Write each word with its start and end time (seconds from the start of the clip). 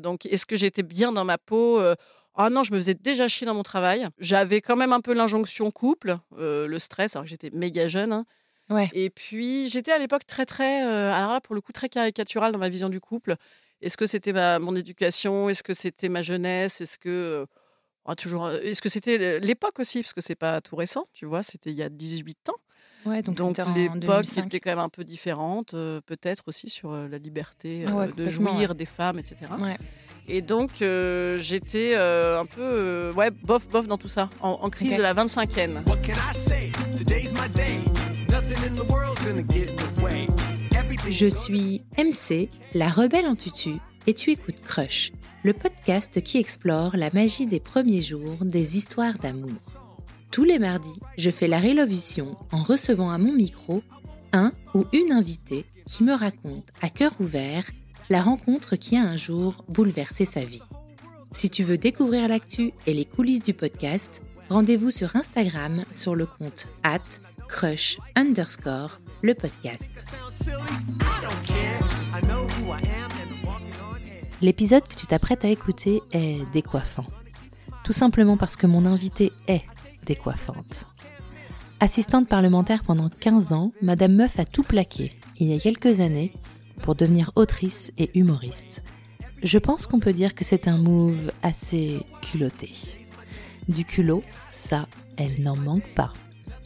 Donc, 0.00 0.26
est-ce 0.26 0.46
que 0.46 0.56
j'étais 0.56 0.82
bien 0.82 1.12
dans 1.12 1.24
ma 1.24 1.38
peau 1.38 1.80
Ah 2.34 2.48
non, 2.50 2.64
je 2.64 2.72
me 2.72 2.78
faisais 2.78 2.94
déjà 2.94 3.28
chier 3.28 3.46
dans 3.46 3.54
mon 3.54 3.62
travail. 3.62 4.06
J'avais 4.18 4.60
quand 4.60 4.76
même 4.76 4.92
un 4.92 5.00
peu 5.00 5.12
l'injonction 5.14 5.70
couple, 5.70 6.16
euh, 6.38 6.66
le 6.66 6.78
stress, 6.78 7.16
alors 7.16 7.24
que 7.24 7.30
j'étais 7.30 7.50
méga 7.52 7.88
jeune. 7.88 8.12
hein. 8.12 8.24
Ouais. 8.70 8.88
Et 8.92 9.10
puis, 9.10 9.68
j'étais 9.68 9.90
à 9.92 9.98
l'époque 9.98 10.24
très, 10.26 10.46
très, 10.46 10.86
euh, 10.86 11.12
alors 11.12 11.32
là, 11.32 11.40
pour 11.40 11.54
le 11.56 11.60
coup, 11.60 11.72
très 11.72 11.88
caricaturale 11.88 12.52
dans 12.52 12.58
ma 12.58 12.68
vision 12.68 12.88
du 12.88 13.00
couple. 13.00 13.34
Est-ce 13.82 13.96
que 13.96 14.06
c'était 14.06 14.32
ma, 14.32 14.58
mon 14.58 14.76
éducation? 14.76 15.48
Est-ce 15.48 15.62
que 15.62 15.74
c'était 15.74 16.08
ma 16.08 16.22
jeunesse? 16.22 16.80
Est-ce 16.80 16.98
que. 16.98 17.08
euh, 17.08 17.46
ah, 18.06 18.14
toujours, 18.14 18.50
est-ce 18.50 18.80
que 18.80 18.88
c'était 18.88 19.40
l'époque 19.40 19.78
aussi? 19.78 20.02
Parce 20.02 20.12
que 20.14 20.20
c'est 20.20 20.34
pas 20.36 20.60
tout 20.60 20.76
récent, 20.76 21.06
tu 21.12 21.26
vois, 21.26 21.42
c'était 21.42 21.70
il 21.70 21.76
y 21.76 21.82
a 21.82 21.88
18 21.88 22.48
ans. 22.48 22.56
Ouais, 23.06 23.22
donc, 23.22 23.36
Donc, 23.36 23.56
l'époque 23.74 23.98
2005. 24.00 24.46
était 24.46 24.60
quand 24.60 24.70
même 24.70 24.78
un 24.78 24.88
peu 24.88 25.04
différente, 25.04 25.74
euh, 25.74 26.00
peut-être 26.04 26.44
aussi 26.48 26.68
sur 26.68 26.92
euh, 26.92 27.08
la 27.08 27.18
liberté 27.18 27.84
Ah 27.86 27.94
ouais, 27.94 28.08
euh, 28.08 28.12
de 28.12 28.28
jouir 28.28 28.70
ouais. 28.70 28.74
des 28.74 28.84
femmes, 28.86 29.18
etc. 29.18 29.36
Ouais. 29.58 29.76
Et 30.28 30.42
donc, 30.42 30.82
euh, 30.82 31.38
j'étais 31.38 31.92
euh, 31.94 32.40
un 32.40 32.46
peu, 32.46 32.60
euh, 32.60 33.12
ouais, 33.14 33.30
bof, 33.30 33.66
bof 33.68 33.86
dans 33.86 33.96
tout 33.98 34.08
ça, 34.08 34.28
en, 34.42 34.50
en 34.62 34.68
crise 34.70 34.96
de 34.96 35.02
la 35.02 35.14
25e. 35.14 35.82
What 35.88 35.96
can 35.98 36.12
I 36.12 36.34
say? 36.34 36.72
Today's 36.96 37.32
my 37.32 37.48
day. 37.54 37.78
Nothing 38.30 38.58
in 38.68 38.74
the 38.76 38.88
world's 38.90 39.20
gonna 39.24 39.42
get 39.42 39.70
in 39.70 39.76
the 39.76 40.02
way. 40.02 40.26
Everything 40.76 41.10
Je 41.10 41.26
suis 41.26 41.82
MC, 41.98 42.48
la 42.74 42.88
rebelle 42.88 43.26
en 43.26 43.34
tutu, 43.34 43.72
et 44.06 44.14
tu 44.14 44.30
écoutes 44.30 44.60
Crush, 44.62 45.10
le 45.42 45.52
podcast 45.54 46.20
qui 46.20 46.38
explore 46.38 46.96
la 46.96 47.08
magie 47.12 47.46
des 47.46 47.60
premiers 47.60 48.02
jours 48.02 48.36
des 48.42 48.76
histoires 48.76 49.14
d'amour. 49.18 49.50
Tous 50.30 50.44
les 50.44 50.60
mardis, 50.60 51.00
je 51.18 51.28
fais 51.28 51.48
la 51.48 51.58
révolution 51.58 52.36
en 52.52 52.62
recevant 52.62 53.10
à 53.10 53.18
mon 53.18 53.32
micro 53.32 53.82
un 54.32 54.52
ou 54.74 54.84
une 54.92 55.10
invitée 55.10 55.64
qui 55.88 56.04
me 56.04 56.14
raconte 56.14 56.68
à 56.80 56.88
cœur 56.88 57.12
ouvert 57.18 57.64
la 58.10 58.22
rencontre 58.22 58.76
qui 58.76 58.96
a 58.96 59.02
un 59.02 59.16
jour 59.16 59.64
bouleversé 59.68 60.24
sa 60.24 60.44
vie. 60.44 60.62
Si 61.32 61.50
tu 61.50 61.64
veux 61.64 61.78
découvrir 61.78 62.28
l'actu 62.28 62.72
et 62.86 62.94
les 62.94 63.04
coulisses 63.04 63.42
du 63.42 63.54
podcast, 63.54 64.22
rendez-vous 64.48 64.92
sur 64.92 65.16
Instagram 65.16 65.84
sur 65.90 66.14
le 66.14 66.26
compte 66.26 66.68
at 66.84 67.00
crush 67.48 67.98
underscore 68.14 69.00
le 69.22 69.34
podcast. 69.34 69.92
L'épisode 74.42 74.86
que 74.86 74.94
tu 74.94 75.08
t'apprêtes 75.08 75.44
à 75.44 75.48
écouter 75.48 76.02
est 76.12 76.38
décoiffant. 76.52 77.06
Tout 77.84 77.92
simplement 77.92 78.36
parce 78.36 78.56
que 78.56 78.68
mon 78.68 78.86
invitée 78.86 79.32
est 79.48 79.64
Assistante 81.80 82.28
parlementaire 82.28 82.82
pendant 82.84 83.08
15 83.08 83.52
ans, 83.52 83.72
Madame 83.80 84.14
Meuf 84.14 84.38
a 84.38 84.44
tout 84.44 84.62
plaqué, 84.62 85.12
il 85.38 85.48
y 85.48 85.54
a 85.54 85.58
quelques 85.58 86.00
années, 86.00 86.32
pour 86.82 86.94
devenir 86.94 87.32
autrice 87.36 87.92
et 87.98 88.10
humoriste. 88.18 88.82
Je 89.42 89.58
pense 89.58 89.86
qu'on 89.86 90.00
peut 90.00 90.12
dire 90.12 90.34
que 90.34 90.44
c'est 90.44 90.68
un 90.68 90.78
move 90.78 91.32
assez 91.42 92.02
culotté. 92.22 92.70
Du 93.68 93.84
culot, 93.84 94.22
ça, 94.50 94.86
elle 95.16 95.42
n'en 95.42 95.56
manque 95.56 95.88
pas. 95.94 96.12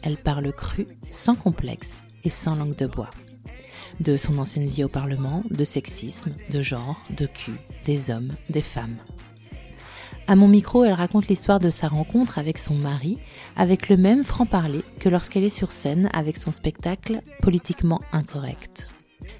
Elle 0.03 0.17
parle 0.17 0.51
cru, 0.51 0.87
sans 1.11 1.35
complexe 1.35 2.01
et 2.23 2.29
sans 2.29 2.55
langue 2.55 2.75
de 2.75 2.87
bois 2.87 3.09
de 3.99 4.17
son 4.17 4.37
ancienne 4.37 4.69
vie 4.69 4.83
au 4.83 4.89
Parlement, 4.89 5.43
de 5.49 5.63
sexisme, 5.63 6.33
de 6.49 6.61
genre, 6.61 7.01
de 7.09 7.25
cul, 7.25 7.55
des 7.85 8.09
hommes, 8.11 8.33
des 8.49 8.61
femmes. 8.61 8.97
À 10.27 10.35
mon 10.35 10.47
micro, 10.47 10.83
elle 10.83 10.93
raconte 10.93 11.27
l'histoire 11.27 11.59
de 11.59 11.69
sa 11.69 11.87
rencontre 11.87 12.39
avec 12.39 12.57
son 12.57 12.73
mari, 12.73 13.19
avec 13.55 13.89
le 13.89 13.97
même 13.97 14.23
franc-parler 14.23 14.81
que 14.99 15.07
lorsqu'elle 15.07 15.43
est 15.43 15.49
sur 15.49 15.71
scène 15.71 16.09
avec 16.13 16.37
son 16.37 16.51
spectacle 16.51 17.21
politiquement 17.41 18.01
incorrect. 18.11 18.89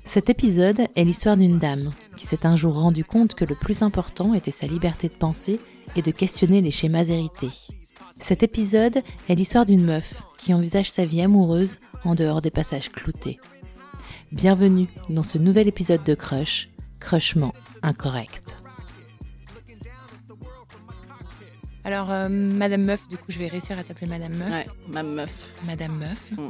Cet 0.05 0.29
épisode 0.29 0.87
est 0.95 1.03
l'histoire 1.03 1.37
d'une 1.37 1.57
dame 1.57 1.89
qui 2.15 2.27
s'est 2.27 2.45
un 2.45 2.55
jour 2.55 2.79
rendu 2.79 3.03
compte 3.03 3.33
que 3.33 3.45
le 3.45 3.55
plus 3.55 3.81
important 3.81 4.35
était 4.35 4.51
sa 4.51 4.67
liberté 4.67 5.07
de 5.07 5.15
penser 5.15 5.59
et 5.95 6.03
de 6.03 6.11
questionner 6.11 6.61
les 6.61 6.71
schémas 6.71 7.05
hérités. 7.05 7.49
Cet 8.19 8.43
épisode 8.43 9.01
est 9.27 9.35
l'histoire 9.35 9.65
d'une 9.65 9.83
meuf 9.83 10.21
qui 10.37 10.53
envisage 10.53 10.91
sa 10.91 11.05
vie 11.05 11.21
amoureuse 11.21 11.79
en 12.03 12.13
dehors 12.13 12.41
des 12.41 12.51
passages 12.51 12.89
cloutés. 12.89 13.39
Bienvenue 14.31 14.87
dans 15.09 15.23
ce 15.23 15.39
nouvel 15.39 15.67
épisode 15.67 16.03
de 16.03 16.13
Crush, 16.13 16.69
Crushement 16.99 17.53
incorrect. 17.81 18.57
Alors, 21.85 22.11
euh, 22.11 22.27
Madame 22.29 22.83
Meuf, 22.83 23.07
du 23.07 23.17
coup, 23.17 23.25
je 23.29 23.37
vais 23.39 23.47
réussir 23.47 23.77
à 23.77 23.83
t'appeler 23.83 24.07
Madame 24.07 24.33
Meuf. 24.33 24.49
Ouais, 24.51 24.65
ma 24.87 25.03
meuf. 25.03 25.29
Madame 25.65 25.97
Meuf. 25.99 26.31
Mm. 26.31 26.49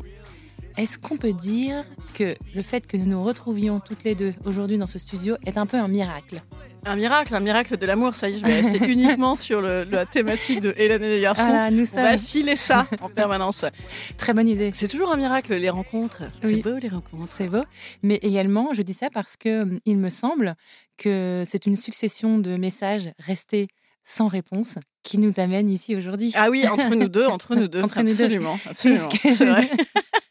Est-ce 0.77 0.97
qu'on 0.99 1.15
peut 1.17 1.31
dire 1.33 1.83
que 2.13 2.35
le 2.53 2.61
fait 2.61 2.85
que 2.85 2.97
nous 2.97 3.05
nous 3.05 3.23
retrouvions 3.23 3.79
toutes 3.79 4.03
les 4.03 4.13
deux 4.13 4.33
aujourd'hui 4.45 4.77
dans 4.77 4.87
ce 4.87 4.99
studio 4.99 5.35
est 5.45 5.57
un 5.57 5.65
peu 5.65 5.77
un 5.77 5.87
miracle? 5.87 6.41
Un 6.85 6.95
miracle, 6.97 7.33
un 7.33 7.39
miracle 7.39 7.77
de 7.77 7.85
l'amour, 7.85 8.13
ça 8.13 8.29
y 8.29 8.35
est, 8.35 8.39
je 8.39 8.45
vais 8.45 8.61
rester 8.61 8.85
uniquement 8.91 9.35
sur 9.37 9.61
le- 9.61 9.85
la 9.89 10.05
thématique 10.05 10.59
de 10.61 10.73
Hélène 10.77 11.01
et 11.03 11.15
les 11.15 11.21
garçons. 11.21 11.43
Ah, 11.47 11.71
nous 11.71 11.85
On 11.93 12.01
va 12.01 12.17
filer 12.17 12.55
ça 12.57 12.87
en 13.01 13.09
permanence. 13.09 13.63
Très 14.17 14.33
bonne 14.33 14.49
idée. 14.49 14.71
C'est 14.73 14.89
toujours 14.89 15.11
un 15.13 15.17
miracle, 15.17 15.53
les 15.55 15.69
rencontres. 15.69 16.23
Oui. 16.43 16.61
C'est 16.63 16.69
beau, 16.69 16.77
les 16.77 16.89
rencontres. 16.89 17.31
C'est 17.33 17.47
beau. 17.47 17.63
Mais 18.03 18.15
également, 18.21 18.73
je 18.73 18.81
dis 18.81 18.93
ça 18.93 19.09
parce 19.09 19.35
que 19.37 19.63
hum, 19.63 19.79
il 19.85 19.97
me 19.97 20.09
semble 20.09 20.55
que 20.97 21.43
c'est 21.45 21.65
une 21.65 21.77
succession 21.77 22.37
de 22.37 22.55
messages 22.57 23.11
restés 23.19 23.67
sans 24.05 24.27
réponse 24.27 24.77
qui 25.03 25.17
nous 25.17 25.33
amène 25.37 25.69
ici 25.69 25.95
aujourd'hui. 25.95 26.31
Ah 26.35 26.49
oui, 26.49 26.65
entre 26.67 26.95
nous 26.95 27.09
deux, 27.09 27.25
entre 27.25 27.55
nous 27.55 27.67
deux. 27.67 27.81
Entre 27.83 28.01
nous 28.01 28.05
deux. 28.05 28.23
absolument, 28.23 28.57
absolument. 28.69 29.09
C'est 29.11 29.45
vrai. 29.45 29.69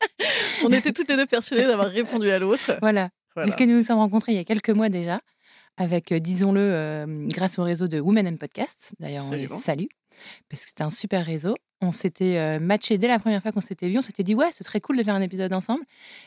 On 0.64 0.70
était 0.70 0.92
toutes 0.92 1.08
les 1.08 1.16
deux 1.16 1.26
persuadées 1.26 1.66
d'avoir 1.66 1.88
répondu 1.88 2.30
à 2.30 2.38
l'autre. 2.38 2.78
Voilà. 2.80 3.10
Voilà. 3.34 3.46
Puisque 3.46 3.68
nous 3.68 3.76
nous 3.76 3.82
sommes 3.82 3.98
rencontrés 3.98 4.32
il 4.32 4.36
y 4.36 4.38
a 4.38 4.44
quelques 4.44 4.70
mois 4.70 4.88
déjà, 4.88 5.20
avec, 5.76 6.12
euh, 6.12 6.20
disons-le, 6.20 6.60
euh, 6.60 7.26
grâce 7.28 7.58
au 7.58 7.64
réseau 7.64 7.88
de 7.88 7.98
Women 7.98 8.28
and 8.28 8.36
Podcast. 8.36 8.94
D'ailleurs, 9.00 9.24
on 9.26 9.32
les 9.32 9.44
Absolument. 9.44 9.60
salue, 9.60 9.86
parce 10.48 10.62
que 10.62 10.68
c'était 10.68 10.84
un 10.84 10.90
super 10.90 11.26
réseau. 11.26 11.56
On 11.84 11.92
s'était 11.92 12.36
euh, 12.38 12.58
matché 12.60 12.98
dès 12.98 13.08
la 13.08 13.18
première 13.18 13.42
fois 13.42 13.52
qu'on 13.52 13.60
s'était 13.60 13.88
vu. 13.88 13.98
On 13.98 14.02
s'était 14.02 14.22
dit, 14.22 14.34
ouais, 14.34 14.50
ce 14.52 14.64
serait 14.64 14.80
cool 14.80 14.96
de 14.96 15.02
faire 15.02 15.14
un 15.14 15.20
épisode 15.22 15.52
ensemble. 15.52 15.82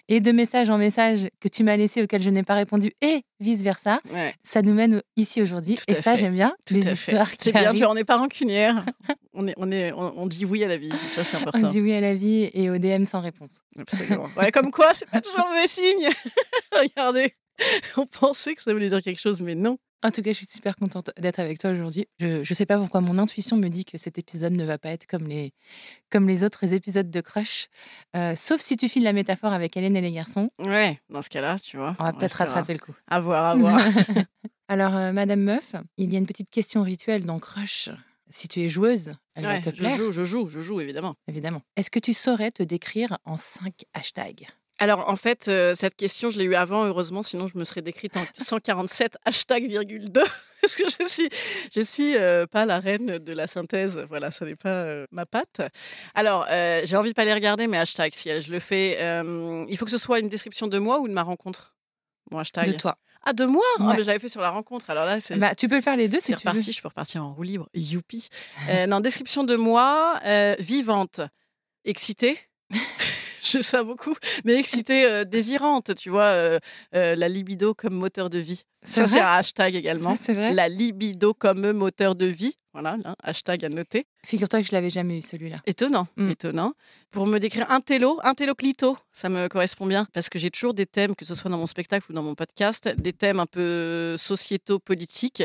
Et 0.07 0.19
de 0.19 0.31
message 0.31 0.69
en 0.69 0.77
message 0.77 1.29
que 1.39 1.47
tu 1.47 1.63
m'as 1.63 1.75
laissé, 1.77 2.03
auquel 2.03 2.21
je 2.21 2.29
n'ai 2.29 2.43
pas 2.43 2.55
répondu, 2.55 2.91
et 3.01 3.23
vice-versa, 3.39 4.01
Ouais, 4.13 4.33
ça 4.43 4.61
nous 4.61 4.73
mène 4.73 5.01
ici 5.15 5.41
aujourd'hui. 5.41 5.77
Et 5.87 5.95
ça, 5.95 6.15
j'aime 6.15 6.33
bien. 6.33 6.55
tout 6.65 6.73
les 6.75 6.91
histoires 6.91 7.29
qui 7.31 7.37
C'est 7.45 7.51
bien, 7.51 7.73
tu 7.73 7.85
on 7.85 7.93
n'est 7.93 8.03
pas 8.03 8.17
rancunière. 8.17 8.85
On, 9.33 9.47
est, 9.47 9.53
on, 9.57 9.71
est, 9.71 9.91
on, 9.93 10.13
on 10.21 10.27
dit 10.27 10.45
oui 10.45 10.63
à 10.63 10.67
la 10.67 10.77
vie, 10.77 10.91
ça 11.09 11.23
c'est 11.23 11.37
On 11.37 11.41
important. 11.41 11.69
dit 11.71 11.79
oui 11.81 11.93
à 11.93 12.01
la 12.01 12.15
vie 12.15 12.49
et 12.53 12.69
au 12.69 12.77
DM 12.77 13.05
sans 13.05 13.21
réponse. 13.21 13.61
Absolument. 13.77 14.29
Ouais, 14.37 14.51
comme 14.51 14.71
quoi, 14.71 14.93
c'est 14.93 15.07
pas 15.09 15.21
toujours 15.21 15.47
mauvais 15.47 15.67
signe. 15.67 16.09
Regardez, 16.79 17.33
on 17.97 18.05
pensait 18.05 18.55
que 18.55 18.61
ça 18.63 18.73
voulait 18.73 18.89
dire 18.89 19.01
quelque 19.03 19.19
chose, 19.19 19.41
mais 19.41 19.55
non. 19.55 19.77
En 20.03 20.11
tout 20.11 20.21
cas, 20.21 20.31
je 20.31 20.37
suis 20.37 20.45
super 20.45 20.75
contente 20.75 21.09
d'être 21.17 21.39
avec 21.39 21.57
toi 21.57 21.71
aujourd'hui. 21.71 22.07
Je 22.19 22.37
ne 22.39 22.43
sais 22.43 22.67
pas 22.67 22.77
pourquoi 22.77 23.01
mon 23.01 23.17
intuition 23.17 23.57
me 23.57 23.67
dit 23.67 23.83
que 23.83 23.97
cet 23.97 24.19
épisode 24.19 24.53
ne 24.53 24.63
va 24.63 24.77
pas 24.77 24.89
être 24.89 25.07
comme 25.07 25.27
les, 25.27 25.53
comme 26.11 26.27
les 26.27 26.43
autres 26.43 26.71
épisodes 26.73 27.09
de 27.09 27.21
Crush. 27.21 27.67
Euh, 28.15 28.35
sauf 28.35 28.61
si 28.61 28.77
tu 28.77 28.89
files 28.89 29.03
la 29.03 29.13
métaphore 29.13 29.53
avec 29.53 29.75
Hélène 29.75 29.95
et 29.95 30.01
les 30.01 30.11
garçons. 30.11 30.51
Ouais, 30.59 30.99
dans 31.09 31.23
ce 31.23 31.29
cas-là, 31.29 31.57
tu 31.57 31.77
vois. 31.77 31.95
On 31.99 32.03
va 32.03 32.13
peut-être 32.13 32.35
rattraper 32.35 32.73
le 32.73 32.79
coup. 32.79 32.95
À 33.07 33.19
voir, 33.19 33.45
à 33.45 33.55
voir. 33.55 33.81
Alors, 34.67 34.95
euh, 34.95 35.11
Madame 35.13 35.41
Meuf, 35.41 35.73
il 35.97 36.13
y 36.13 36.15
a 36.15 36.19
une 36.19 36.27
petite 36.27 36.51
question 36.51 36.83
rituelle 36.83 37.25
dans 37.25 37.39
Crush. 37.39 37.89
Si 38.29 38.47
tu 38.47 38.61
es 38.61 38.69
joueuse, 38.69 39.15
elle 39.35 39.45
va 39.45 39.59
te 39.59 39.69
je 39.69 39.75
plaire, 39.75 39.97
joue, 39.97 40.11
je 40.11 40.25
joue, 40.25 40.47
je 40.47 40.59
joue, 40.59 40.81
évidemment. 40.81 41.15
évidemment. 41.27 41.61
Est-ce 41.77 41.89
que 41.89 41.99
tu 41.99 42.13
saurais 42.13 42.51
te 42.51 42.61
décrire 42.61 43.17
en 43.23 43.37
cinq 43.37 43.85
hashtags? 43.93 44.47
Alors, 44.79 45.09
en 45.09 45.15
fait, 45.15 45.47
euh, 45.47 45.73
cette 45.75 45.95
question, 45.95 46.29
je 46.29 46.37
l'ai 46.37 46.43
eue 46.45 46.53
avant, 46.55 46.85
heureusement, 46.85 47.23
sinon 47.23 47.47
je 47.47 47.57
me 47.57 47.63
serais 47.63 47.81
décrite 47.81 48.15
en 48.15 48.23
147 48.37 49.17
hashtag 49.25 49.65
virgule 49.67 50.11
2. 50.11 50.21
Parce 50.61 50.75
que 50.75 50.83
je 50.99 51.07
suis, 51.07 51.29
je 51.73 51.81
suis 51.81 52.15
euh, 52.15 52.45
pas 52.45 52.65
la 52.65 52.79
reine 52.79 53.17
de 53.17 53.33
la 53.33 53.47
synthèse. 53.47 53.97
Voilà, 54.09 54.31
ça 54.31 54.45
n'est 54.45 54.55
pas 54.55 54.69
euh, 54.83 55.05
ma 55.11 55.25
patte. 55.25 55.61
Alors, 56.13 56.45
j'ai 56.49 56.95
envie 56.95 57.09
de 57.09 57.15
pas 57.15 57.25
les 57.25 57.33
regarder, 57.33 57.67
mes 57.67 57.77
hashtags, 57.77 58.13
si 58.13 58.29
je 58.41 58.51
le 58.51 58.59
fais, 58.59 58.97
il 59.69 59.77
faut 59.77 59.85
que 59.85 59.91
ce 59.91 59.97
soit 59.97 60.19
une 60.19 60.29
description 60.29 60.67
de 60.67 60.77
moi 60.77 60.99
ou 60.99 61.07
de 61.07 61.13
ma 61.13 61.23
rencontre? 61.23 61.75
Mon 62.29 62.39
hashtag. 62.39 62.73
de 62.73 62.77
toi 62.77 62.97
Ah, 63.23 63.31
de 63.33 63.45
moi? 63.45 63.63
Ah, 63.79 63.83
Ouais. 63.83 63.93
mais 63.95 64.01
Je 64.03 64.07
l'avais 64.07 64.19
fait 64.19 64.29
sur 64.29 64.41
la 64.41 64.49
rencontre. 64.49 64.89
Alors 64.89 65.05
là, 65.05 65.19
c'est 65.21 65.37
bah, 65.37 65.55
Tu 65.55 65.67
peux 65.69 65.75
le 65.77 65.81
faire 65.81 65.95
les 65.95 66.09
deux 66.09 66.19
si 66.19 66.33
c'est 66.33 66.35
tu 66.35 66.47
veux. 66.49 66.59
Je 66.59 66.81
peux 66.81 66.87
repartir 66.89 67.23
en 67.23 67.33
roue 67.33 67.43
libre. 67.43 67.69
Youpi. 67.73 68.27
Non, 68.89 68.99
description 68.99 69.43
de 69.43 69.55
moi, 69.55 70.19
vivante, 70.59 71.21
excitée. 71.85 72.37
Je 73.51 73.51
sais 73.59 73.63
ça 73.63 73.83
beaucoup, 73.83 74.13
mais 74.43 74.55
excitée, 74.55 75.05
euh, 75.05 75.23
désirante, 75.23 75.95
tu 75.95 76.09
vois, 76.09 76.23
euh, 76.23 76.59
euh, 76.95 77.15
la 77.15 77.29
libido 77.29 77.73
comme 77.73 77.93
moteur 77.93 78.29
de 78.29 78.39
vie. 78.39 78.63
C'est 78.85 79.01
Ça, 79.01 79.07
c'est 79.07 79.21
un 79.21 79.37
hashtag 79.37 79.75
également. 79.75 80.11
Ça, 80.11 80.17
c'est 80.17 80.33
vrai. 80.33 80.53
La 80.53 80.67
libido 80.67 81.33
comme 81.33 81.71
moteur 81.71 82.15
de 82.15 82.25
vie. 82.25 82.57
Voilà, 82.79 82.95
là, 83.03 83.15
hashtag 83.23 83.65
à 83.65 83.69
noter. 83.69 84.05
Figure-toi 84.23 84.61
que 84.61 84.67
je 84.67 84.71
l'avais 84.71 84.91
jamais 84.91 85.17
eu 85.17 85.21
celui-là. 85.23 85.57
Étonnant, 85.65 86.07
Mm. 86.15 86.29
étonnant. 86.29 86.73
Pour 87.09 87.25
me 87.25 87.39
décrire 87.39 87.65
un 87.71 87.81
télo, 87.81 88.19
un 88.23 88.35
télo 88.35 88.53
clito, 88.53 88.95
ça 89.11 89.29
me 89.29 89.47
correspond 89.47 89.87
bien 89.87 90.07
parce 90.13 90.29
que 90.29 90.37
j'ai 90.37 90.51
toujours 90.51 90.75
des 90.75 90.85
thèmes, 90.85 91.15
que 91.15 91.25
ce 91.25 91.33
soit 91.33 91.49
dans 91.49 91.57
mon 91.57 91.65
spectacle 91.65 92.05
ou 92.11 92.13
dans 92.13 92.21
mon 92.21 92.35
podcast, 92.35 92.87
des 92.87 93.13
thèmes 93.13 93.39
un 93.39 93.47
peu 93.47 94.15
sociétaux, 94.15 94.77
politiques, 94.77 95.41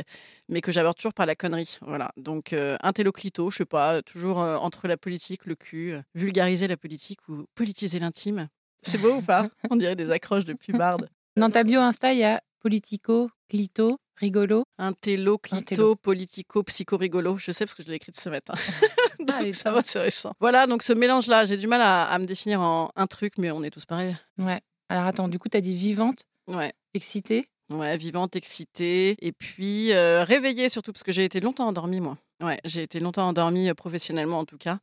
mais 0.50 0.60
que 0.60 0.70
j'aborde 0.72 0.96
toujours 0.98 1.14
par 1.14 1.24
la 1.24 1.34
connerie. 1.34 1.78
Voilà. 1.80 2.12
Donc 2.18 2.52
euh, 2.52 2.76
un 2.82 2.92
télo 2.92 3.12
clito, 3.12 3.48
je 3.50 3.56
sais 3.56 3.64
pas, 3.64 4.02
toujours 4.02 4.42
euh, 4.42 4.56
entre 4.58 4.86
la 4.86 4.98
politique, 4.98 5.46
le 5.46 5.54
cul, 5.54 5.94
euh, 5.94 6.02
vulgariser 6.14 6.68
la 6.68 6.76
politique 6.76 7.26
ou 7.30 7.46
politiser 7.54 7.98
l'intime. 7.98 8.48
C'est 8.82 8.98
beau 8.98 9.14
ou 9.14 9.22
pas? 9.22 9.48
On 9.70 9.76
dirait 9.76 9.96
des 9.96 10.10
accroches 10.10 10.44
de 10.44 10.52
pubarde. 10.52 11.08
Dans 11.38 11.48
ta 11.48 11.64
bio 11.64 11.80
Insta, 11.80 12.12
il 12.12 12.18
y 12.18 12.24
a 12.24 12.42
politico, 12.60 13.30
clito, 13.48 13.96
rigolo. 14.22 14.64
Intello, 14.78 15.36
clito, 15.38 15.56
Intello. 15.60 15.96
politico, 15.96 16.62
psycho-rigolo. 16.62 17.36
Je 17.38 17.52
sais 17.52 17.66
parce 17.66 17.74
que 17.74 17.82
je 17.82 17.88
l'ai 17.88 17.96
écrite 17.96 18.18
ce 18.18 18.30
matin. 18.30 18.54
Ah, 18.56 18.60
Donc, 19.18 19.42
les 19.42 19.52
ça 19.52 19.70
va, 19.72 19.82
c'est 19.84 19.98
récent. 20.00 20.32
Voilà, 20.40 20.66
donc 20.66 20.82
ce 20.82 20.92
mélange-là, 20.94 21.44
j'ai 21.44 21.56
du 21.56 21.66
mal 21.66 21.80
à, 21.82 22.04
à 22.04 22.18
me 22.18 22.24
définir 22.24 22.60
en 22.60 22.90
un 22.96 23.06
truc, 23.06 23.34
mais 23.38 23.50
on 23.50 23.62
est 23.62 23.70
tous 23.70 23.84
pareils. 23.84 24.16
Ouais. 24.38 24.60
Alors 24.88 25.04
attends, 25.04 25.28
du 25.28 25.38
coup, 25.38 25.48
tu 25.48 25.56
as 25.56 25.60
dit 25.60 25.76
vivante, 25.76 26.24
Ouais. 26.48 26.72
excitée? 26.94 27.46
Ouais, 27.70 27.96
vivante, 27.96 28.36
excitée, 28.36 29.16
et 29.24 29.32
puis 29.32 29.92
euh, 29.92 30.24
réveillée 30.24 30.68
surtout, 30.68 30.92
parce 30.92 31.02
que 31.04 31.12
j'ai 31.12 31.24
été 31.24 31.40
longtemps 31.40 31.66
endormie, 31.68 32.00
moi. 32.00 32.18
Ouais, 32.42 32.58
j'ai 32.64 32.82
été 32.82 33.00
longtemps 33.00 33.26
endormie, 33.28 33.70
euh, 33.70 33.74
professionnellement 33.74 34.38
en 34.40 34.44
tout 34.44 34.58
cas. 34.58 34.78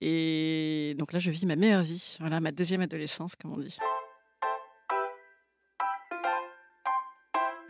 Et 0.00 0.94
donc 0.98 1.12
là, 1.12 1.18
je 1.18 1.30
vis 1.30 1.46
ma 1.46 1.56
meilleure 1.56 1.82
vie. 1.82 2.16
Voilà, 2.20 2.40
ma 2.40 2.50
deuxième 2.52 2.80
adolescence, 2.80 3.36
comme 3.36 3.52
on 3.52 3.58
dit. 3.58 3.76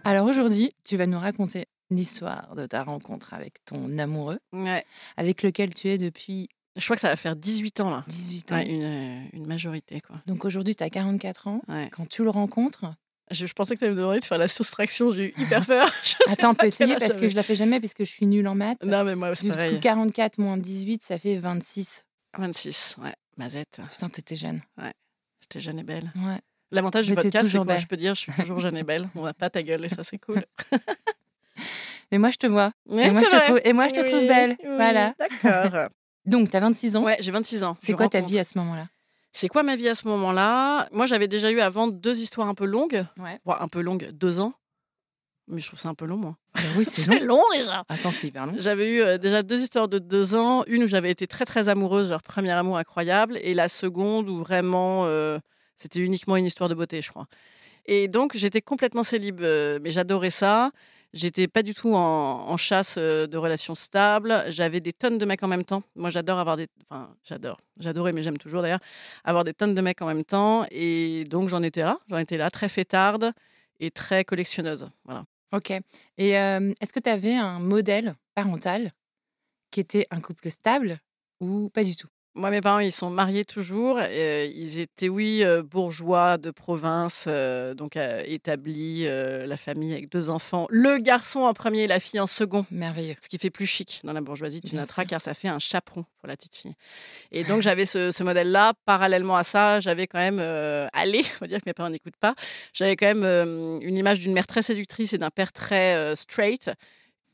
Alors 0.08 0.26
aujourd'hui, 0.26 0.72
tu 0.84 0.96
vas 0.96 1.06
nous 1.06 1.18
raconter 1.18 1.66
l'histoire 1.90 2.54
de 2.56 2.64
ta 2.66 2.82
rencontre 2.82 3.34
avec 3.34 3.62
ton 3.66 3.98
amoureux, 3.98 4.38
Ouais. 4.52 4.84
avec 5.16 5.42
lequel 5.42 5.74
tu 5.74 5.88
es 5.88 5.98
depuis 5.98 6.48
Je 6.76 6.84
crois 6.84 6.96
que 6.96 7.00
ça 7.02 7.08
va 7.08 7.16
faire 7.16 7.36
18 7.36 7.80
ans, 7.80 7.90
là. 7.90 8.04
18 8.08 8.52
ans. 8.52 8.56
Ouais, 8.56 8.66
une, 8.68 8.82
euh, 8.84 9.20
une 9.34 9.46
majorité, 9.46 10.00
quoi. 10.00 10.22
Donc 10.26 10.44
aujourd'hui, 10.44 10.74
tu 10.74 10.82
as 10.84 10.88
44 10.90 11.48
ans. 11.48 11.60
Ouais. 11.68 11.88
Quand 11.92 12.08
tu 12.08 12.22
le 12.22 12.30
rencontres, 12.30 12.84
Je, 13.30 13.44
je 13.44 13.52
pensais 13.52 13.74
que 13.74 13.80
tu 13.80 13.84
allais 13.84 13.94
me 13.94 14.00
demander 14.00 14.20
de 14.20 14.24
faire 14.24 14.38
la 14.38 14.48
soustraction, 14.48 15.10
j'ai 15.12 15.28
eu 15.38 15.42
hyper 15.42 15.66
peur. 15.66 15.90
Attends, 16.28 16.52
on 16.52 16.54
peut 16.54 16.66
essayer 16.68 16.96
parce 16.96 17.16
que 17.16 17.28
je 17.28 17.34
la 17.36 17.42
fais 17.42 17.56
jamais 17.56 17.78
parce 17.80 17.92
que 17.92 18.04
je 18.06 18.10
suis 18.10 18.26
nulle 18.26 18.48
en 18.48 18.54
maths. 18.54 18.82
Non, 18.84 19.04
mais 19.04 19.14
moi, 19.16 19.34
c'est 19.34 19.44
Du 19.44 19.50
coup, 19.50 19.56
pareil. 19.56 19.80
44 19.80 20.38
moins 20.38 20.56
18, 20.56 21.02
ça 21.02 21.18
fait 21.18 21.36
26. 21.36 22.04
26, 22.38 22.96
ouais. 23.02 23.12
Mazette, 23.36 23.80
Putain, 23.92 24.08
t'étais 24.08 24.36
jeune. 24.36 24.62
j'étais 25.42 25.60
jeune 25.60 25.78
et 25.78 25.82
belle. 25.84 26.10
Ouais. 26.16 26.40
L'avantage 26.70 27.06
du 27.06 27.14
podcast, 27.14 27.50
c'est 27.50 27.56
quoi? 27.56 27.64
belle. 27.66 27.80
Je 27.80 27.86
peux 27.86 27.96
dire, 27.96 28.14
je 28.14 28.20
suis 28.20 28.32
toujours 28.32 28.60
jeune 28.60 28.76
et 28.76 28.82
belle. 28.84 29.08
On 29.14 29.22
n'a 29.24 29.34
pas 29.34 29.48
ta 29.50 29.62
gueule 29.62 29.84
et 29.84 29.88
ça, 29.88 30.04
c'est 30.04 30.18
cool. 30.18 30.44
Mais 32.12 32.18
moi, 32.18 32.30
je 32.30 32.36
te 32.36 32.46
vois. 32.46 32.72
Et, 32.90 33.10
moi, 33.10 33.22
je 33.22 33.28
te 33.28 33.44
trouve, 33.44 33.60
et 33.64 33.72
moi, 33.72 33.88
je 33.88 33.94
te 33.94 34.00
trouve 34.00 34.20
Oui, 34.20 34.28
belle. 34.28 34.56
oui, 34.62 34.70
Voilà. 34.76 35.14
D'accord. 35.18 35.88
Donc, 36.26 36.50
tu 36.50 36.56
as 36.56 36.60
26 36.60 36.96
ans? 36.96 37.04
Ouais, 37.04 37.16
j'ai 37.20 37.30
26 37.30 37.64
ans. 37.64 37.76
C'est 37.78 37.92
quoi 37.94 38.08
ta 38.08 38.20
vie 38.20 38.38
à 38.38 38.44
ce 38.44 38.56
moment-là? 38.58 38.86
C'est 39.32 39.48
quoi 39.48 39.62
ma 39.62 39.76
vie 39.76 39.88
à 39.88 39.94
ce 39.94 40.06
moment-là? 40.08 40.88
Moi, 40.92 41.06
j'avais 41.06 41.28
déjà 41.28 41.50
eu 41.50 41.60
avant 41.60 41.88
deux 41.88 42.18
histoires 42.20 42.48
un 42.48 42.54
peu 42.54 42.64
longues. 42.66 43.04
Ouais. 43.18 43.38
Bon, 43.44 43.54
un 43.58 43.68
peu 43.68 43.80
longues, 43.80 44.08
deux 44.12 44.40
ans. 44.40 44.52
Mais 45.46 45.60
je 45.60 45.66
trouve 45.68 45.78
ça 45.78 45.88
un 45.88 45.94
peu 45.94 46.06
long, 46.06 46.16
moi. 46.16 46.36
oui, 46.76 46.84
c'est 46.86 47.18
long. 47.20 47.36
long 47.38 47.42
déjà. 47.54 47.84
Attends, 47.88 48.10
c'est 48.10 48.26
hyper 48.26 48.46
long. 48.46 48.54
J'avais 48.58 48.90
eu 48.90 49.00
euh, 49.00 49.16
déjà 49.18 49.42
deux 49.42 49.62
histoires 49.62 49.88
de 49.88 49.98
deux 49.98 50.34
ans. 50.34 50.64
Une 50.66 50.84
où 50.84 50.88
j'avais 50.88 51.10
été 51.10 51.26
très 51.26 51.44
très 51.46 51.68
amoureuse, 51.68 52.08
genre 52.08 52.22
premier 52.22 52.50
amour 52.50 52.76
incroyable, 52.78 53.38
et 53.42 53.54
la 53.54 53.68
seconde 53.68 54.28
où 54.28 54.36
vraiment 54.38 55.04
euh, 55.06 55.38
c'était 55.78 56.00
uniquement 56.00 56.36
une 56.36 56.44
histoire 56.44 56.68
de 56.68 56.74
beauté, 56.74 57.00
je 57.00 57.10
crois. 57.10 57.26
Et 57.86 58.08
donc 58.08 58.36
j'étais 58.36 58.60
complètement 58.60 59.02
célib, 59.02 59.40
euh, 59.40 59.78
mais 59.82 59.90
j'adorais 59.90 60.30
ça. 60.30 60.72
J'étais 61.14 61.48
pas 61.48 61.62
du 61.62 61.72
tout 61.72 61.94
en, 61.94 62.56
chasse 62.58 62.96
euh, 62.98 63.26
de 63.26 63.38
relations 63.38 63.74
stables. 63.74 64.44
J'avais 64.48 64.80
des 64.80 64.92
tonnes 64.92 65.16
de 65.16 65.24
mecs 65.24 65.42
en 65.42 65.48
même 65.48 65.64
temps. 65.64 65.82
Moi, 65.96 66.10
j'adore 66.10 66.38
avoir 66.38 66.58
des. 66.58 66.66
Enfin, 66.82 67.14
j'adore. 67.24 67.58
J'adorais, 67.78 68.12
mais 68.12 68.22
j'aime 68.22 68.36
toujours 68.36 68.60
d'ailleurs 68.60 68.80
avoir 69.24 69.44
des 69.44 69.54
tonnes 69.54 69.74
de 69.74 69.80
mecs 69.80 70.02
en 70.02 70.06
même 70.06 70.24
temps. 70.24 70.66
Et 70.70 71.24
donc 71.24 71.48
j'en 71.48 71.62
étais 71.62 71.80
là. 71.80 71.98
J'en 72.10 72.18
étais 72.18 72.36
là, 72.36 72.50
très 72.50 72.68
fêtarde 72.68 73.32
et 73.80 73.90
très 73.90 74.24
collectionneuse. 74.24 74.86
Voilà. 75.06 75.24
Ok. 75.52 75.70
Et 76.18 76.38
euh, 76.38 76.74
est-ce 76.80 76.92
que 76.92 77.00
tu 77.00 77.08
avais 77.08 77.34
un 77.34 77.58
modèle 77.58 78.14
parental 78.34 78.92
qui 79.70 79.80
était 79.80 80.06
un 80.10 80.20
couple 80.20 80.50
stable 80.50 80.98
ou 81.40 81.70
pas 81.70 81.84
du 81.84 81.96
tout? 81.96 82.08
Moi, 82.34 82.50
mes 82.50 82.60
parents, 82.60 82.78
ils 82.78 82.92
sont 82.92 83.10
mariés 83.10 83.44
toujours. 83.44 84.00
et, 84.00 84.46
ils 84.54 84.78
étaient, 84.78 85.08
oui, 85.08 85.42
euh, 85.42 85.62
bourgeois 85.62 86.38
de 86.38 86.50
province, 86.50 87.24
euh, 87.26 87.74
donc 87.74 87.96
établis, 87.96 89.04
la 89.04 89.56
famille 89.56 89.92
avec 89.92 90.08
deux 90.08 90.30
enfants. 90.30 90.66
Le 90.70 90.98
garçon 90.98 91.40
en 91.40 91.54
premier, 91.54 91.86
la 91.86 92.00
fille 92.00 92.20
en 92.20 92.26
second. 92.26 92.64
Merveilleux. 92.70 93.16
Ce 93.20 93.28
qui 93.28 93.38
fait 93.38 93.50
plus 93.50 93.66
chic 93.66 94.00
dans 94.04 94.12
la 94.12 94.20
bourgeoisie, 94.20 94.60
tu 94.60 94.76
noteras, 94.76 95.04
car 95.04 95.20
ça 95.20 95.34
fait 95.34 95.48
un 95.48 95.58
chaperon 95.58 96.04
pour 96.18 96.28
la 96.28 96.36
petite 96.36 96.56
fille. 96.56 96.74
Et 97.32 97.44
donc, 97.44 97.62
j'avais 97.62 97.86
ce, 97.86 98.12
ce 98.12 98.22
modèle-là. 98.22 98.74
Parallèlement 98.84 99.36
à 99.36 99.44
ça, 99.44 99.80
j'avais 99.80 100.06
quand 100.06 100.18
même, 100.18 100.38
allez, 100.92 101.24
on 101.36 101.38
va 101.40 101.46
dire 101.48 101.58
que 101.58 101.68
mes 101.68 101.74
parents 101.74 101.90
n'écoutent 101.90 102.16
pas, 102.16 102.34
j'avais 102.72 102.96
quand 102.96 103.12
même 103.14 103.80
une 103.82 103.96
image 103.96 104.20
d'une 104.20 104.32
mère 104.32 104.46
très 104.46 104.62
séductrice 104.62 105.12
et 105.12 105.18
d'un 105.18 105.30
père 105.30 105.52
très 105.52 106.14
straight. 106.14 106.70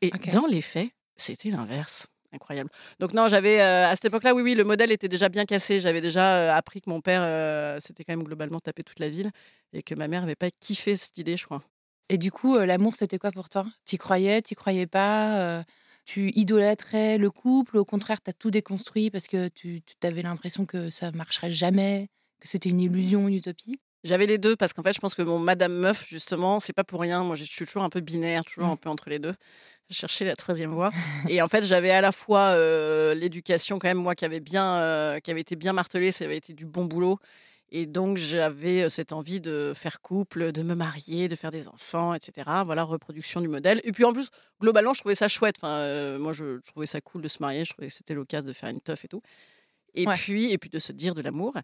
Et 0.01 0.11
dans 0.33 0.47
les 0.47 0.63
faits, 0.63 0.89
c'était 1.17 1.51
l'inverse. 1.51 2.07
Incroyable. 2.35 2.71
Donc 2.99 3.13
non, 3.13 3.29
j'avais 3.29 3.61
euh, 3.61 3.89
à 3.89 3.95
cette 3.95 4.07
époque-là, 4.07 4.35
oui, 4.35 4.43
oui, 4.43 4.55
le 4.55 4.65
modèle 4.65 4.91
était 4.91 5.09
déjà 5.09 5.29
bien 5.29 5.45
cassé. 5.45 5.79
J'avais 5.79 6.01
déjà 6.01 6.37
euh, 6.37 6.53
appris 6.53 6.81
que 6.81 6.91
mon 6.91 7.01
père 7.01 7.21
euh, 7.23 7.79
s'était 7.81 8.03
quand 8.05 8.13
même 8.13 8.25
globalement 8.25 8.59
tapé 8.59 8.83
toute 8.83 8.99
la 8.99 9.09
ville 9.09 9.31
et 9.73 9.83
que 9.83 9.95
ma 9.95 10.09
mère 10.09 10.23
n'avait 10.23 10.35
pas 10.35 10.51
kiffé 10.61 10.97
cette 10.97 11.17
idée, 11.19 11.37
je 11.37 11.45
crois. 11.45 11.63
Et 12.09 12.19
du 12.19 12.33
coup, 12.33 12.59
l'amour, 12.59 12.95
c'était 12.97 13.19
quoi 13.19 13.31
pour 13.31 13.49
toi? 13.49 13.65
T'y 13.85 13.99
croyais, 13.99 14.43
t'y 14.43 14.55
croyais 14.55 14.87
pas 14.87 15.65
Tu 16.05 16.31
idolâtrais 16.35 17.17
le 17.17 17.31
couple? 17.31 17.79
Au 17.79 17.85
contraire, 17.85 18.21
t'as 18.21 18.33
tout 18.33 18.51
déconstruit 18.51 19.11
parce 19.11 19.27
que 19.27 19.49
tu 19.49 19.81
avais 20.03 20.23
l'impression 20.23 20.67
que 20.67 20.91
ça 20.91 21.13
marcherait 21.13 21.51
jamais, 21.51 22.09
que 22.41 22.49
c'était 22.49 22.69
une 22.69 22.81
illusion, 22.81 23.29
une 23.29 23.35
utopie? 23.37 23.81
J'avais 24.05 24.27
les 24.27 24.37
deux 24.37 24.55
parce 24.55 24.75
qu'en 24.75 24.83
fait, 24.83 24.93
je 24.93 24.99
pense 24.99 25.15
que 25.15 25.23
mon 25.23 25.39
Madame 25.39 25.73
Meuf, 25.73 26.07
justement, 26.07 26.61
c'est 26.61 26.75
pas 26.75 26.85
pour 26.85 27.01
rien. 27.01 27.25
Moi, 27.25 27.37
je 27.37 27.45
suis 27.45 27.65
toujours 27.65 27.85
un 27.85 27.89
peu 27.89 28.01
binaire, 28.01 28.45
toujours 28.45 28.69
Mm. 28.69 28.73
un 28.73 28.77
peu 28.77 28.91
entre 28.91 29.09
les 29.09 29.19
deux. 29.19 29.33
Je 29.91 29.95
cherchais 29.95 30.25
la 30.25 30.35
troisième 30.37 30.73
voie. 30.73 30.91
et 31.29 31.43
en 31.43 31.49
fait, 31.49 31.65
j'avais 31.65 31.91
à 31.91 32.01
la 32.01 32.13
fois 32.13 32.49
euh, 32.53 33.15
l'éducation, 33.15 33.79
quand 33.79 33.89
même, 33.89 33.99
moi, 33.99 34.15
qui 34.15 34.25
avait, 34.25 34.41
bien, 34.41 34.77
euh, 34.77 35.21
qui 35.21 35.31
avait 35.31 35.41
été 35.43 35.57
bien 35.57 35.73
martelée, 35.73 36.11
ça 36.13 36.25
avait 36.25 36.37
été 36.39 36.53
du 36.53 36.67
bon 36.67 36.87
boulot. 36.87 37.19
Et 37.71 37.87
donc, 37.87 38.17
j'avais 38.19 38.85
euh, 38.85 38.89
cette 38.89 39.13
envie 39.13 39.41
de 39.41 39.73
faire 39.75 40.01
couple, 40.01 40.53
de 40.53 40.63
me 40.63 40.75
marier, 40.75 41.29
de 41.29 41.37
faire 41.37 41.51
des 41.51 41.67
enfants, 41.69 42.15
etc. 42.15 42.49
Voilà, 42.65 42.83
reproduction 42.85 43.41
du 43.41 43.49
modèle. 43.49 43.81
Et 43.85 43.93
puis, 43.93 44.05
en 44.05 44.13
plus, 44.13 44.29
globalement, 44.61 44.95
je 44.95 45.01
trouvais 45.01 45.15
ça 45.15 45.29
chouette. 45.29 45.57
Enfin, 45.59 45.75
euh, 45.75 46.19
moi, 46.19 46.33
je, 46.33 46.61
je 46.65 46.71
trouvais 46.71 46.87
ça 46.87 47.01
cool 47.01 47.21
de 47.23 47.29
se 47.29 47.39
marier. 47.41 47.65
Je 47.65 47.73
trouvais 47.73 47.89
que 47.89 47.95
c'était 47.95 48.15
l'occasion 48.15 48.47
de 48.49 48.53
faire 48.53 48.71
une 48.71 48.81
teuf 48.81 49.05
et 49.05 49.09
tout. 49.09 49.23
Et 49.95 50.07
Ouais. 50.07 50.15
puis, 50.17 50.51
et 50.53 50.59
puis 50.59 50.71
de 50.71 50.79
se 50.79 50.93
dire 50.93 51.15
de 51.15 51.23
l'amour. 51.23 51.55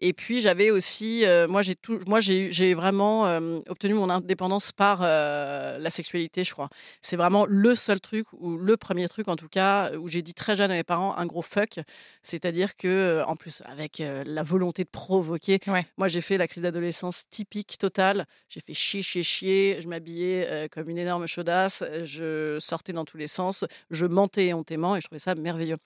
Et 0.00 0.12
puis 0.12 0.40
j'avais 0.40 0.70
aussi, 0.70 1.24
euh, 1.26 1.48
moi 1.48 1.62
j'ai 1.62 1.74
tout, 1.74 1.98
moi 2.06 2.20
j'ai 2.20 2.46
eu- 2.46 2.52
j'ai 2.52 2.72
vraiment 2.74 3.26
euh, 3.26 3.58
obtenu 3.68 3.94
mon 3.94 4.08
indépendance 4.10 4.70
par 4.70 5.00
euh, 5.02 5.76
la 5.78 5.90
sexualité, 5.90 6.44
je 6.44 6.52
crois. 6.52 6.68
C'est 7.02 7.16
vraiment 7.16 7.46
le 7.48 7.74
seul 7.74 8.00
truc 8.00 8.26
ou 8.32 8.56
le 8.56 8.76
premier 8.76 9.08
truc 9.08 9.26
en 9.26 9.34
tout 9.34 9.48
cas 9.48 9.90
où 9.96 10.06
j'ai 10.06 10.22
dit 10.22 10.34
très 10.34 10.54
jeune 10.56 10.70
à 10.70 10.74
mes 10.74 10.84
parents 10.84 11.16
un 11.16 11.26
gros 11.26 11.42
fuck, 11.42 11.80
c'est-à-dire 12.22 12.76
que 12.76 13.22
en 13.26 13.34
plus 13.34 13.62
avec 13.66 14.00
la 14.24 14.42
volonté 14.44 14.84
de 14.84 14.88
provoquer, 14.88 15.58
Ouais. 15.66 15.84
moi 15.96 16.06
j'ai 16.08 16.20
fait 16.20 16.38
la 16.38 16.46
crise 16.46 16.62
d'adolescence 16.62 17.24
typique 17.30 17.76
totale. 17.78 18.26
J'ai 18.48 18.60
fait 18.60 18.74
chier, 18.74 19.02
chier, 19.02 19.22
chier. 19.24 19.78
Je 19.82 19.88
m'habillais 19.88 20.68
comme 20.72 20.88
une 20.90 20.98
énorme 20.98 21.26
chaudasse. 21.26 21.82
Je 22.04 22.58
sortais 22.60 22.92
dans 22.92 23.04
tous 23.04 23.16
les 23.16 23.26
sens. 23.26 23.64
Je 23.90 24.06
mentais 24.06 24.46
éhontément 24.46 24.94
et 24.96 25.00
je 25.00 25.06
trouvais 25.06 25.18
ça 25.18 25.34
merveilleux. 25.34 25.76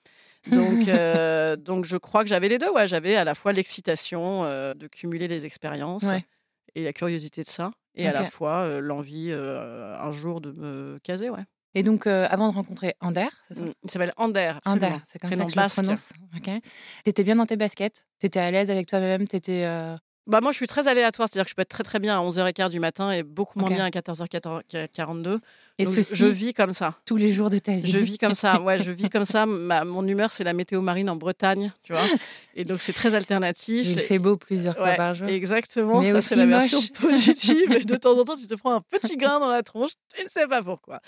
Donc, 0.51 0.89
euh, 0.89 1.57
donc 1.57 1.85
je 1.85 1.97
crois 1.97 2.23
que 2.23 2.29
j'avais 2.29 2.49
les 2.49 2.59
deux. 2.59 2.71
Ouais, 2.71 2.89
j'avais 2.89 3.17
à 3.17 3.25
la 3.25 3.35
fois 3.35 3.53
l'excitation 3.53 4.45
euh, 4.45 4.75
de 4.75 4.87
cumuler 4.87 5.29
les 5.29 5.45
expériences 5.45 6.05
Ouais. 6.05 6.25
et 6.75 6.85
la 6.85 6.93
curiosité 6.93 7.43
de 7.43 7.49
ça, 7.49 7.71
et 7.95 8.09
à 8.09 8.13
la 8.13 8.31
fois 8.31 8.63
euh, 8.63 8.81
l'envie 8.81 9.33
un 9.33 10.11
jour 10.11 10.41
de 10.41 10.53
me 10.53 10.99
caser. 11.03 11.31
Ouais. 11.31 11.45
Et 11.75 11.83
donc, 11.83 12.07
avant 12.07 12.51
de 12.51 12.55
rencontrer 12.55 12.95
Ander, 13.01 13.29
ça? 13.51 13.63
Mm. 13.63 13.73
Il 13.85 13.91
s'appelle 13.91 14.13
Ander. 14.17 14.53
Ander, 14.67 14.89
c'est 15.07 15.19
comme 15.19 15.31
Prénom 15.31 15.49
ça 15.49 15.67
que 15.67 15.73
je 15.75 15.81
le 15.81 15.83
prononce. 15.85 16.13
Ok? 16.37 16.51
T'étais 17.05 17.25
bien 17.25 17.37
dans 17.37 17.47
tes 17.47 17.57
baskets? 17.57 18.05
T'étais 18.19 18.41
à 18.41 18.51
l'aise 18.51 18.71
avec 18.71 18.87
toi-même? 18.87 19.27
T'étais. 19.27 19.65
Bah 20.29 20.41
moi, 20.41 20.53
je 20.53 20.57
suis 20.57 20.69
très 20.69 20.87
aléatoire, 20.87 21.29
c'est-à-dire 21.29 21.47
que 21.47 21.51
je 21.51 21.55
peux 21.57 21.63
être 21.63 21.69
très 21.69 21.83
très 21.83 21.99
bien 21.99 22.17
à 22.17 22.23
11h15 22.23 22.71
du 22.71 22.79
matin 22.79 23.11
et 23.11 23.25
beaucoup 23.25 23.59
moins 23.59 23.69
bien 23.71 23.85
à 23.85 23.91
14h42. 23.91 25.41
Et 25.79 25.85
Donc, 25.85 25.95
ceci 25.95 26.15
je 26.17 26.27
vis 26.27 26.55
comme 26.55 26.73
ça. 26.73 26.95
tous 27.05 27.17
les 27.17 27.33
jours 27.33 27.51
de 27.51 27.59
ta 27.59 27.73
vie. 27.77 27.91
Je 27.91 27.99
vis 27.99 28.19
comme 28.19 28.35
ça, 28.35 28.61
ouais, 28.61 28.79
je 28.81 28.91
vis 28.93 29.11
comme 29.11 29.25
ça. 29.25 29.47
Ma- 29.47 29.85
mon 29.85 30.07
humeur, 30.07 30.31
c'est 30.31 30.45
la 30.45 30.53
météo 30.53 30.81
marine 30.81 31.11
en 31.11 31.17
Bretagne, 31.17 31.73
tu 31.83 31.93
vois. 31.93 32.07
Et 32.55 32.65
donc, 32.65 32.81
c'est 32.83 32.93
très 32.93 33.15
alternatif. 33.17 33.87
Il 33.89 33.99
fait 33.99 34.19
beau 34.21 34.37
plusieurs 34.37 34.75
fois 34.77 34.85
Ouais, 34.85 34.97
par 34.97 35.13
jour. 35.15 35.29
Exactement, 35.29 36.01
Mais 36.01 36.13
ça 36.13 36.21
c'est 36.21 36.37
la 36.37 36.47
version 36.47 36.79
moche. 36.79 36.93
positive. 36.93 37.73
Et 37.73 37.85
de 37.85 37.97
temps 37.97 38.17
en 38.19 38.23
temps, 38.25 38.37
tu 38.37 38.47
te 38.47 38.55
prends 38.55 38.75
un 38.75 38.81
petit 38.81 39.17
grain 39.17 39.41
dans 39.41 39.51
la 39.51 39.63
tronche, 39.65 39.93
tu 40.15 40.25
ne 40.25 40.29
sais 40.31 40.47
pas 40.47 40.63
pourquoi. 40.63 41.01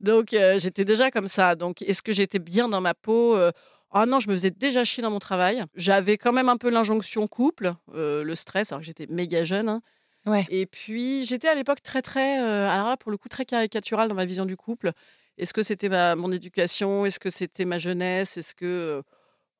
Donc, 0.00 0.32
euh, 0.34 0.58
j'étais 0.58 0.84
déjà 0.84 1.10
comme 1.12 1.28
ça. 1.28 1.54
Donc, 1.54 1.82
est-ce 1.82 2.02
que 2.02 2.12
j'étais 2.12 2.38
bien 2.40 2.68
dans 2.68 2.80
ma 2.80 2.94
peau? 2.94 3.36
Euh, 3.36 3.52
Ah 3.98 4.04
non, 4.04 4.20
je 4.20 4.28
me 4.28 4.34
faisais 4.34 4.50
déjà 4.50 4.84
chier 4.84 5.02
dans 5.02 5.10
mon 5.10 5.18
travail. 5.18 5.64
J'avais 5.74 6.18
quand 6.18 6.32
même 6.34 6.50
un 6.50 6.58
peu 6.58 6.68
l'injonction 6.68 7.26
couple, 7.26 7.72
euh, 7.94 8.22
le 8.24 8.34
stress, 8.34 8.70
alors 8.70 8.80
que 8.80 8.86
j'étais 8.86 9.06
méga 9.08 9.42
jeune. 9.44 9.70
hein. 9.70 9.80
Ouais. 10.26 10.44
Et 10.50 10.66
puis, 10.66 11.24
j'étais 11.24 11.48
à 11.48 11.54
l'époque 11.54 11.82
très, 11.82 12.02
très, 12.02 12.42
euh, 12.42 12.68
alors 12.68 12.90
là, 12.90 12.98
pour 12.98 13.10
le 13.10 13.16
coup, 13.16 13.30
très 13.30 13.46
caricaturale 13.46 14.10
dans 14.10 14.14
ma 14.14 14.26
vision 14.26 14.44
du 14.44 14.54
couple. 14.54 14.92
Est-ce 15.38 15.54
que 15.54 15.62
c'était 15.62 15.88
ma, 15.88 16.14
mon 16.14 16.30
éducation? 16.30 17.06
Est-ce 17.06 17.18
que 17.18 17.30
c'était 17.30 17.64
ma 17.64 17.78
jeunesse? 17.78 18.36
Est-ce 18.36 18.54
que. 18.54 18.66
euh, 18.66 19.02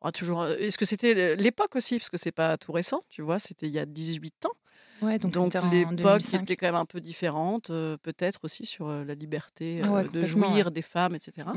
ah, 0.02 0.12
toujours, 0.12 0.46
est-ce 0.46 0.76
que 0.76 0.84
c'était 0.84 1.34
l'époque 1.36 1.74
aussi? 1.74 1.98
Parce 1.98 2.10
que 2.10 2.18
c'est 2.18 2.30
pas 2.30 2.58
tout 2.58 2.72
récent, 2.72 3.02
tu 3.08 3.22
vois, 3.22 3.38
c'était 3.38 3.66
il 3.66 3.72
y 3.72 3.78
a 3.78 3.86
18 3.86 4.44
ans. 4.44 4.52
Ouais, 5.00 5.18
donc, 5.18 5.32
l'époque 5.34 5.96
2005. 5.96 6.42
était 6.42 6.56
quand 6.56 6.66
même 6.66 6.74
un 6.74 6.84
peu 6.84 7.00
différente, 7.00 7.70
euh, 7.70 7.96
peut-être 8.02 8.40
aussi 8.44 8.66
sur 8.66 8.88
la 8.88 9.14
liberté 9.14 9.80
Ah 9.82 9.90
ouais, 9.90 10.08
de 10.08 10.24
jouir 10.26 10.66
ouais. 10.66 10.70
des 10.70 10.82
femmes, 10.82 11.14
etc. 11.14 11.48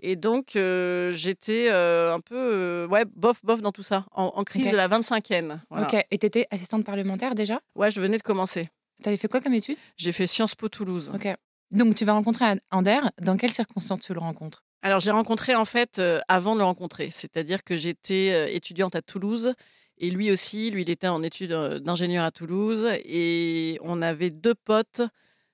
Et 0.00 0.16
donc 0.16 0.56
euh, 0.56 1.12
j'étais 1.12 1.68
euh, 1.70 2.14
un 2.14 2.20
peu 2.20 2.36
euh, 2.36 2.86
ouais 2.88 3.04
bof 3.14 3.40
bof 3.44 3.60
dans 3.62 3.72
tout 3.72 3.82
ça, 3.82 4.04
en, 4.12 4.24
en 4.34 4.44
crise 4.44 4.70
de 4.70 4.76
la 4.76 4.88
25e. 4.88 5.58
voilà. 5.70 5.86
Ok. 5.86 6.04
Et 6.10 6.18
t'étais 6.18 6.46
assistante 6.50 6.84
parlementaire 6.84 7.34
déjà? 7.34 7.60
Ouais, 7.74 7.90
je 7.90 8.00
venais 8.00 8.18
de 8.18 8.22
commencer. 8.22 8.68
T'avais 9.02 9.16
fait 9.16 9.28
quoi 9.28 9.40
comme 9.40 9.54
étude? 9.54 9.78
J'ai 9.96 10.12
fait 10.12 10.26
Sciences 10.26 10.54
Po 10.54 10.68
Toulouse. 10.68 11.10
Ok. 11.14 11.28
Donc, 11.70 11.96
tu 11.96 12.04
vas 12.04 12.12
rencontrer 12.12 12.44
An- 12.44 12.58
Ander. 12.70 13.00
Dans 13.20 13.36
quelles 13.36 13.52
circonstances 13.52 14.00
tu 14.00 14.12
le 14.14 14.20
rencontres? 14.20 14.62
Alors, 14.82 15.00
j'ai 15.00 15.10
rencontré 15.10 15.54
en 15.54 15.64
fait 15.64 16.00
avant 16.28 16.54
de 16.54 16.58
le 16.60 16.64
rencontrer. 16.64 17.08
C'est-à-dire 17.10 17.64
que 17.64 17.74
j'étais 17.76 18.54
étudiante 18.54 18.94
à 18.94 19.02
Toulouse 19.02 19.54
et 19.98 20.10
lui 20.10 20.30
aussi. 20.30 20.70
Lui, 20.70 20.82
il 20.82 20.90
était 20.90 21.08
en 21.08 21.22
études 21.22 21.52
d'ingénieur 21.52 22.24
à 22.24 22.30
Toulouse 22.30 22.86
et 23.04 23.78
on 23.82 24.02
avait 24.02 24.30
deux 24.30 24.54
potes 24.54 25.00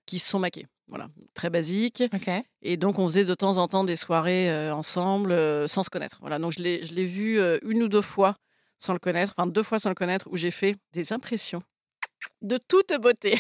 qui 0.07 0.19
se 0.19 0.29
sont 0.29 0.39
maqués. 0.41 0.67
Voilà, 0.91 1.09
très 1.35 1.51
basique. 1.51 2.03
Et 2.63 2.77
donc, 2.77 2.99
on 2.99 3.07
faisait 3.07 3.25
de 3.25 3.35
temps 3.35 3.57
en 3.57 3.69
temps 3.69 3.85
des 3.85 3.97
soirées 3.97 4.51
euh, 4.51 4.75
ensemble 4.75 5.33
euh, 5.33 5.69
sans 5.69 5.85
se 5.85 5.91
connaître. 5.91 6.19
Voilà, 6.21 6.39
donc 6.39 6.53
je 6.53 6.61
l'ai 6.61 6.85
je 6.85 6.93
l'ai 6.93 7.07
vu 7.07 7.39
euh, 7.39 7.59
une 7.63 7.83
ou 7.83 7.89
deux 7.89 8.03
fois 8.03 8.37
sans 8.79 8.93
le 8.93 8.99
connaître, 8.99 9.33
enfin 9.37 9.47
deux 9.47 9.63
fois 9.63 9.79
sans 9.79 9.91
le 9.91 9.95
connaître, 9.95 10.29
où 10.31 10.37
j'ai 10.37 10.51
fait 10.51 10.77
des 10.93 11.13
impressions 11.13 11.63
de 12.43 12.59
toute 12.69 12.93
beauté. 13.01 13.39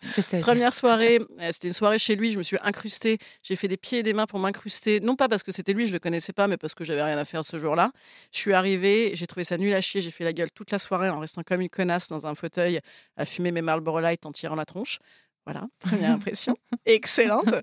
Première 0.42 0.74
soirée, 0.74 1.20
c'était 1.52 1.68
une 1.68 1.74
soirée 1.74 1.98
chez 1.98 2.16
lui, 2.16 2.32
je 2.32 2.38
me 2.38 2.42
suis 2.42 2.58
incrustée, 2.62 3.18
j'ai 3.42 3.56
fait 3.56 3.68
des 3.68 3.76
pieds 3.76 4.00
et 4.00 4.02
des 4.02 4.12
mains 4.12 4.26
pour 4.26 4.38
m'incruster, 4.38 5.00
non 5.00 5.16
pas 5.16 5.28
parce 5.28 5.42
que 5.42 5.52
c'était 5.52 5.72
lui, 5.72 5.86
je 5.86 5.92
le 5.92 5.98
connaissais 5.98 6.32
pas, 6.32 6.48
mais 6.48 6.56
parce 6.56 6.74
que 6.74 6.84
j'avais 6.84 7.02
rien 7.02 7.16
à 7.16 7.24
faire 7.24 7.44
ce 7.44 7.58
jour-là. 7.58 7.92
Je 8.32 8.38
suis 8.38 8.52
arrivée, 8.52 9.12
j'ai 9.14 9.26
trouvé 9.26 9.44
ça 9.44 9.56
nul 9.56 9.72
à 9.74 9.80
chier, 9.80 10.00
j'ai 10.00 10.10
fait 10.10 10.24
la 10.24 10.32
gueule 10.32 10.50
toute 10.50 10.70
la 10.70 10.78
soirée 10.78 11.08
en 11.08 11.20
restant 11.20 11.42
comme 11.42 11.60
une 11.60 11.70
connasse 11.70 12.08
dans 12.08 12.26
un 12.26 12.34
fauteuil 12.34 12.80
à 13.16 13.24
fumer 13.24 13.52
mes 13.52 13.62
Marlboro 13.62 14.00
Light 14.00 14.26
en 14.26 14.32
tirant 14.32 14.56
la 14.56 14.66
tronche. 14.66 14.98
Voilà, 15.44 15.66
première 15.78 16.12
impression. 16.12 16.56
Excellente. 16.86 17.54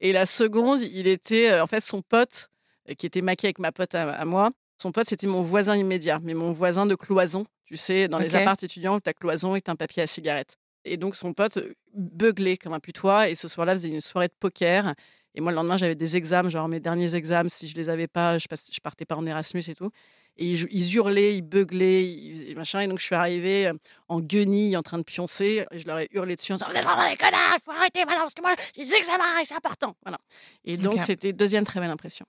Et 0.00 0.12
la 0.12 0.26
seconde, 0.26 0.80
il 0.80 1.06
était, 1.06 1.50
euh, 1.50 1.62
en 1.62 1.66
fait, 1.66 1.80
son 1.80 2.02
pote, 2.02 2.50
euh, 2.90 2.94
qui 2.94 3.06
était 3.06 3.22
maquillé 3.22 3.48
avec 3.48 3.58
ma 3.58 3.72
pote 3.72 3.94
à, 3.94 4.10
à 4.10 4.24
moi, 4.24 4.50
son 4.78 4.92
pote, 4.92 5.08
c'était 5.08 5.26
mon 5.26 5.42
voisin 5.42 5.76
immédiat, 5.76 6.20
mais 6.22 6.34
mon 6.34 6.52
voisin 6.52 6.86
de 6.86 6.94
cloison. 6.94 7.46
Tu 7.64 7.76
sais, 7.76 8.08
dans 8.08 8.18
les 8.18 8.34
apparts 8.36 8.56
étudiants 8.62 9.00
ta 9.00 9.12
cloison 9.12 9.56
est 9.56 9.68
un 9.68 9.76
papier 9.76 10.02
à 10.02 10.06
cigarette. 10.06 10.56
Et 10.84 10.96
donc, 10.96 11.16
son 11.16 11.32
pote 11.32 11.56
euh, 11.56 11.74
beuglait 11.94 12.56
comme 12.56 12.72
un 12.72 12.80
putois. 12.80 13.28
Et 13.28 13.34
ce 13.34 13.48
soir-là, 13.48 13.72
faisait 13.72 13.88
une 13.88 14.00
soirée 14.00 14.28
de 14.28 14.34
poker. 14.38 14.94
Et 15.34 15.40
moi, 15.40 15.50
le 15.50 15.56
lendemain, 15.56 15.76
j'avais 15.76 15.94
des 15.94 16.16
examens, 16.16 16.48
genre 16.48 16.68
mes 16.68 16.80
derniers 16.80 17.14
examens. 17.14 17.48
Si 17.48 17.68
je 17.68 17.74
les 17.76 17.88
avais 17.88 18.06
pas, 18.06 18.38
je, 18.38 18.46
je 18.72 18.80
partais 18.80 19.04
pas 19.04 19.16
en 19.16 19.26
Erasmus 19.26 19.62
et 19.68 19.74
tout. 19.74 19.90
Et 20.38 20.52
ils, 20.52 20.94
hurlaient, 20.94 21.36
ils 21.36 21.42
beuglaient, 21.42 22.04
ils, 22.04 22.54
machin. 22.56 22.80
Et 22.80 22.86
donc, 22.88 22.98
je 22.98 23.04
suis 23.04 23.14
arrivée 23.14 23.68
euh, 23.68 23.72
en 24.08 24.20
guenille, 24.20 24.76
en 24.76 24.82
train 24.82 24.98
de 24.98 25.02
pioncer. 25.02 25.64
Et 25.70 25.78
je 25.78 25.86
leur 25.86 25.98
ai 25.98 26.08
hurlé 26.12 26.36
dessus 26.36 26.52
en 26.52 26.56
disant 26.56 26.66
Vous 26.70 26.76
êtes 26.76 26.84
vraiment 26.84 27.08
des 27.08 27.16
connards, 27.16 27.56
il 27.56 27.62
faut 27.64 27.70
arrêter 27.70 28.00
maintenant, 28.04 28.22
parce 28.22 28.34
que 28.34 28.42
moi, 28.42 28.54
j'ai 28.76 28.84
des 28.84 28.92
examens 28.94 29.38
et 29.40 29.44
c'est 29.46 29.54
important. 29.54 29.96
Voilà. 30.02 30.18
Et 30.64 30.76
donc, 30.76 30.94
Ok. 30.96 31.00
c'était 31.06 31.32
deuxième 31.32 31.64
très 31.64 31.80
belle 31.80 31.90
impression. 31.90 32.26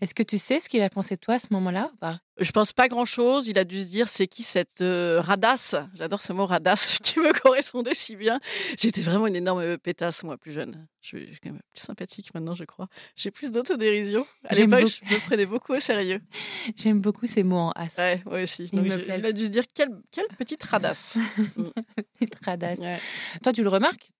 Est-ce 0.00 0.14
que 0.14 0.22
tu 0.22 0.38
sais 0.38 0.60
ce 0.60 0.68
qu'il 0.68 0.82
a 0.82 0.88
pensé 0.88 1.14
de 1.16 1.20
toi 1.20 1.34
à 1.34 1.38
ce 1.38 1.48
moment-là 1.50 1.90
ou 1.92 1.96
pas? 1.96 2.20
Je 2.38 2.50
pense 2.50 2.72
pas 2.72 2.88
grand 2.88 3.04
chose. 3.04 3.46
Il 3.48 3.58
a 3.58 3.64
dû 3.64 3.82
se 3.82 3.88
dire 3.88 4.08
c'est 4.08 4.26
qui 4.26 4.42
cette 4.42 4.80
euh, 4.80 5.20
radasse? 5.20 5.76
J'adore 5.94 6.22
ce 6.22 6.32
mot 6.32 6.46
radasse 6.46 6.98
qui 7.02 7.18
me 7.18 7.32
correspondait 7.38 7.94
si 7.94 8.16
bien. 8.16 8.40
J'étais 8.78 9.02
vraiment 9.02 9.26
une 9.26 9.36
énorme 9.36 9.76
pétasse, 9.78 10.22
moi, 10.22 10.38
plus 10.38 10.52
jeune. 10.52 10.86
Je 11.00 11.08
suis 11.08 11.38
quand 11.42 11.50
même 11.50 11.60
plus 11.72 11.82
sympathique 11.82 12.32
maintenant, 12.34 12.54
je 12.54 12.64
crois. 12.64 12.88
J'ai 13.16 13.30
plus 13.30 13.50
d'autodérision. 13.50 14.26
À 14.48 14.54
l'époque, 14.54 14.86
je 14.86 15.14
me 15.14 15.20
prenais 15.26 15.46
beaucoup 15.46 15.74
au 15.74 15.80
sérieux. 15.80 16.20
J'aime 16.76 17.00
beaucoup 17.00 17.26
ces 17.26 17.42
mots 17.42 17.58
en 17.58 17.72
as. 17.72 17.98
Ouais, 17.98 18.22
moi 18.24 18.42
aussi. 18.42 18.68
Donc, 18.72 18.86
me 18.86 19.04
il 19.04 19.26
a 19.26 19.32
dû 19.32 19.44
se 19.44 19.50
dire 19.50 19.64
quelle, 19.74 20.00
quelle 20.10 20.28
petite 20.38 20.62
radasse. 20.64 21.18
Petite 22.14 22.44
radasse. 22.44 22.78
Ouais. 22.78 22.98
Toi, 23.42 23.52
tu 23.52 23.62
le 23.62 23.68
remarques? 23.68 24.12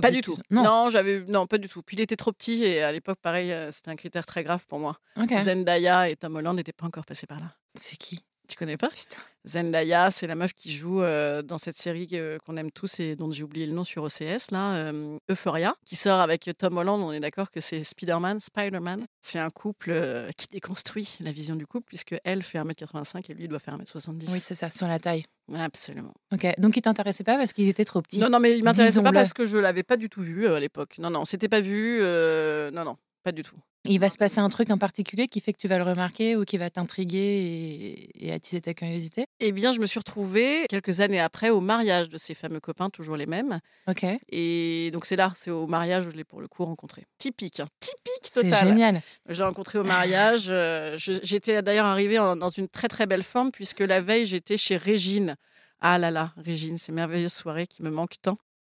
Pas 0.00 0.10
du 0.10 0.20
tout. 0.22 0.36
Non. 0.50 0.88
j'avais 0.90 1.20
non 1.28 1.46
pas 1.46 1.58
du 1.58 1.68
tout. 1.68 1.82
Puis 1.82 1.96
il 1.96 2.00
était 2.00 2.16
trop 2.16 2.32
petit 2.32 2.64
et 2.64 2.82
à 2.82 2.92
l'époque, 2.92 3.18
pareil, 3.20 3.52
euh, 3.52 3.70
c'était 3.70 3.90
un 3.90 3.96
critère 3.96 4.24
très 4.24 4.42
grave 4.42 4.66
pour 4.66 4.78
moi. 4.78 4.98
Zendaya 5.40 6.08
et 6.08 6.16
Tom 6.16 6.36
Holland 6.36 6.56
n'étaient 6.56 6.72
pas 6.72 6.86
encore 6.86 7.04
passés 7.04 7.26
par 7.26 7.40
là. 7.40 7.54
C'est 7.74 7.96
qui? 7.96 8.24
Tu 8.52 8.58
connais 8.58 8.76
pas? 8.76 8.90
Putain. 8.90 9.16
Zendaya, 9.46 10.10
c'est 10.10 10.26
la 10.26 10.34
meuf 10.34 10.52
qui 10.52 10.70
joue 10.70 11.02
euh, 11.02 11.40
dans 11.40 11.56
cette 11.56 11.78
série 11.78 12.06
euh, 12.12 12.36
qu'on 12.44 12.58
aime 12.58 12.70
tous 12.70 13.00
et 13.00 13.16
dont 13.16 13.30
j'ai 13.32 13.42
oublié 13.42 13.64
le 13.64 13.72
nom 13.72 13.82
sur 13.82 14.02
OCS, 14.02 14.50
là, 14.50 14.74
euh, 14.74 15.16
Euphoria, 15.30 15.74
qui 15.86 15.96
sort 15.96 16.20
avec 16.20 16.50
Tom 16.58 16.76
Holland. 16.76 17.00
On 17.00 17.12
est 17.12 17.18
d'accord 17.20 17.50
que 17.50 17.62
c'est 17.62 17.82
Spider-Man. 17.82 18.40
Spider-Man, 18.40 19.06
c'est 19.22 19.38
un 19.38 19.48
couple 19.48 19.88
euh, 19.90 20.28
qui 20.36 20.48
déconstruit 20.48 21.16
la 21.20 21.32
vision 21.32 21.56
du 21.56 21.66
couple, 21.66 21.86
puisque 21.86 22.14
elle 22.24 22.42
fait 22.42 22.58
1m85 22.58 23.30
et 23.30 23.32
lui 23.34 23.48
doit 23.48 23.58
faire 23.58 23.78
1m70. 23.78 24.30
Oui, 24.30 24.38
c'est 24.38 24.54
ça, 24.54 24.68
sur 24.68 24.86
la 24.86 24.98
taille. 24.98 25.24
Absolument. 25.54 26.12
Ok. 26.30 26.46
Donc, 26.58 26.76
il 26.76 26.82
t'intéressait 26.82 27.24
pas 27.24 27.38
parce 27.38 27.54
qu'il 27.54 27.70
était 27.70 27.86
trop 27.86 28.02
petit? 28.02 28.18
Non, 28.18 28.28
non, 28.28 28.38
mais 28.38 28.58
il 28.58 28.62
m'intéressait 28.62 29.00
pas 29.02 29.12
parce 29.12 29.32
que 29.32 29.46
je 29.46 29.56
l'avais 29.56 29.82
pas 29.82 29.96
du 29.96 30.10
tout 30.10 30.20
vu 30.20 30.46
euh, 30.46 30.56
à 30.56 30.60
l'époque. 30.60 30.96
Non, 30.98 31.08
non, 31.08 31.22
on 31.22 31.24
s'était 31.24 31.48
pas 31.48 31.62
vu. 31.62 32.00
euh, 32.02 32.70
non, 32.70 32.84
non, 32.84 32.98
pas 33.22 33.32
du 33.32 33.42
tout. 33.42 33.56
Il 33.84 33.98
va 33.98 34.08
se 34.08 34.16
passer 34.16 34.38
un 34.38 34.48
truc 34.48 34.70
en 34.70 34.78
particulier 34.78 35.26
qui 35.26 35.40
fait 35.40 35.52
que 35.52 35.58
tu 35.58 35.66
vas 35.66 35.76
le 35.76 35.82
remarquer 35.84 36.36
ou 36.36 36.44
qui 36.44 36.56
va 36.56 36.70
t'intriguer 36.70 37.18
et, 37.18 38.26
et 38.28 38.32
attiser 38.32 38.60
ta 38.60 38.74
curiosité? 38.74 39.26
Eh 39.40 39.50
bien, 39.50 39.72
je 39.72 39.80
me 39.80 39.86
suis 39.86 39.98
retrouvée 39.98 40.66
quelques 40.68 41.00
années 41.00 41.18
après 41.18 41.50
au 41.50 41.60
mariage 41.60 42.08
de 42.08 42.16
ces 42.16 42.34
fameux 42.34 42.60
copains, 42.60 42.90
toujours 42.90 43.16
les 43.16 43.26
mêmes. 43.26 43.58
Ok. 43.88 44.06
Et 44.30 44.90
donc 44.92 45.04
c'est 45.04 45.16
là, 45.16 45.32
c'est 45.34 45.50
au 45.50 45.66
mariage 45.66 46.06
où 46.06 46.10
je 46.12 46.16
l'ai 46.16 46.22
pour 46.24 46.40
le 46.40 46.46
coup 46.46 46.64
rencontré. 46.64 47.06
Typique, 47.18 47.58
hein, 47.58 47.66
typique 47.80 48.30
C'est 48.32 48.44
total. 48.44 48.68
génial. 48.68 49.02
Je 49.28 49.38
l'ai 49.38 49.44
rencontré 49.44 49.78
au 49.80 49.84
mariage. 49.84 50.46
euh, 50.48 50.96
J'étais 50.98 51.60
d'ailleurs 51.62 51.86
arrivée 51.86 52.20
en- 52.20 52.36
dans 52.36 52.50
une 52.50 52.68
très 52.68 52.86
très 52.88 53.06
belle 53.06 53.24
forme 53.24 53.50
puisque 53.50 53.80
la 53.80 54.00
veille 54.00 54.26
j'étais 54.26 54.56
chez 54.56 54.76
Régine. 54.76 55.34
Ah 55.80 55.98
là 55.98 56.12
là, 56.12 56.32
Régine, 56.36 56.78
ces 56.78 56.92
merveilleuses 56.92 57.32
soirées 57.32 57.66
qui 57.66 57.82
me 57.82 57.90
manquent 57.90 58.20
tant. 58.22 58.38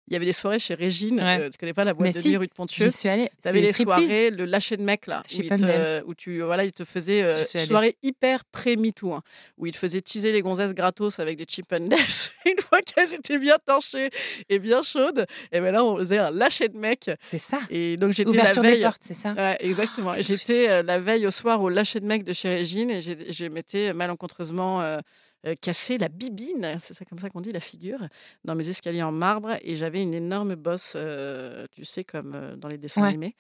Il 0.10 0.14
y 0.14 0.16
avait 0.18 0.26
des 0.26 0.34
soirées 0.34 0.60
chez 0.60 0.74
Régine. 0.74 1.16
Ouais. 1.22 1.40
euh, 1.40 1.50
tu 1.50 1.58
connais 1.58 1.74
pas 1.74 1.86
la 1.86 1.94
boîte 1.94 2.08
Mais 2.10 2.14
de 2.14 2.20
si, 2.22 2.30
nuit 2.30 2.38
rue 2.38 2.46
de 2.48 2.52
J'y 2.52 2.56
Pontieux 2.58 2.90
suis 2.92 3.08
allée. 3.08 3.30
Tu 3.42 3.48
avais 3.48 3.62
les 3.62 3.72
striptease. 3.72 3.96
soirées, 4.06 4.32
le 4.32 4.46
lâcher 4.46 4.76
de 4.78 4.84
mec 4.84 5.08
là, 5.08 5.22
où, 5.26 5.30
Chez 5.34 5.44
il 5.44 5.50
te- 5.50 6.04
où 6.06 6.14
tu 6.14 6.42
voilà, 6.42 6.66
il 6.66 6.74
te 6.74 6.84
faisait 6.84 7.24
euh, 7.24 7.36
J'y 7.36 7.60
soirée 7.66 7.96
hyper 8.04 8.44
pré-MeToo, 8.46 9.14
hein, 9.14 9.24
où 9.58 9.66
il 9.66 9.72
te 9.74 9.78
faisait 9.78 10.02
teaser 10.02 10.32
les 10.34 10.42
gonzesses 10.42 10.74
gratos 10.74 11.20
avec 11.20 11.38
des 11.38 11.46
chip 11.48 11.72
and. 11.72 11.88
Une 12.46 12.60
fois 12.62 12.82
qu'elles 12.82 13.14
étaient 13.14 13.38
bien 13.40 13.56
torchées 13.66 14.10
et 14.50 14.60
bien 14.60 14.84
chaudes, 14.84 15.26
et 15.54 15.62
ben 15.62 15.72
là 15.72 15.86
on 15.86 15.98
faisait 15.98 16.18
un 16.18 16.32
lâcher 16.32 16.68
de 16.68 16.78
mec. 16.78 17.10
C'est 17.22 17.40
ça. 17.40 17.62
Et 17.70 17.96
donc 17.96 18.12
j'étais 18.12 18.30
la 18.32 18.42
Ouverture 18.42 18.62
des 18.62 18.68
veille. 18.72 18.82
portes, 18.84 19.02
c'est 19.02 19.14
ça. 19.14 19.32
Ouais, 19.34 19.58
exactement. 19.62 20.12
Ah, 20.12 20.22
suis- 20.22 20.36
J'étais 20.38 20.70
euh, 20.70 20.84
la 20.84 21.00
veille 21.00 21.26
au 21.26 21.32
soir 21.32 21.62
au 21.62 21.70
lâcher 21.70 22.02
de 22.02 22.06
mec 22.06 22.26
de 22.26 22.34
chez 22.34 22.50
Régine 22.54 22.90
et 22.92 23.02
je 23.02 23.46
m'étais 23.46 23.94
malencontreusement 23.94 24.82
euh, 24.82 24.98
euh, 25.46 25.56
cassé 25.62 25.98
la 25.98 26.08
bibine, 26.08 26.78
c'est 26.82 26.94
ça 26.94 27.06
comme 27.06 27.20
ça 27.20 27.30
qu'on 27.30 27.42
dit, 27.42 27.52
la 27.52 27.60
figure, 27.60 28.00
dans 28.46 28.56
mes 28.56 28.68
escaliers 28.70 29.04
en 29.04 29.12
marbre 29.12 29.58
et 29.62 29.76
j'avais 29.76 30.02
une 30.02 30.14
énorme 30.14 30.56
bosse, 30.56 30.94
euh, 30.96 31.66
tu 31.72 31.84
sais, 31.86 32.04
comme 32.04 32.34
euh, 32.36 32.56
dans 32.56 32.68
les 32.68 32.78
dessins 32.78 33.02
Ouais. 33.02 33.10
animés. 33.10 33.36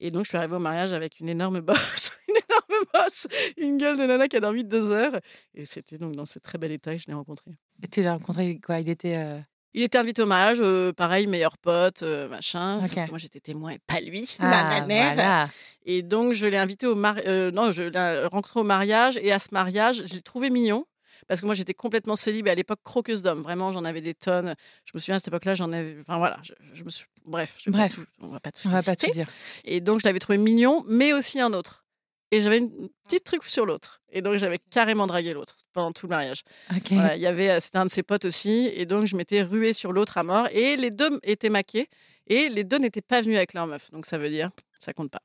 Et 0.00 0.10
donc 0.10 0.24
je 0.24 0.28
suis 0.30 0.38
arrivée 0.38 0.56
au 0.56 0.60
mariage 0.60 0.92
avec 0.92 1.20
une 1.20 1.28
énorme 1.28 1.60
bosse, 1.60 2.12
une 2.28 2.34
énorme 2.36 2.84
bosse, 2.92 3.26
une 3.56 3.78
gueule 3.78 3.96
de 3.96 4.04
nana 4.04 4.26
qui 4.28 4.36
a 4.36 4.40
dormi 4.40 4.64
deux 4.64 4.90
heures. 4.90 5.18
Et 5.54 5.64
c'était 5.66 5.98
donc 5.98 6.14
dans 6.16 6.24
ce 6.24 6.38
très 6.38 6.58
bel 6.58 6.72
état 6.72 6.92
que 6.94 7.00
je 7.00 7.06
l'ai 7.06 7.14
rencontré. 7.14 7.52
Et 7.82 7.88
tu 7.88 8.02
l'as 8.02 8.14
rencontré 8.14 8.58
quoi 8.58 8.80
Il 8.80 8.88
était. 8.88 9.40
Il 9.76 9.82
était 9.82 9.98
invité 9.98 10.22
au 10.22 10.26
mariage, 10.26 10.58
euh, 10.60 10.92
pareil, 10.92 11.26
meilleur 11.26 11.58
pote, 11.58 12.04
euh, 12.04 12.28
machin. 12.28 12.80
moi 13.10 13.18
j'étais 13.18 13.40
témoin 13.40 13.70
et 13.72 13.80
pas 13.84 14.00
lui, 14.00 14.28
Ah, 14.38 14.78
ma 14.80 14.86
mère. 14.86 15.14
voilà. 15.14 15.48
Et 15.84 16.02
donc, 16.02 16.32
je 16.32 16.46
l'ai 16.46 16.58
invité 16.58 16.86
au 16.86 16.94
mariage. 16.94 17.52
non, 17.52 17.72
je 17.72 17.82
l'ai 17.82 18.26
rencontré 18.26 18.60
au 18.60 18.62
mariage. 18.62 19.18
Et 19.20 19.32
à 19.32 19.40
ce 19.40 19.48
mariage, 19.50 20.04
je 20.06 20.14
l'ai 20.14 20.22
trouvé 20.22 20.48
mignon. 20.50 20.86
Parce 21.26 21.40
que 21.40 21.46
moi, 21.46 21.54
j'étais 21.54 21.74
complètement 21.74 22.16
célib 22.16 22.46
et 22.46 22.50
à 22.50 22.54
l'époque 22.54 22.80
croqueuse 22.84 23.22
d'hommes. 23.22 23.42
Vraiment, 23.42 23.72
j'en 23.72 23.84
avais 23.84 24.00
des 24.00 24.14
tonnes. 24.14 24.54
Je 24.84 24.92
me 24.94 25.00
souviens 25.00 25.16
à 25.16 25.18
cette 25.18 25.28
époque-là, 25.28 25.54
j'en 25.54 25.72
avais. 25.72 25.96
Enfin 26.00 26.18
voilà, 26.18 26.38
je, 26.42 26.52
je 26.72 26.84
me 26.84 26.90
suis. 26.90 27.06
Bref, 27.24 27.56
je 27.58 27.70
Bref. 27.70 27.94
tout- 27.94 28.06
on 28.20 28.28
va 28.28 28.40
pas 28.40 28.52
tout 28.52 28.60
On 28.66 28.70
va 28.70 28.82
pas 28.82 28.96
tout 28.96 29.10
dire. 29.10 29.28
Et 29.64 29.80
donc, 29.80 30.00
je 30.00 30.04
l'avais 30.06 30.18
trouvé 30.18 30.38
mignon, 30.38 30.84
mais 30.88 31.12
aussi 31.12 31.40
un 31.40 31.52
autre. 31.52 31.84
Et 32.30 32.40
j'avais 32.40 32.58
une 32.58 32.88
petite 33.04 33.22
truc 33.24 33.44
sur 33.44 33.64
l'autre. 33.64 34.02
Et 34.10 34.20
donc, 34.20 34.36
j'avais 34.38 34.58
carrément 34.58 35.06
dragué 35.06 35.32
l'autre 35.32 35.56
pendant 35.72 35.92
tout 35.92 36.06
le 36.06 36.10
mariage. 36.10 36.42
Ok. 36.74 36.92
Voilà, 36.92 37.16
il 37.16 37.22
y 37.22 37.26
avait, 37.26 37.50
euh, 37.50 37.60
c'était 37.60 37.78
un 37.78 37.86
de 37.86 37.90
ses 37.90 38.02
potes 38.02 38.24
aussi, 38.24 38.70
et 38.74 38.86
donc 38.86 39.06
je 39.06 39.16
m'étais 39.16 39.42
ruée 39.42 39.72
sur 39.72 39.92
l'autre 39.92 40.18
à 40.18 40.22
mort, 40.24 40.48
et 40.52 40.76
les 40.76 40.90
deux 40.90 41.20
étaient 41.22 41.50
maqués, 41.50 41.88
et 42.26 42.48
les 42.48 42.64
deux 42.64 42.78
n'étaient 42.78 43.02
pas 43.02 43.20
venus 43.22 43.36
avec 43.36 43.54
leur 43.54 43.66
meuf, 43.66 43.90
donc 43.92 44.06
ça 44.06 44.18
veut 44.18 44.30
dire, 44.30 44.50
ça 44.80 44.92
compte 44.92 45.10
pas. 45.10 45.22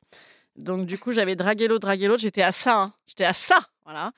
Donc 0.59 0.85
du 0.85 0.97
coup, 0.97 1.11
j'avais 1.11 1.35
dragué 1.35 1.67
l'autre, 1.67 1.81
dragué 1.81 2.07
l'autre, 2.07 2.21
j'étais 2.21 2.41
à 2.41 2.51
ça, 2.51 2.77
hein. 2.81 2.93
j'étais 3.07 3.25
à 3.25 3.33
ça, 3.33 3.57
voilà. 3.85 4.11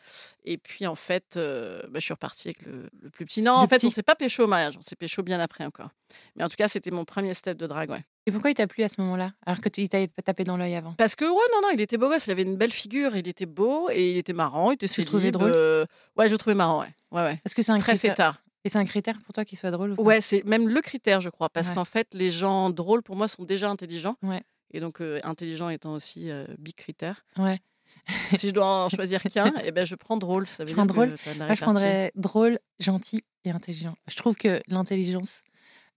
Et 0.44 0.58
puis 0.58 0.88
en 0.88 0.96
fait, 0.96 1.38
euh, 1.38 1.82
bah, 1.84 2.00
je 2.00 2.06
suis 2.06 2.14
repartie 2.14 2.48
avec 2.50 2.62
le, 2.66 2.90
le 3.02 3.10
plus 3.10 3.26
petit. 3.26 3.42
Non, 3.42 3.60
Le 3.60 3.64
en 3.66 3.68
fait, 3.68 3.78
petit. 3.78 3.86
on 3.88 3.92
s'est 3.92 4.04
pas 4.04 4.16
pécho 4.16 4.44
au 4.44 4.48
mariage, 4.48 4.76
on 4.78 4.82
s'est 4.82 4.96
pécho 4.96 5.22
bien 5.24 5.40
après 5.40 5.66
encore. 5.66 5.90
Mais 6.36 6.44
en 6.44 6.50
tout 6.50 6.56
cas, 6.56 6.68
c'était 6.68 6.92
mon 6.92 7.06
premier 7.06 7.34
step 7.34 7.58
de 7.58 7.68
drague, 7.68 7.92
ouais. 7.92 8.04
Et 8.26 8.32
pourquoi 8.32 8.50
il 8.52 8.54
t'a 8.54 8.68
plu 8.68 8.84
à 8.84 8.90
ce 8.90 9.00
moment-là? 9.02 9.32
Alors 9.46 9.62
que 9.62 9.70
tu 9.70 9.88
pas 9.88 10.08
tapé 10.24 10.44
dans 10.44 10.58
l'œil 10.58 10.76
avant? 10.76 10.94
Parce 10.94 11.16
que, 11.16 11.26
ouais, 11.26 11.32
non, 11.54 11.62
non, 11.64 11.70
il 11.74 11.82
était 11.82 11.98
beau 11.98 12.10
gosse, 12.10 12.28
il 12.28 12.32
avait 12.32 12.44
une 12.44 12.58
belle 12.58 12.72
figure, 12.72 13.16
il 13.16 13.28
était 13.28 13.46
beau, 13.48 13.90
et 13.92 14.12
il 14.12 14.18
était 14.18 14.34
marrant, 14.34 14.72
il 14.72 14.76
était 14.76 14.88
Tu 14.88 15.02
le 15.02 15.06
trouvais 15.06 15.22
célib, 15.24 15.34
drôle? 15.34 15.52
euh, 15.54 15.86
Ouais, 16.18 16.28
je 16.28 16.34
le 16.34 16.38
trouvais 16.38 16.56
marrant, 16.56 16.82
ouais. 16.82 16.94
Ouais, 17.12 17.22
ouais. 17.22 17.40
Est-ce 17.46 17.56
que 17.56 17.64
c'est 17.64 17.72
un 17.72 17.80
Très 17.80 17.94
critère 17.94 18.12
fêtard. 18.12 18.44
Et 18.64 18.70
c'est 18.70 18.78
un 18.78 18.86
critère 18.86 19.18
pour 19.26 19.34
toi 19.34 19.44
qu'il 19.46 19.58
soit 19.58 19.72
drôle 19.72 19.92
ou 19.92 19.96
pas? 19.96 20.02
Ouais, 20.04 20.22
c'est 20.22 20.44
même 20.46 20.70
le 20.70 20.82
critère, 20.82 21.20
je 21.22 21.30
crois, 21.30 21.50
parce 21.50 21.70
Ouais. 21.70 21.76
qu'en 21.76 21.86
fait, 21.86 22.08
les 22.14 22.30
gens 22.30 22.70
drôles 22.70 23.02
pour 23.02 23.16
moi 23.16 23.28
sont 23.28 23.44
déjà 23.44 23.70
intelligents. 23.70 24.18
Ouais. 24.22 24.44
Et 24.74 24.80
donc, 24.80 25.02
euh, 25.02 25.20
intelligent 25.24 25.70
étant 25.70 25.94
aussi 25.94 26.30
euh, 26.30 26.46
big 26.58 26.76
critère. 26.76 27.26
Ouais. 27.38 27.60
si 28.38 28.50
je 28.50 28.54
dois 28.54 28.86
en 28.86 28.90
choisir 28.90 29.22
qu'un, 29.24 29.54
eh 29.64 29.72
ben, 29.72 29.86
je 29.86 29.96
prends 29.96 30.18
drôle. 30.18 30.48
Ça 30.48 30.64
veut 30.64 30.74
dire 30.74 30.86
drôle 30.86 31.16
Moi, 31.38 31.54
je 31.54 31.62
prendrais 31.62 32.12
drôle, 32.16 32.60
gentil 32.80 33.22
et 33.44 33.52
intelligent. 33.52 33.96
Je 34.08 34.16
trouve 34.16 34.36
que 34.36 34.62
l'intelligence 34.68 35.44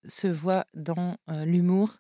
se 0.07 0.27
voit 0.27 0.67
dans 0.75 1.17
euh, 1.31 1.45
l'humour 1.45 1.97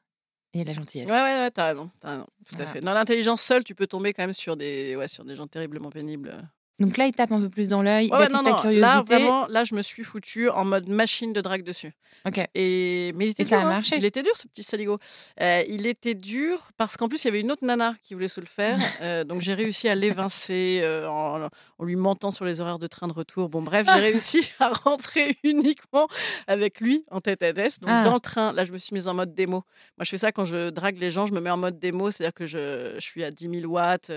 et 0.52 0.64
la 0.64 0.72
gentillesse. 0.72 1.08
Ouais, 1.08 1.14
ouais, 1.16 1.38
ouais, 1.40 1.50
t'as 1.50 1.66
raison, 1.68 1.90
raison, 2.02 2.26
tout 2.44 2.54
Voilà. 2.54 2.70
à 2.70 2.72
fait. 2.72 2.80
Dans 2.80 2.94
l'intelligence 2.94 3.40
seule, 3.42 3.64
tu 3.64 3.74
peux 3.74 3.86
tomber 3.86 4.12
quand 4.12 4.22
même 4.22 4.34
sur 4.34 4.56
des, 4.56 4.94
ouais, 4.96 5.08
sur 5.08 5.24
des 5.24 5.36
gens 5.36 5.46
terriblement 5.46 5.90
pénibles. 5.90 6.36
Donc 6.80 6.96
là, 6.96 7.06
il 7.06 7.12
tape 7.12 7.30
un 7.30 7.40
peu 7.40 7.48
plus 7.48 7.68
dans 7.68 7.82
l'œil, 7.82 8.10
Ouais, 8.10 8.18
il 8.18 8.22
attise 8.22 8.36
non, 8.36 8.42
ta 8.42 8.50
non, 8.50 8.56
curiosité. 8.56 8.80
Là, 8.80 9.02
vraiment, 9.06 9.46
là, 9.48 9.62
je 9.64 9.74
me 9.76 9.82
suis 9.82 10.02
foutue 10.02 10.48
en 10.48 10.64
mode 10.64 10.88
machine 10.88 11.32
de 11.32 11.40
drague 11.40 11.62
dessus. 11.62 11.92
Ok. 12.26 12.38
Et, 12.54 13.12
mais 13.16 13.26
il 13.26 13.30
était 13.30 13.42
Et 13.42 13.46
ça 13.46 13.60
a 13.60 13.64
hein. 13.64 13.68
marché 13.68 13.96
Il 13.96 14.04
était 14.04 14.22
dur, 14.22 14.32
ce 14.34 14.46
petit 14.48 14.62
saligo. 14.62 14.98
Euh, 15.40 15.62
il 15.68 15.86
était 15.86 16.14
dur 16.14 16.68
parce 16.76 16.96
qu'en 16.96 17.08
plus, 17.08 17.22
il 17.22 17.26
y 17.26 17.28
avait 17.28 17.40
une 17.40 17.52
autre 17.52 17.64
nana 17.64 17.94
qui 18.02 18.14
voulait 18.14 18.28
se 18.28 18.40
le 18.40 18.46
faire. 18.46 18.78
Euh, 19.02 19.24
donc, 19.24 19.42
j'ai 19.42 19.54
réussi 19.54 19.88
à 19.88 19.94
l'évincer 19.94 20.80
euh, 20.82 21.06
en, 21.08 21.48
en 21.78 21.84
lui 21.84 21.96
mentant 21.96 22.30
sur 22.30 22.44
les 22.44 22.60
horaires 22.60 22.78
de 22.78 22.86
train 22.86 23.06
de 23.08 23.12
retour. 23.12 23.48
Bon, 23.50 23.60
bref, 23.60 23.86
j'ai 23.92 24.00
réussi 24.12 24.48
à 24.60 24.68
rentrer 24.70 25.36
uniquement 25.44 26.08
avec 26.46 26.80
lui 26.80 27.04
en 27.10 27.20
tête 27.20 27.42
à 27.42 27.52
tête. 27.52 27.80
Donc, 27.80 27.90
Ah. 27.92 28.04
dans 28.04 28.14
le 28.14 28.20
train, 28.20 28.52
là, 28.52 28.64
je 28.64 28.72
me 28.72 28.78
suis 28.78 28.94
mise 28.94 29.08
en 29.08 29.14
mode 29.14 29.34
démo. 29.34 29.64
Moi, 29.98 30.04
je 30.04 30.10
fais 30.10 30.16
ça 30.18 30.32
quand 30.32 30.44
je 30.44 30.70
drague 30.70 30.98
les 30.98 31.10
gens, 31.10 31.26
je 31.26 31.34
me 31.34 31.40
mets 31.40 31.50
en 31.50 31.56
mode 31.58 31.78
démo, 31.78 32.10
c'est-à-dire 32.10 32.32
que 32.34 32.46
je, 32.46 32.92
je 32.94 33.00
suis 33.00 33.22
à 33.24 33.30
10 33.30 33.60
000 33.60 33.70
watts, 33.70 34.10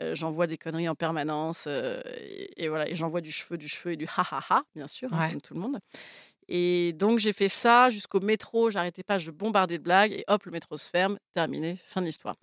euh, 0.00 0.14
j'envoie 0.14 0.46
des 0.46 0.56
conneries 0.58 0.88
en 0.88 0.94
permanence, 0.94 1.64
euh, 1.68 2.00
et, 2.18 2.64
et 2.64 2.68
voilà, 2.68 2.88
et 2.88 2.96
j'envoie 2.96 3.20
du 3.20 3.32
cheveu, 3.32 3.56
du 3.58 3.68
cheveu 3.68 3.92
et 3.92 3.96
du 3.96 4.06
ha 4.06 4.22
ha 4.30 4.42
ha, 4.48 4.62
bien 4.74 4.88
sûr, 4.88 5.12
hein, 5.12 5.20
Ouais. 5.26 5.30
comme 5.32 5.40
tout 5.40 5.54
le 5.54 5.60
monde. 5.60 5.78
Et 6.52 6.92
donc, 6.94 7.20
j'ai 7.20 7.32
fait 7.32 7.48
ça 7.48 7.90
jusqu'au 7.90 8.18
métro, 8.20 8.70
j'arrêtais 8.70 9.04
pas, 9.04 9.18
je 9.20 9.30
bombardais 9.30 9.78
de 9.78 9.82
blagues, 9.84 10.12
et 10.12 10.24
hop, 10.26 10.44
le 10.46 10.50
métro 10.50 10.76
se 10.76 10.90
ferme, 10.90 11.18
terminé, 11.34 11.78
fin 11.86 12.00
de 12.00 12.06
l'histoire. 12.06 12.34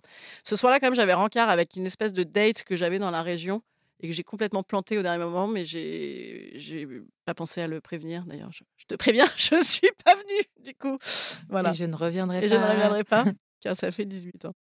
Ce 0.44 0.56
soir-là, 0.56 0.80
quand 0.80 0.86
même, 0.86 0.94
j'avais 0.94 1.12
rencard 1.12 1.50
avec 1.50 1.76
une 1.76 1.84
espèce 1.84 2.12
de 2.14 2.22
date 2.22 2.64
que 2.64 2.74
j'avais 2.74 2.98
dans 2.98 3.10
la 3.10 3.22
région 3.22 3.60
et 4.00 4.06
que 4.08 4.14
j'ai 4.14 4.22
complètement 4.24 4.62
planté 4.62 4.96
au 4.96 5.02
dernier 5.02 5.22
moment, 5.22 5.46
mais 5.48 5.66
j'ai 5.66 6.52
j'ai 6.54 6.86
pas 7.26 7.34
pensé 7.34 7.60
à 7.60 7.66
le 7.66 7.80
prévenir. 7.80 8.24
D'ailleurs, 8.26 8.52
je, 8.52 8.62
je 8.76 8.84
te 8.86 8.94
préviens, 8.94 9.26
je 9.36 9.62
suis 9.62 9.90
pas 10.04 10.14
venue, 10.14 10.44
du 10.64 10.72
coup. 10.74 10.96
Voilà. 11.50 11.70
Et 11.70 11.74
je 11.74 11.84
ne 11.84 11.96
reviendrai 11.96 12.38
Et 12.38 12.48
pas. 12.48 12.48
je 12.48 12.54
ne 12.54 12.66
reviendrai 12.66 13.04
pas, 13.04 13.24
car 13.60 13.76
ça 13.76 13.90
fait 13.90 14.04
18 14.06 14.44
ans. 14.46 14.54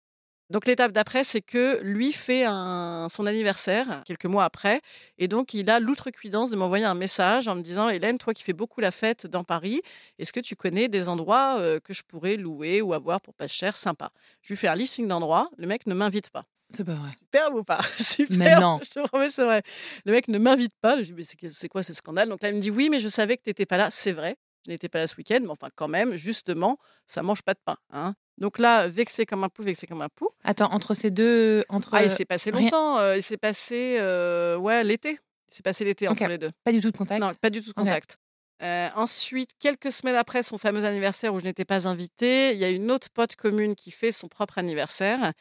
Donc 0.50 0.66
l'étape 0.66 0.94
d'après, 0.94 1.24
c'est 1.26 1.42
que 1.42 1.80
lui 1.84 2.14
fait 2.14 2.46
un- 2.46 3.08
son 3.10 3.26
anniversaire 3.26 4.02
quelques 4.06 4.26
mois 4.26 4.46
après, 4.46 4.82
et 5.18 5.28
donc 5.28 5.54
il 5.54 5.70
a 5.70 5.80
l'outrecuidance 5.82 6.50
de 6.52 6.56
m'envoyer 6.56 6.86
un 6.86 6.94
message 6.96 7.48
en 7.50 7.56
me 7.56 7.62
disant 7.62 7.90
Hélène, 7.90 8.18
toi 8.18 8.34
qui 8.34 8.44
fais 8.44 8.54
beaucoup 8.54 8.80
la 8.80 8.92
fête 8.92 9.28
dans 9.28 9.44
Paris, 9.44 9.82
est-ce 10.20 10.32
que 10.32 10.40
tu 10.40 10.56
connais 10.56 10.88
des 10.88 11.10
endroits 11.10 11.58
euh, 11.60 11.80
que 11.82 11.94
je 11.94 12.04
pourrais 12.04 12.38
louer 12.38 12.82
ou 12.82 12.94
avoir 12.94 13.20
pour 13.20 13.34
pas 13.34 13.48
cher, 13.48 13.76
sympa? 13.76 14.12
Je 14.42 14.54
lui 14.54 14.58
fais 14.58 14.70
un 14.70 14.76
listing 14.76 15.08
d'endroits, 15.08 15.50
le 15.58 15.68
mec 15.68 15.86
ne 15.86 15.94
m'invite 15.94 16.30
pas. 16.30 16.46
C'est 16.74 16.84
pas 16.86 16.96
vrai. 16.96 17.12
Superbe 17.20 17.56
ou 17.56 17.64
pas? 17.64 17.82
Super. 17.98 18.38
Mais 18.38 18.56
non. 18.56 18.80
Je 18.84 18.90
te 18.90 19.08
promets, 19.08 19.30
c'est 19.30 19.44
vrai. 19.46 19.64
Le 20.06 20.12
mec 20.14 20.28
ne 20.28 20.38
m'invite 20.38 20.74
pas. 20.82 20.94
Je 21.02 21.12
lui 21.14 21.24
dis, 21.24 21.36
mais 21.42 21.50
c'est 21.54 21.70
quoi 21.70 21.82
ce 21.82 21.94
scandale? 21.94 22.28
Donc 22.30 22.42
là, 22.42 22.50
il 22.50 22.56
me 22.58 22.62
dit, 22.62 22.72
oui, 22.72 22.90
mais 22.90 23.00
je 23.00 23.08
savais 23.08 23.38
que 23.38 23.44
tu 23.44 23.50
n'étais 23.50 23.66
pas 23.66 23.78
là. 23.78 23.90
C'est 23.90 24.12
vrai. 24.12 24.36
Je 24.66 24.72
n'étais 24.72 24.90
pas 24.90 25.00
là 25.00 25.08
ce 25.08 25.16
week-end, 25.16 25.40
mais 25.42 25.50
enfin, 25.50 25.70
quand 25.76 25.88
même, 25.88 26.16
justement, 26.16 26.78
ça 27.06 27.24
mange 27.24 27.42
pas 27.42 27.54
de 27.54 27.60
pain. 27.64 27.78
hein. 27.92 28.16
Donc 28.38 28.60
là, 28.60 28.88
vexé 28.88 29.26
comme 29.26 29.44
un 29.44 29.50
pou, 29.50 29.64
vexé 29.64 29.88
comme 29.88 30.02
un 30.02 30.10
pou. 30.10 30.30
Attends, 30.44 30.72
entre 30.72 30.94
ces 30.94 31.10
deux. 31.12 31.64
Entre... 31.70 31.94
Ah, 31.94 32.04
il 32.04 32.12
s'est 32.12 32.26
passé 32.26 32.52
longtemps. 32.52 33.00
euh, 33.00 33.18
il 33.18 33.24
s'est 33.24 33.38
passé, 33.38 33.98
euh, 34.00 34.58
ouais, 34.58 34.84
l'été. 34.84 35.20
Il 35.52 35.56
s'est 35.56 35.64
passé 35.64 35.86
l'été 35.86 36.08
entre 36.08 36.28
les 36.28 36.38
deux. 36.38 36.52
Pas 36.64 36.72
du 36.72 36.82
tout 36.82 36.92
de 36.92 36.98
contact. 36.98 37.22
Non, 37.22 37.32
pas 37.42 37.50
du 37.50 37.62
tout 37.62 37.70
de 37.70 37.74
contact. 37.74 38.18
Euh, 38.64 38.90
ensuite, 38.96 39.52
quelques 39.60 39.92
semaines 39.92 40.16
après 40.16 40.44
son 40.44 40.58
fameux 40.58 40.84
anniversaire 40.84 41.34
où 41.34 41.40
je 41.40 41.46
n'étais 41.46 41.66
pas 41.66 41.88
invitée, 41.88 42.54
il 42.54 42.58
y 42.58 42.64
a 42.64 42.70
une 42.70 42.92
autre 42.92 43.10
pote 43.10 43.36
commune 43.36 43.76
qui 43.76 43.92
fait 43.92 44.12
son 44.12 44.28
propre 44.28 44.58
anniversaire. 44.58 45.32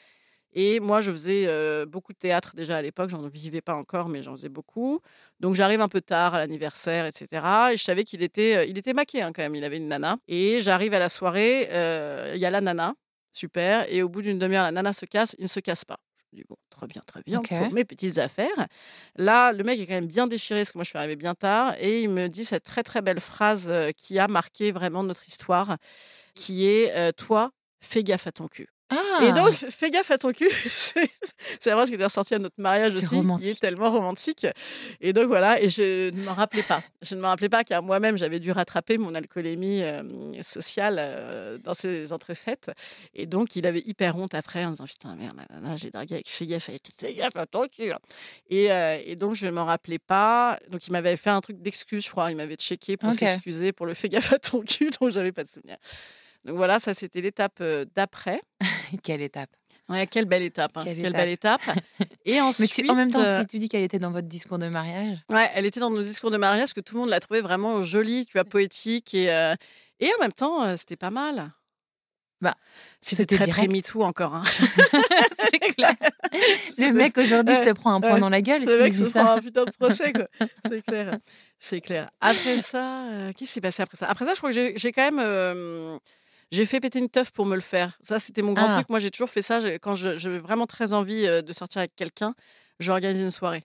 Et 0.58 0.80
moi, 0.80 1.02
je 1.02 1.12
faisais 1.12 1.44
euh, 1.48 1.84
beaucoup 1.84 2.14
de 2.14 2.18
théâtre 2.18 2.56
déjà 2.56 2.78
à 2.78 2.82
l'époque. 2.82 3.10
J'en 3.10 3.28
vivais 3.28 3.60
pas 3.60 3.74
encore, 3.74 4.08
mais 4.08 4.22
j'en 4.22 4.32
faisais 4.32 4.48
beaucoup. 4.48 5.00
Donc, 5.38 5.54
j'arrive 5.54 5.82
un 5.82 5.88
peu 5.88 6.00
tard 6.00 6.32
à 6.34 6.38
l'anniversaire, 6.38 7.04
etc. 7.04 7.28
Et 7.72 7.76
je 7.76 7.82
savais 7.82 8.04
qu'il 8.04 8.22
était, 8.22 8.56
euh, 8.56 8.64
il 8.64 8.78
était 8.78 8.94
maqué 8.94 9.20
hein, 9.20 9.32
quand 9.34 9.42
même. 9.42 9.54
Il 9.54 9.64
avait 9.64 9.76
une 9.76 9.88
nana. 9.88 10.16
Et 10.28 10.62
j'arrive 10.62 10.94
à 10.94 10.98
la 10.98 11.10
soirée. 11.10 11.68
euh, 11.72 12.32
Il 12.34 12.40
y 12.40 12.46
a 12.46 12.50
la 12.50 12.62
nana. 12.62 12.94
Super. 13.32 13.84
Et 13.92 14.02
au 14.02 14.08
bout 14.08 14.22
d'une 14.22 14.38
demi-heure, 14.38 14.64
la 14.64 14.72
nana 14.72 14.94
se 14.94 15.04
casse. 15.04 15.36
Il 15.38 15.42
ne 15.42 15.48
se 15.48 15.60
casse 15.60 15.84
pas. 15.84 15.98
Je 16.16 16.22
me 16.32 16.40
dis, 16.40 16.46
bon, 16.48 16.56
très 16.70 16.86
bien, 16.86 17.02
très 17.06 17.20
bien. 17.22 17.40
Ok. 17.40 17.50
Pour 17.50 17.72
mes 17.74 17.84
petites 17.84 18.16
affaires. 18.16 18.66
Là, 19.16 19.52
le 19.52 19.62
mec 19.62 19.78
est 19.78 19.86
quand 19.86 19.92
même 19.92 20.06
bien 20.06 20.26
déchiré 20.26 20.60
parce 20.60 20.72
que 20.72 20.78
moi, 20.78 20.84
je 20.84 20.88
suis 20.88 20.98
arrivée 20.98 21.16
bien 21.16 21.34
tard. 21.34 21.74
Et 21.80 22.00
il 22.00 22.08
me 22.08 22.28
dit 22.28 22.46
cette 22.46 22.64
très, 22.64 22.82
très 22.82 23.02
belle 23.02 23.20
phrase 23.20 23.70
qui 23.98 24.18
a 24.18 24.26
marqué 24.26 24.72
vraiment 24.72 25.02
notre 25.02 25.28
histoire, 25.28 25.76
qui 26.34 26.66
est 26.66 27.12
Toi, 27.12 27.50
fais 27.82 28.02
gaffe 28.02 28.26
à 28.26 28.32
ton 28.32 28.48
cul. 28.48 28.68
Ah 28.88 29.20
Et 29.22 29.32
donc, 29.32 29.52
fais 29.54 29.90
gaffe 29.90 30.10
à 30.12 30.18
ton 30.18 30.32
cul. 30.32 30.48
c'est 30.66 31.10
la 31.66 31.72
phrase 31.72 31.88
qui 31.88 31.94
était 31.94 32.04
ressortie 32.04 32.34
à 32.34 32.38
notre 32.38 32.60
mariage 32.60 32.94
aussi, 32.94 33.20
qui 33.42 33.48
est 33.48 33.60
tellement 33.60 33.90
romantique. 33.90 34.46
Et 35.00 35.12
donc 35.12 35.26
voilà, 35.26 35.60
et 35.60 35.70
je 35.70 36.10
ne 36.10 36.22
m'en 36.22 36.34
rappelais 36.34 36.62
pas. 36.62 36.82
Je 37.02 37.16
ne 37.16 37.20
me 37.20 37.26
rappelais 37.26 37.48
pas 37.48 37.64
car 37.64 37.82
moi-même, 37.82 38.16
j'avais 38.16 38.38
dû 38.38 38.52
rattraper 38.52 38.96
mon 38.98 39.14
alcoolémie 39.14 39.82
euh, 39.82 40.02
sociale 40.42 40.96
euh, 40.98 41.58
dans 41.58 41.74
ces 41.74 42.12
entrefaites. 42.12 42.70
Et 43.14 43.26
donc, 43.26 43.56
il 43.56 43.66
avait 43.66 43.82
hyper 43.84 44.16
honte 44.16 44.34
après 44.34 44.64
en 44.64 44.70
disant 44.70 44.84
Putain, 44.84 45.16
merde, 45.16 45.40
j'ai 45.76 45.90
dragué 45.90 46.14
avec 46.14 46.28
fais 46.28 46.46
gaffe, 46.46 46.70
fais 46.98 47.14
gaffe 47.14 47.36
à 47.36 47.46
ton 47.46 47.66
cul. 47.66 47.92
Et, 48.50 48.70
euh, 48.70 48.98
et 49.04 49.16
donc, 49.16 49.34
je 49.34 49.46
ne 49.46 49.50
m'en 49.50 49.64
rappelais 49.64 49.98
pas. 49.98 50.58
Donc, 50.70 50.86
il 50.86 50.92
m'avait 50.92 51.16
fait 51.16 51.30
un 51.30 51.40
truc 51.40 51.60
d'excuse, 51.60 52.04
je 52.04 52.10
crois. 52.10 52.30
Il 52.30 52.36
m'avait 52.36 52.56
checké 52.56 52.96
pour 52.96 53.12
s'excuser 53.14 53.72
pour 53.72 53.86
le 53.86 53.94
fais 53.94 54.08
gaffe 54.08 54.32
à 54.32 54.38
ton 54.38 54.60
cul, 54.60 54.90
dont 55.00 55.10
j'avais 55.10 55.32
pas 55.32 55.42
de 55.42 55.48
souvenir. 55.48 55.76
Donc 56.46 56.56
voilà, 56.56 56.78
ça 56.80 56.94
c'était 56.94 57.20
l'étape 57.20 57.62
d'après. 57.94 58.40
Quelle 59.02 59.22
étape. 59.22 59.50
Ouais, 59.88 60.04
quelle 60.08 60.24
belle 60.24 60.42
étape. 60.42 60.76
hein, 60.76 60.82
Quelle 60.84 61.00
Quelle, 61.00 61.12
belle 61.12 61.28
étape. 61.28 61.60
Et 62.24 62.32
Mais 62.32 62.40
ensuite, 62.40 62.72
tu, 62.72 62.88
en 62.90 62.96
même 62.96 63.12
temps, 63.12 63.20
euh, 63.20 63.40
si 63.42 63.46
tu 63.46 63.58
dis 63.60 63.68
qu'elle 63.68 63.84
était 63.84 64.00
dans 64.00 64.10
votre 64.10 64.26
discours 64.26 64.58
de 64.58 64.66
mariage. 64.66 65.18
ouais, 65.30 65.48
elle 65.54 65.64
était 65.64 65.78
dans 65.78 65.90
nos 65.90 66.02
discours 66.02 66.32
de 66.32 66.36
mariage 66.38 66.72
que 66.72 66.80
tout 66.80 66.94
le 66.96 67.02
monde 67.02 67.10
l'a 67.10 67.20
trouvée 67.20 67.40
vraiment 67.40 67.84
jolie, 67.84 68.26
tu 68.26 68.32
vois, 68.32 68.42
poétique 68.44 69.14
et 69.14 69.30
euh, 69.32 69.54
et 70.00 70.08
en 70.18 70.22
même 70.22 70.32
temps, 70.32 70.64
euh, 70.64 70.74
c'était 70.76 70.96
pas 70.96 71.10
mal. 71.10 71.52
Bah, 72.40 72.54
c'était 73.00 73.26
très 73.36 73.46
pré-MeToo 73.46 74.02
encore. 74.02 74.34
Hein. 74.34 74.42
C'est 75.38 75.60
clair. 75.60 75.94
Le 76.78 76.90
mec 76.90 77.16
aujourd'hui 77.16 77.54
Ouais, 77.54 77.64
se 77.64 77.70
prend 77.70 77.94
un 77.94 78.00
point 78.00 78.14
ouais. 78.14 78.20
dans 78.20 78.28
la 78.28 78.42
gueule. 78.42 78.64
Le 78.64 78.78
mec 78.80 78.94
se 78.94 79.04
ça. 79.04 79.22
prend 79.22 79.32
un 79.34 79.40
putain 79.40 79.64
de 79.64 79.70
procès. 79.70 80.12
C'est 80.68 80.82
clair. 80.82 81.18
C'est 81.60 81.80
clair. 81.80 82.10
Après 82.20 82.60
ça, 82.60 83.04
qu'est-ce 83.28 83.34
qui 83.38 83.46
s'est 83.46 83.60
passé 83.60 83.82
après 83.84 83.96
ça? 83.96 84.06
Après 84.08 84.24
ça, 84.24 84.32
je 84.34 84.38
crois 84.38 84.50
que 84.50 84.54
j'ai 84.56 84.76
j'ai 84.76 84.90
quand 84.90 85.12
même. 85.12 85.98
J'ai 86.52 86.66
fait 86.66 86.80
péter 86.80 86.98
une 86.98 87.08
teuf 87.08 87.30
pour 87.30 87.46
me 87.46 87.54
le 87.54 87.60
faire. 87.60 87.98
Ça, 88.00 88.20
c'était 88.20 88.42
mon 88.42 88.52
grand 88.52 88.68
Ah. 88.70 88.74
truc. 88.76 88.88
Moi, 88.88 89.00
j'ai 89.00 89.10
toujours 89.10 89.30
fait 89.30 89.42
ça. 89.42 89.60
Quand 89.78 89.96
j'avais 89.96 90.38
vraiment 90.38 90.66
très 90.66 90.92
envie 90.92 91.26
de 91.26 91.52
sortir 91.52 91.80
avec 91.80 91.94
quelqu'un, 91.96 92.34
j'organise 92.78 93.20
une 93.22 93.30
soirée. 93.30 93.64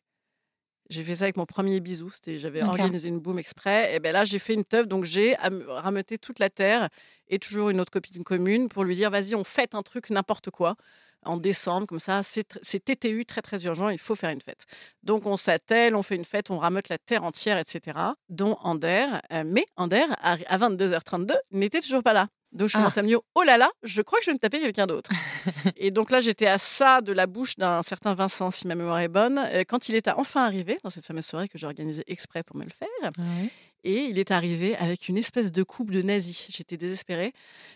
J'ai 0.89 1.03
fait 1.05 1.15
ça 1.15 1.23
avec 1.25 1.37
mon 1.37 1.45
premier 1.45 1.79
bisou. 1.79 2.11
J'avais 2.27 2.61
organisé 2.63 3.07
une 3.07 3.19
boum 3.19 3.39
exprès. 3.39 3.95
Et 3.95 3.99
ben 3.99 4.11
là, 4.11 4.25
j'ai 4.25 4.39
fait 4.39 4.53
une 4.53 4.65
teuf. 4.65 4.87
Donc, 4.87 5.05
j'ai 5.05 5.37
am- 5.37 5.63
rameuté 5.69 6.17
toute 6.17 6.39
la 6.39 6.49
terre 6.49 6.89
et 7.29 7.39
toujours 7.39 7.69
une 7.69 7.79
autre 7.79 7.91
copine 7.91 8.23
commune 8.25 8.67
pour 8.67 8.83
lui 8.83 8.95
dire 8.95 9.09
vas-y, 9.09 9.33
on 9.35 9.45
fête 9.45 9.73
un 9.73 9.83
truc, 9.83 10.09
n'importe 10.09 10.49
quoi, 10.49 10.75
en 11.23 11.37
décembre. 11.37 11.87
Comme 11.87 12.01
ça, 12.01 12.23
c'est 12.23 12.43
TTU, 12.83 13.25
très, 13.25 13.41
très 13.41 13.63
urgent. 13.63 13.87
Il 13.87 13.99
faut 13.99 14.15
faire 14.15 14.31
une 14.31 14.41
fête. 14.41 14.65
Donc, 15.03 15.25
on 15.25 15.37
s'attelle, 15.37 15.95
on 15.95 16.03
fait 16.03 16.15
une 16.17 16.25
fête, 16.25 16.51
on 16.51 16.57
rameute 16.57 16.89
la 16.89 16.97
terre 16.97 17.23
entière, 17.23 17.57
etc. 17.57 17.97
Dont 18.27 18.57
Ander. 18.61 19.07
Euh, 19.31 19.43
mais 19.45 19.65
Ander, 19.77 20.03
à 20.21 20.35
22h32, 20.57 21.35
n'était 21.53 21.79
toujours 21.79 22.03
pas 22.03 22.11
là. 22.11 22.27
Donc, 22.53 22.67
je 22.69 22.75
Ah. 22.75 22.79
commence 22.79 22.97
à 22.97 23.01
me 23.03 23.07
dire 23.07 23.19
oh 23.35 23.43
là 23.43 23.57
là, 23.57 23.69
je 23.83 24.01
crois 24.01 24.19
que 24.19 24.25
je 24.25 24.31
vais 24.31 24.35
me 24.35 24.39
taper 24.39 24.59
quelqu'un 24.59 24.87
d'autre. 24.87 25.09
et 25.77 25.89
donc 25.91 26.11
là, 26.11 26.21
j'étais 26.21 26.47
à 26.47 26.57
ça 26.57 27.01
de 27.01 27.11
la 27.13 27.25
bouche 27.27 27.55
d'un 27.55 27.81
certain 27.81 28.13
Vincent, 28.13 28.51
si 28.51 28.67
ma 28.67 28.75
mémoire 28.75 28.99
est 28.99 29.07
bonne, 29.07 29.39
euh, 29.53 29.63
quand 29.67 29.89
il 29.89 29.95
est 29.95 30.09
enfin 30.09 30.45
arrivé 30.45 30.77
dans 30.83 30.89
cette 30.89 31.05
fameuse 31.05 31.25
soirée 31.25 31.47
que 31.47 31.57
j'ai 31.57 31.65
organisée 31.65 32.03
exprès 32.07 32.43
pour 32.43 32.55
me 32.57 32.63
le 32.63 32.69
faire. 32.71 33.11
Ouais. 33.17 33.49
Et 33.83 34.03
il 34.03 34.19
est 34.19 34.31
arrivé 34.31 34.75
avec 34.75 35.09
une 35.09 35.17
espèce 35.17 35.51
de 35.51 35.63
coupe 35.63 35.91
de 35.91 36.01
nazi. 36.01 36.47
J'étais 36.49 36.77
désespérée, 36.77 37.33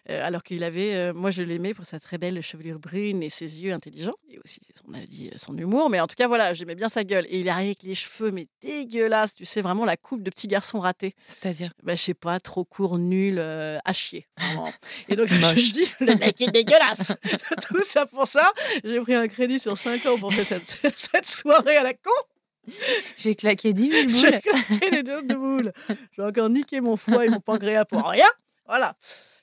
euh, 0.09 0.25
alors 0.25 0.43
qu'il 0.43 0.63
avait, 0.63 0.93
euh, 0.93 1.13
moi 1.13 1.31
je 1.31 1.41
l'aimais 1.41 1.73
pour 1.73 1.85
sa 1.85 1.99
très 1.99 2.17
belle 2.17 2.41
chevelure 2.41 2.79
brune 2.79 3.23
et 3.23 3.29
ses 3.29 3.63
yeux 3.63 3.73
intelligents, 3.73 4.13
et 4.29 4.39
aussi 4.43 4.61
son 5.35 5.57
humour. 5.57 5.89
Mais 5.89 5.99
en 5.99 6.07
tout 6.07 6.15
cas, 6.15 6.27
voilà, 6.27 6.53
j'aimais 6.53 6.75
bien 6.75 6.89
sa 6.89 7.03
gueule. 7.03 7.25
Et 7.29 7.39
il 7.39 7.47
est 7.47 7.49
arrivé 7.49 7.69
avec 7.69 7.83
les 7.83 7.95
cheveux, 7.95 8.31
mais 8.31 8.47
dégueulasses, 8.61 9.33
tu 9.33 9.45
sais, 9.45 9.61
vraiment 9.61 9.85
la 9.85 9.97
coupe 9.97 10.21
de 10.21 10.29
petit 10.29 10.47
garçon 10.47 10.79
raté. 10.79 11.15
C'est-à-dire? 11.25 11.73
Bah, 11.83 11.95
je 11.95 12.01
sais 12.01 12.13
pas, 12.13 12.39
trop 12.39 12.63
court, 12.65 12.97
nul, 12.97 13.37
euh, 13.39 13.77
à 13.85 13.93
chier. 13.93 14.27
vraiment. 14.37 14.71
Et 15.09 15.15
donc, 15.15 15.27
je 15.29 15.35
me 15.35 15.53
dis, 15.55 15.87
le 15.99 16.15
mec 16.15 16.39
est 16.41 16.51
dégueulasse. 16.51 17.13
Tout 17.67 17.83
ça 17.83 18.05
pour 18.05 18.27
ça. 18.27 18.51
J'ai 18.83 18.99
pris 18.99 19.15
un 19.15 19.27
crédit 19.27 19.59
sur 19.59 19.77
5 19.77 20.05
ans 20.05 20.17
pour 20.19 20.33
faire 20.33 20.45
cette, 20.45 20.77
cette 20.95 21.25
soirée 21.25 21.77
à 21.77 21.83
la 21.83 21.93
con. 21.93 22.11
J'ai 23.17 23.36
claqué 23.36 23.73
10 23.73 23.91
000 23.91 24.10
J'ai 24.10 24.32
boules. 24.32 24.41
claqué 24.41 24.89
les 24.91 25.04
deux 25.04 25.21
de 25.23 25.36
boules. 25.36 25.71
J'ai 26.15 26.23
encore 26.23 26.49
niqué 26.49 26.82
mon 26.82 26.97
foie 26.97 27.25
et 27.25 27.30
mon 27.30 27.39
pancréas 27.39 27.86
pour 27.86 28.08
rien. 28.08 28.28
Voilà. 28.67 28.95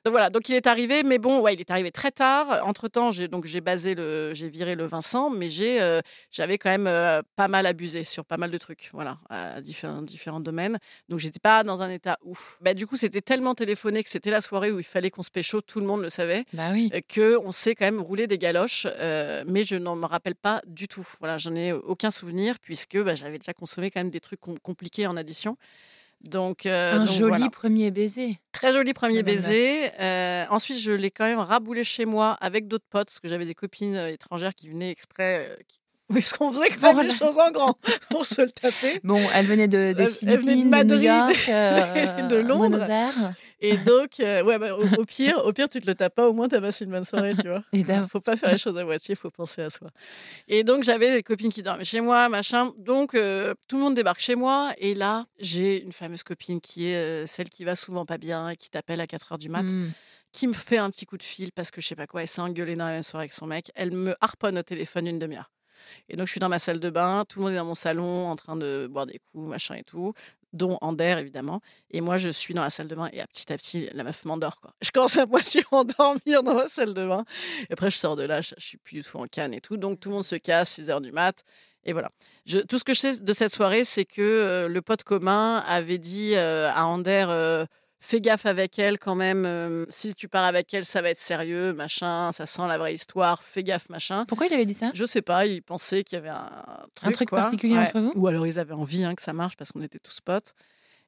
Donc 0.04 0.10
voilà, 0.12 0.30
donc 0.30 0.48
il 0.48 0.56
est 0.56 0.66
arrivé, 0.66 1.04
mais 1.04 1.18
bon, 1.18 1.38
ouais, 1.40 1.54
il 1.54 1.60
est 1.60 1.70
arrivé 1.70 1.92
très 1.92 2.10
tard. 2.10 2.66
Entre 2.66 2.88
temps, 2.88 3.12
j'ai 3.12 3.28
donc 3.28 3.46
j'ai 3.46 3.60
basé 3.60 3.94
le, 3.94 4.34
j'ai 4.34 4.48
viré 4.48 4.74
le 4.74 4.84
Vincent, 4.84 5.30
mais 5.30 5.48
j'ai, 5.48 5.80
euh, 5.80 6.00
j'avais 6.32 6.58
quand 6.58 6.70
même 6.70 6.88
euh, 6.88 7.22
pas 7.36 7.46
mal 7.46 7.66
abusé 7.66 8.02
sur 8.02 8.24
pas 8.24 8.36
mal 8.36 8.50
de 8.50 8.58
trucs, 8.58 8.90
voilà, 8.92 9.18
à 9.30 9.60
différents 9.60 10.02
différents 10.02 10.40
domaines. 10.40 10.78
Donc 11.08 11.20
j'étais 11.20 11.38
pas 11.38 11.62
dans 11.62 11.82
un 11.82 11.90
état 11.90 12.18
ouf. 12.24 12.58
Bah 12.60 12.74
du 12.74 12.88
coup, 12.88 12.96
c'était 12.96 13.20
tellement 13.20 13.54
téléphoné 13.54 14.02
que 14.02 14.10
c'était 14.10 14.32
la 14.32 14.40
soirée 14.40 14.72
où 14.72 14.80
il 14.80 14.84
fallait 14.84 15.10
qu'on 15.10 15.22
se 15.22 15.30
pécho, 15.30 15.60
tout 15.60 15.78
le 15.78 15.86
monde 15.86 16.02
le 16.02 16.10
savait 16.10 16.46
Bah 16.52 16.70
oui. 16.72 16.90
euh, 16.94 17.00
que 17.08 17.38
on 17.44 17.52
sait 17.52 17.76
quand 17.76 17.84
même 17.84 18.00
rouler 18.00 18.26
des 18.26 18.38
galoches, 18.38 18.88
euh, 18.98 19.44
mais 19.46 19.62
je 19.62 19.76
n'en 19.76 19.94
me 19.94 20.06
rappelle 20.06 20.34
pas 20.34 20.62
du 20.66 20.88
tout. 20.88 21.06
Voilà, 21.20 21.38
j'en 21.38 21.54
ai 21.54 21.70
aucun 21.72 22.10
souvenir 22.10 22.58
puisque 22.60 22.98
bah, 23.00 23.14
j'avais 23.14 23.38
déjà 23.38 23.52
consommé 23.54 23.92
quand 23.92 24.00
même 24.00 24.10
des 24.10 24.18
trucs 24.20 24.40
com- 24.40 24.58
compliqués 24.58 25.06
en 25.06 25.16
addition. 25.16 25.56
Donc, 26.24 26.66
euh, 26.66 26.94
Un 26.94 26.98
donc 27.00 27.08
joli 27.08 27.28
voilà. 27.30 27.50
premier 27.50 27.90
baiser. 27.90 28.38
très 28.52 28.72
joli 28.72 28.92
premier 28.94 29.22
Madame 29.22 29.34
baiser. 29.36 29.90
Euh, 30.00 30.44
ensuite, 30.50 30.78
je 30.78 30.92
l'ai 30.92 31.10
quand 31.10 31.24
même 31.24 31.38
raboulé 31.40 31.82
chez 31.84 32.04
moi 32.04 32.32
avec 32.40 32.68
d'autres 32.68 32.86
potes 32.88 33.06
parce 33.08 33.20
que 33.20 33.28
j'avais 33.28 33.44
des 33.46 33.54
copines 33.54 33.96
euh, 33.96 34.08
étrangères 34.08 34.54
qui 34.54 34.68
venaient 34.68 34.90
exprès. 34.90 35.58
qui- 35.68 35.80
parce 36.12 36.32
qu'on 36.32 36.52
faisait 36.52 36.68
quand 36.70 36.80
même 36.82 36.94
Voilà. 36.94 37.08
les 37.10 37.14
choses 37.14 37.38
en 37.38 37.50
grand 37.50 37.78
pour 38.10 38.26
se 38.26 38.42
le 38.42 38.50
taper. 38.50 39.00
Bon, 39.04 39.20
elle 39.34 39.46
venait 39.46 39.68
de, 39.68 39.92
des 39.92 40.02
Elle- 40.04 40.28
elle 40.28 40.40
venait 40.40 40.56
de 40.56 40.62
de, 40.62 40.68
Madrid 40.68 40.96
New 40.98 41.02
York, 41.04 41.36
euh, 41.48 42.22
de 42.28 42.36
Londres. 42.36 42.86
Et 43.64 43.76
donc, 43.76 44.18
euh, 44.18 44.42
ouais, 44.42 44.58
bah, 44.58 44.74
au, 44.74 45.00
au 45.02 45.04
pire, 45.04 45.40
au 45.44 45.52
pire, 45.52 45.68
tu 45.68 45.80
te 45.80 45.86
le 45.86 45.94
tapes 45.94 46.16
pas, 46.16 46.28
au 46.28 46.32
moins, 46.32 46.48
tu 46.48 46.56
as 46.56 46.60
passé 46.60 46.84
une 46.84 46.90
bonne 46.90 47.04
soirée, 47.04 47.32
tu 47.40 47.46
vois. 47.48 47.62
Évidemment. 47.72 48.08
faut 48.08 48.20
pas 48.20 48.36
faire 48.36 48.50
les 48.50 48.58
choses 48.58 48.76
à 48.76 48.84
moitié, 48.84 49.14
faut 49.14 49.30
penser 49.30 49.62
à 49.62 49.70
soi. 49.70 49.86
Et 50.48 50.64
donc, 50.64 50.82
j'avais 50.82 51.12
des 51.12 51.22
copines 51.22 51.52
qui 51.52 51.62
dormaient 51.62 51.84
chez 51.84 52.00
moi, 52.00 52.28
machin. 52.28 52.72
Donc, 52.78 53.14
euh, 53.14 53.54
tout 53.68 53.76
le 53.76 53.82
monde 53.82 53.94
débarque 53.94 54.18
chez 54.20 54.34
moi. 54.34 54.72
Et 54.78 54.94
là, 54.94 55.26
j'ai 55.38 55.80
une 55.84 55.92
fameuse 55.92 56.24
copine 56.24 56.60
qui 56.60 56.88
est 56.88 57.24
celle 57.28 57.48
qui 57.50 57.62
va 57.64 57.76
souvent 57.76 58.04
pas 58.04 58.18
bien 58.18 58.48
et 58.48 58.56
qui 58.56 58.68
t'appelle 58.68 59.00
à 59.00 59.06
4 59.06 59.30
heures 59.32 59.38
du 59.38 59.48
mat, 59.48 59.62
Mm. 59.62 59.92
qui 60.32 60.48
me 60.48 60.54
fait 60.54 60.78
un 60.78 60.90
petit 60.90 61.06
coup 61.06 61.16
de 61.16 61.22
fil 61.22 61.52
parce 61.52 61.70
que 61.70 61.80
je 61.80 61.86
sais 61.86 61.94
pas 61.94 62.08
quoi, 62.08 62.22
elle 62.22 62.28
s'est 62.28 62.40
engueulée 62.40 62.74
dans 62.74 62.86
la 62.86 62.92
même 62.94 63.02
soirée 63.04 63.22
avec 63.24 63.32
son 63.32 63.46
mec. 63.46 63.70
Elle 63.76 63.92
me 63.92 64.16
harponne 64.20 64.58
au 64.58 64.62
téléphone 64.62 65.06
une 65.06 65.20
demi-heure. 65.20 65.50
Et 66.08 66.16
donc, 66.16 66.26
je 66.26 66.32
suis 66.32 66.40
dans 66.40 66.48
ma 66.48 66.58
salle 66.58 66.80
de 66.80 66.90
bain, 66.90 67.24
tout 67.28 67.38
le 67.38 67.44
monde 67.44 67.54
est 67.54 67.58
dans 67.58 67.64
mon 67.64 67.74
salon 67.74 68.28
en 68.28 68.36
train 68.36 68.56
de 68.56 68.88
boire 68.90 69.06
des 69.06 69.20
coups, 69.32 69.48
machin 69.48 69.74
et 69.74 69.84
tout, 69.84 70.14
dont 70.52 70.78
Ander, 70.80 71.16
évidemment. 71.18 71.60
Et 71.90 72.00
moi, 72.00 72.18
je 72.18 72.28
suis 72.28 72.54
dans 72.54 72.62
la 72.62 72.70
salle 72.70 72.88
de 72.88 72.94
bain 72.94 73.08
et 73.12 73.20
à 73.20 73.26
petit 73.26 73.52
à 73.52 73.56
petit, 73.56 73.88
la 73.92 74.04
meuf 74.04 74.24
m'endort. 74.24 74.60
Quoi. 74.60 74.74
Je 74.82 74.90
commence 74.90 75.16
à 75.16 75.26
moitié 75.26 75.64
endormir 75.70 76.42
dans 76.42 76.54
ma 76.54 76.68
salle 76.68 76.94
de 76.94 77.06
bain. 77.06 77.24
Et 77.68 77.72
après, 77.72 77.90
je 77.90 77.96
sors 77.96 78.16
de 78.16 78.24
là, 78.24 78.40
je, 78.40 78.54
je 78.58 78.64
suis 78.64 78.78
plus 78.78 78.96
du 78.96 79.04
tout 79.04 79.16
en 79.18 79.26
canne 79.26 79.54
et 79.54 79.60
tout. 79.60 79.76
Donc, 79.76 80.00
tout 80.00 80.08
le 80.08 80.16
monde 80.16 80.24
se 80.24 80.36
casse, 80.36 80.72
6 80.72 80.90
heures 80.90 81.00
du 81.00 81.12
mat. 81.12 81.44
Et 81.84 81.92
voilà. 81.92 82.10
Tout 82.68 82.78
ce 82.78 82.84
que 82.84 82.94
je 82.94 83.00
sais 83.00 83.20
de 83.20 83.32
cette 83.32 83.52
soirée, 83.52 83.84
c'est 83.84 84.04
que 84.04 84.20
euh, 84.20 84.68
le 84.68 84.82
pote 84.82 85.02
commun 85.02 85.58
avait 85.66 85.98
dit 85.98 86.34
euh, 86.34 86.70
à 86.72 86.86
Ander 86.86 87.26
euh, 87.28 87.66
Fais 88.04 88.20
gaffe 88.20 88.46
avec 88.46 88.78
elle 88.80 88.98
quand 88.98 89.14
même. 89.14 89.44
euh, 89.46 89.86
si 89.88 90.12
tu 90.16 90.26
pars 90.28 90.44
avec 90.44 90.74
elle, 90.74 90.84
ça 90.84 91.02
va 91.02 91.10
être 91.10 91.20
sérieux, 91.20 91.72
machin. 91.72 92.32
Ça 92.32 92.46
sent 92.46 92.66
la 92.66 92.76
vraie 92.76 92.94
histoire. 92.94 93.42
Fais 93.44 93.62
gaffe, 93.62 93.88
machin. 93.88 94.24
Pourquoi 94.26 94.46
il 94.48 94.54
avait 94.54 94.66
dit 94.66 94.74
ça? 94.74 94.90
Je 94.92 95.04
sais 95.04 95.22
pas, 95.22 95.46
ils 95.46 95.62
pensaient 95.62 96.02
qu'il 96.02 96.16
y 96.16 96.18
avait 96.18 96.28
un 96.30 96.84
truc, 96.96 97.14
truc 97.14 97.28
quoi. 97.28 97.42
particulier 97.42 97.78
entre 97.78 98.00
vous? 98.00 98.12
Ou 98.16 98.26
alors 98.26 98.44
ils 98.46 98.58
avaient 98.58 98.74
envie 98.74 99.04
hein, 99.04 99.14
que 99.14 99.22
ça 99.22 99.32
marche 99.32 99.56
parce 99.56 99.70
qu'on 99.70 99.82
était 99.82 100.00
tous 100.00 100.20
potes. 100.20 100.52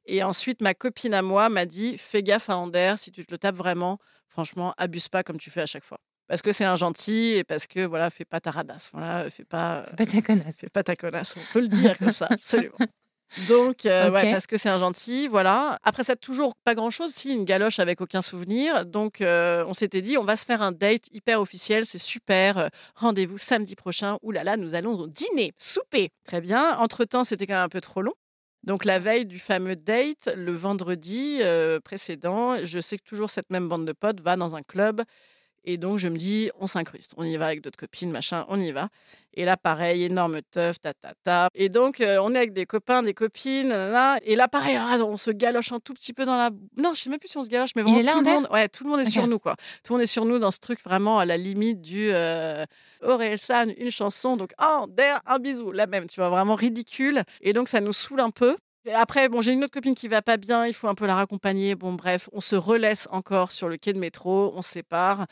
Et 0.05 0.23
ensuite, 0.23 0.61
ma 0.61 0.73
copine 0.73 1.13
à 1.13 1.21
moi 1.21 1.49
m'a 1.49 1.65
dit 1.65 1.97
Fais 1.97 2.23
gaffe 2.23 2.49
à 2.49 2.57
Ander, 2.57 2.95
si 2.97 3.11
tu 3.11 3.25
te 3.25 3.31
le 3.33 3.37
tapes 3.39 3.55
vraiment, 3.55 3.99
franchement, 4.29 4.73
abuse 4.77 5.09
pas 5.09 5.21
comme 5.23 5.37
tu 5.37 5.51
fais 5.51 5.61
à 5.61 5.65
chaque 5.65 5.83
fois. 5.83 5.99
Parce 6.27 6.41
que 6.41 6.51
c'est 6.53 6.63
un 6.65 6.75
gentil 6.77 7.33
et 7.35 7.43
parce 7.43 7.67
que, 7.67 7.85
voilà, 7.85 8.09
fais 8.09 8.25
pas 8.25 8.39
ta 8.39 8.49
radasse. 8.51 8.89
Voilà, 8.93 9.29
fais 9.29 9.43
pas, 9.45 9.83
Fais 9.89 9.95
Pas 9.97 10.05
ta 10.07 10.21
connasse. 10.21 10.55
fais 10.55 10.69
pas 10.69 10.81
ta 10.83 10.95
connasse. 10.95 11.35
On 11.37 11.53
peut 11.53 11.61
le 11.61 11.67
dire 11.67 11.97
comme 11.99 12.11
ça, 12.11 12.27
absolument. 12.31 12.77
Donc, 13.47 13.85
euh, 13.85 14.09
ouais, 14.11 14.31
parce 14.31 14.47
que 14.47 14.57
c'est 14.57 14.69
un 14.69 14.77
gentil, 14.77 15.27
voilà. 15.27 15.79
Après 15.83 16.03
ça, 16.03 16.15
toujours 16.15 16.55
pas 16.63 16.75
grand-chose, 16.75 17.13
si, 17.13 17.33
une 17.33 17.43
galoche 17.43 17.79
avec 17.79 18.01
aucun 18.01 18.21
souvenir. 18.21 18.85
Donc, 18.85 19.21
euh, 19.21 19.65
on 19.67 19.73
s'était 19.73 20.01
dit, 20.01 20.17
on 20.17 20.23
va 20.23 20.35
se 20.35 20.45
faire 20.45 20.61
un 20.61 20.71
date 20.71 21.07
hyper 21.11 21.41
officiel, 21.41 21.85
c'est 21.85 21.99
super. 21.99 22.57
Euh, 22.57 22.67
Rendez-vous 22.95 23.37
samedi 23.37 23.75
prochain. 23.75 24.17
Ouh 24.21 24.31
là 24.31 24.43
là, 24.43 24.57
nous 24.57 24.75
allons 24.75 25.07
dîner, 25.07 25.53
souper. 25.57 26.11
Très 26.25 26.41
bien. 26.41 26.77
Entre-temps, 26.77 27.23
c'était 27.23 27.47
quand 27.47 27.55
même 27.55 27.63
un 27.63 27.69
peu 27.69 27.81
trop 27.81 28.01
long. 28.01 28.13
Donc, 28.63 28.85
la 28.85 28.99
veille 28.99 29.25
du 29.25 29.39
fameux 29.39 29.75
date, 29.75 30.29
le 30.35 30.53
vendredi 30.53 31.39
précédent, 31.83 32.65
je 32.65 32.79
sais 32.79 32.97
que 32.97 33.03
toujours 33.03 33.29
cette 33.29 33.51
même 33.51 33.69
bande 33.69 33.85
de 33.85 33.93
potes 33.93 34.21
va 34.21 34.37
dans 34.37 34.55
un 34.55 34.63
club. 34.63 35.03
Et 35.65 35.77
donc, 35.77 35.97
je 35.97 36.07
me 36.07 36.17
dis, 36.17 36.51
on 36.59 36.67
s'incruste. 36.67 37.13
On 37.17 37.23
y 37.23 37.35
va 37.37 37.47
avec 37.47 37.61
d'autres 37.61 37.77
copines, 37.77 38.11
machin, 38.11 38.45
on 38.49 38.59
y 38.59 38.71
va. 38.71 38.89
Et 39.35 39.45
là, 39.45 39.57
pareil, 39.57 40.03
énorme 40.03 40.41
teuf, 40.51 40.79
ta, 40.79 40.93
ta, 40.93 41.13
ta. 41.23 41.49
Et 41.55 41.69
donc, 41.69 41.99
euh, 41.99 42.17
on 42.21 42.33
est 42.33 42.37
avec 42.37 42.53
des 42.53 42.65
copains, 42.65 43.03
des 43.03 43.13
copines, 43.13 43.67
nanana. 43.67 44.17
et 44.23 44.35
là, 44.35 44.47
pareil, 44.47 44.77
ah, 44.79 44.97
on 45.03 45.17
se 45.17 45.31
galoche 45.31 45.71
un 45.71 45.79
tout 45.79 45.93
petit 45.93 46.13
peu 46.13 46.25
dans 46.25 46.37
la. 46.37 46.51
Non, 46.77 46.93
je 46.93 47.01
sais 47.03 47.09
même 47.09 47.19
plus 47.19 47.29
si 47.29 47.37
on 47.37 47.43
se 47.43 47.49
galoche, 47.49 47.71
mais 47.75 47.81
vraiment, 47.81 48.01
là, 48.01 48.13
tout, 48.13 48.19
le 48.19 48.31
monde, 48.31 48.47
ouais, 48.51 48.69
tout 48.69 48.83
le 48.85 48.89
monde 48.89 48.99
est 49.01 49.09
sur 49.09 49.27
nous, 49.27 49.39
quoi. 49.39 49.55
Tout 49.83 49.93
le 49.93 49.97
monde 49.97 50.03
est 50.03 50.07
sur 50.07 50.25
nous 50.25 50.39
dans 50.39 50.51
ce 50.51 50.59
truc 50.59 50.81
vraiment 50.83 51.19
à 51.19 51.25
la 51.25 51.37
limite 51.37 51.81
du 51.81 52.09
euh, 52.11 52.65
Aurel 53.03 53.37
San, 53.37 53.73
une 53.77 53.91
chanson, 53.91 54.37
donc, 54.37 54.53
oh, 54.61 54.83
Ander, 54.83 55.15
un 55.25 55.39
bisou, 55.39 55.71
la 55.71 55.87
même, 55.87 56.07
tu 56.07 56.19
vois, 56.19 56.29
vraiment 56.29 56.55
ridicule. 56.55 57.23
Et 57.41 57.53
donc, 57.53 57.67
ça 57.67 57.81
nous 57.81 57.93
saoule 57.93 58.21
un 58.21 58.29
peu. 58.29 58.55
Après, 58.93 59.29
bon, 59.29 59.41
j'ai 59.41 59.51
une 59.51 59.63
autre 59.63 59.73
copine 59.73 59.95
qui 59.95 60.07
va 60.07 60.21
pas 60.21 60.37
bien, 60.37 60.65
il 60.67 60.73
faut 60.73 60.87
un 60.87 60.95
peu 60.95 61.07
la 61.07 61.15
raccompagner. 61.15 61.75
Bon, 61.75 61.93
bref, 61.93 62.29
on 62.33 62.41
se 62.41 62.55
relaisse 62.55 63.07
encore 63.11 63.51
sur 63.51 63.67
le 63.67 63.77
quai 63.77 63.93
de 63.93 63.99
métro, 63.99 64.53
on 64.55 64.61
se 64.61 64.69
sépare. 64.69 65.25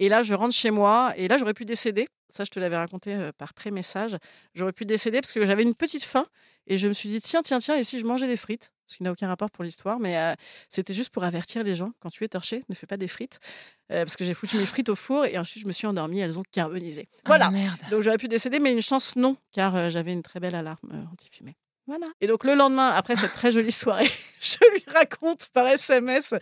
Et 0.00 0.08
là, 0.08 0.22
je 0.22 0.32
rentre 0.34 0.54
chez 0.54 0.70
moi, 0.70 1.12
et 1.16 1.28
là, 1.28 1.36
j'aurais 1.36 1.54
pu 1.54 1.66
décéder. 1.66 2.08
Ça, 2.30 2.44
je 2.44 2.50
te 2.50 2.58
l'avais 2.58 2.76
raconté 2.76 3.14
euh, 3.14 3.32
par 3.36 3.52
pré-message. 3.52 4.16
J'aurais 4.54 4.72
pu 4.72 4.86
décéder 4.86 5.20
parce 5.20 5.32
que 5.32 5.44
j'avais 5.44 5.62
une 5.62 5.74
petite 5.74 6.04
faim, 6.04 6.26
et 6.66 6.78
je 6.78 6.88
me 6.88 6.94
suis 6.94 7.10
dit, 7.10 7.20
tiens, 7.20 7.42
tiens, 7.42 7.58
tiens, 7.58 7.76
et 7.76 7.84
si 7.84 8.00
je 8.00 8.06
mangeais 8.06 8.26
des 8.26 8.38
frites? 8.38 8.72
Ce 8.86 8.96
qui 8.96 9.02
n'a 9.04 9.12
aucun 9.12 9.28
rapport 9.28 9.50
pour 9.50 9.62
l'histoire, 9.62 10.00
mais 10.00 10.18
euh, 10.18 10.34
c'était 10.68 10.94
juste 10.94 11.10
pour 11.10 11.22
avertir 11.22 11.62
les 11.62 11.76
gens, 11.76 11.92
quand 12.00 12.10
tu 12.10 12.24
es 12.24 12.28
torché, 12.28 12.64
ne 12.68 12.74
fais 12.74 12.86
pas 12.86 12.96
des 12.96 13.08
frites. 13.08 13.38
Euh, 13.92 14.04
parce 14.04 14.16
que 14.16 14.24
j'ai 14.24 14.34
foutu 14.34 14.56
mes 14.56 14.66
frites 14.66 14.88
au 14.88 14.96
four, 14.96 15.26
et 15.26 15.36
ensuite, 15.38 15.62
je 15.62 15.68
me 15.68 15.72
suis 15.72 15.86
endormie, 15.86 16.20
elles 16.20 16.38
ont 16.38 16.44
carbonisé. 16.50 17.08
Voilà. 17.26 17.48
Ah, 17.48 17.50
merde. 17.50 17.80
Donc 17.90 18.02
j'aurais 18.02 18.18
pu 18.18 18.26
décéder, 18.26 18.58
mais 18.58 18.72
une 18.72 18.82
chance 18.82 19.16
non, 19.16 19.36
car 19.52 19.76
euh, 19.76 19.90
j'avais 19.90 20.12
une 20.12 20.22
très 20.22 20.40
belle 20.40 20.54
alarme 20.54 21.06
anti-fumée. 21.12 21.56
Voilà. 21.86 22.06
Et 22.20 22.26
donc 22.26 22.44
le 22.44 22.54
lendemain, 22.54 22.90
après 22.90 23.16
cette 23.16 23.32
très 23.32 23.50
jolie 23.50 23.72
soirée, 23.72 24.08
je 24.40 24.56
lui 24.72 24.82
raconte 24.92 25.48
par 25.52 25.66
SMS 25.66 26.34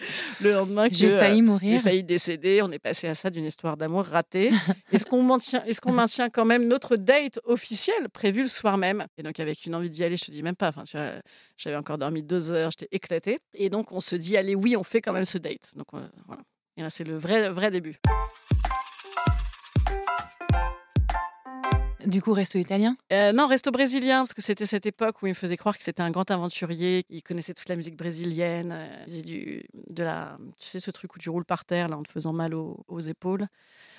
le 0.42 0.52
lendemain 0.52 0.88
que 0.88 0.94
J'ai 0.94 1.10
euh, 1.10 1.18
failli 1.18 1.36
j'ai 1.36 1.42
mourir. 1.42 1.80
failli 1.82 2.04
décéder. 2.04 2.60
On 2.62 2.70
est 2.70 2.78
passé 2.78 3.08
à 3.08 3.14
ça 3.14 3.30
d'une 3.30 3.44
histoire 3.46 3.76
d'amour 3.76 4.04
ratée. 4.04 4.50
Est-ce 4.92 5.06
qu'on 5.06 5.22
maintient, 5.22 5.64
est-ce 5.64 5.80
qu'on 5.80 5.92
maintient 5.92 6.28
quand 6.28 6.44
même 6.44 6.66
notre 6.68 6.96
date 6.96 7.40
officielle 7.44 8.08
prévue 8.10 8.42
le 8.42 8.48
soir 8.48 8.76
même? 8.76 9.06
Et 9.16 9.22
donc 9.22 9.40
avec 9.40 9.64
une 9.64 9.74
envie 9.74 9.90
d'y 9.90 10.04
aller, 10.04 10.16
je 10.16 10.26
te 10.26 10.30
dis 10.30 10.42
même 10.42 10.56
pas. 10.56 10.68
Enfin, 10.68 10.84
j'avais 11.56 11.76
encore 11.76 11.98
dormi 11.98 12.22
deux 12.22 12.50
heures, 12.50 12.70
j'étais 12.70 12.94
éclatée. 12.94 13.38
Et 13.54 13.70
donc 13.70 13.90
on 13.92 14.00
se 14.00 14.16
dit 14.16 14.36
allez, 14.36 14.54
oui, 14.54 14.76
on 14.76 14.84
fait 14.84 15.00
quand 15.00 15.12
même 15.12 15.24
ce 15.24 15.38
date. 15.38 15.72
Donc 15.76 15.86
euh, 15.94 16.06
voilà. 16.26 16.42
Et 16.76 16.82
là, 16.82 16.90
c'est 16.90 17.04
le 17.04 17.16
vrai, 17.16 17.48
vrai 17.50 17.70
début. 17.70 17.98
Du 22.06 22.22
coup, 22.22 22.32
resto 22.32 22.58
italien? 22.58 22.96
Euh, 23.12 23.32
non, 23.32 23.48
resto 23.48 23.70
brésilien, 23.72 24.20
parce 24.20 24.32
que 24.34 24.40
c'était 24.42 24.66
cette 24.66 24.86
époque 24.86 25.20
où 25.22 25.26
il 25.26 25.30
me 25.30 25.34
faisait 25.34 25.56
croire 25.56 25.76
que 25.76 25.82
c'était 25.82 26.02
un 26.02 26.10
grand 26.10 26.30
aventurier. 26.30 27.04
Il 27.10 27.22
connaissait 27.22 27.54
toute 27.54 27.68
la 27.68 27.74
musique 27.76 27.96
brésilienne. 27.96 28.70
euh, 28.72 29.04
Il 29.06 29.12
faisait 29.12 29.22
du, 29.22 29.64
de 29.88 30.02
la, 30.04 30.38
tu 30.58 30.68
sais, 30.68 30.78
ce 30.78 30.90
truc 30.92 31.16
où 31.16 31.18
tu 31.18 31.28
roules 31.28 31.44
par 31.44 31.64
terre 31.64 31.88
là, 31.88 31.96
en 31.98 32.02
te 32.04 32.10
faisant 32.10 32.32
mal 32.32 32.54
aux, 32.54 32.84
aux 32.86 33.00
épaules. 33.00 33.46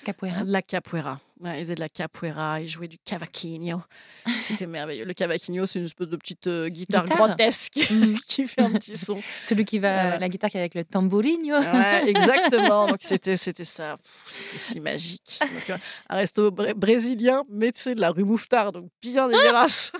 Capoeira? 0.04 0.44
De 0.44 0.52
la 0.52 0.62
capoeira. 0.62 1.20
Ouais, 1.40 1.58
il 1.58 1.60
faisait 1.64 1.74
de 1.74 1.80
la 1.80 1.88
capoeira, 1.88 2.60
il 2.60 2.68
jouait 2.68 2.88
du 2.88 2.98
cavaquinho. 2.98 3.80
C'était 4.42 4.66
merveilleux. 4.66 5.04
Le 5.06 5.14
cavaquinho, 5.14 5.64
c'est 5.66 5.78
une 5.78 5.86
espèce 5.86 6.08
de 6.08 6.16
petite 6.16 6.46
euh, 6.46 6.68
guitare, 6.68 7.04
Guitare? 7.04 7.28
grotesque 7.28 7.78
Mm. 7.90 8.16
qui 8.26 8.46
fait 8.46 8.60
un 8.62 8.72
petit 8.72 8.96
son. 8.96 9.18
Celui 9.44 9.64
qui 9.64 9.78
va, 9.78 10.18
la 10.18 10.28
guitare 10.28 10.50
qui 10.50 10.56
est 10.58 10.60
avec 10.60 10.74
le 10.74 10.84
tambourino. 10.84 11.56
Ouais, 11.58 12.08
exactement. 12.08 12.86
Donc 12.88 12.98
c'était 13.00 13.36
c'était 13.36 13.64
ça. 13.64 13.96
C'était 14.30 14.58
si 14.58 14.80
magique. 14.80 15.38
Donc, 15.40 15.70
euh, 15.70 15.78
un 16.10 16.16
resto 16.16 16.50
bré- 16.50 16.74
brésilien, 16.74 17.44
mais 17.48 17.72
sais, 17.74 17.94
de 17.94 18.00
la 18.00 18.10
rue 18.10 18.24
Mouffetard, 18.24 18.72
donc 18.72 18.90
bien 19.00 19.28
dégueulasse. 19.28 19.92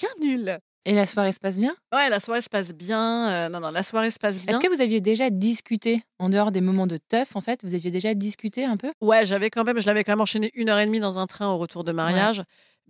bien 0.00 0.08
nul. 0.20 0.58
Et 0.86 0.94
la 0.94 1.06
soirée 1.06 1.32
se 1.32 1.40
passe 1.40 1.58
bien? 1.58 1.74
Ouais, 1.92 2.08
la 2.08 2.20
soirée 2.20 2.40
se 2.40 2.48
passe 2.48 2.72
bien. 2.72 3.28
Euh, 3.28 3.48
non, 3.50 3.60
non, 3.60 3.70
la 3.70 3.82
soirée 3.82 4.10
se 4.10 4.18
passe 4.18 4.36
bien. 4.42 4.46
Est-ce 4.46 4.60
que 4.60 4.74
vous 4.74 4.80
aviez 4.80 5.00
déjà 5.02 5.28
discuté, 5.28 6.02
en 6.18 6.30
dehors 6.30 6.52
des 6.52 6.62
moments 6.62 6.86
de 6.86 6.96
teuf, 6.96 7.36
en 7.36 7.42
fait, 7.42 7.60
vous 7.64 7.74
aviez 7.74 7.90
déjà 7.90 8.14
discuté 8.14 8.64
un 8.64 8.78
peu? 8.78 8.90
Ouais, 9.02 9.26
j'avais 9.26 9.50
quand 9.50 9.64
même, 9.64 9.80
je 9.80 9.86
l'avais 9.86 10.04
quand 10.04 10.12
même 10.12 10.22
enchaîné 10.22 10.50
une 10.54 10.70
heure 10.70 10.78
et 10.78 10.86
demie 10.86 11.00
dans 11.00 11.18
un 11.18 11.26
train 11.26 11.48
au 11.48 11.58
retour 11.58 11.84
de 11.84 11.92
mariage. 11.92 12.42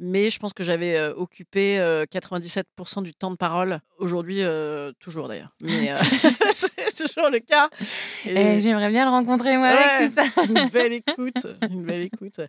Mais 0.03 0.31
je 0.31 0.39
pense 0.39 0.55
que 0.55 0.65
j'avais 0.65 0.97
euh, 0.97 1.13
occupé 1.15 1.79
euh, 1.79 2.05
97% 2.07 3.03
du 3.03 3.13
temps 3.13 3.31
de 3.31 3.37
parole. 3.37 3.81
Aujourd'hui, 3.99 4.39
euh, 4.43 4.93
toujours 4.99 5.29
d'ailleurs. 5.29 5.51
Mais 5.61 5.93
c'est 6.55 6.95
toujours 6.97 7.29
le 7.31 7.39
cas. 7.41 7.69
Et- 8.25 8.35
Eh, 8.57 8.61
J'aimerais 8.63 8.89
bien 8.89 9.05
le 9.05 9.11
rencontrer, 9.11 9.59
moi, 9.59 9.69
Ouais. 9.69 9.77
avec 9.77 10.15
tout 10.15 10.23
ça. 10.23 10.43
une 10.47 10.69
belle 10.71 10.93
écoute, 10.95 11.47
une 11.71 11.85
belle 11.85 12.01
écoute. 12.03 12.41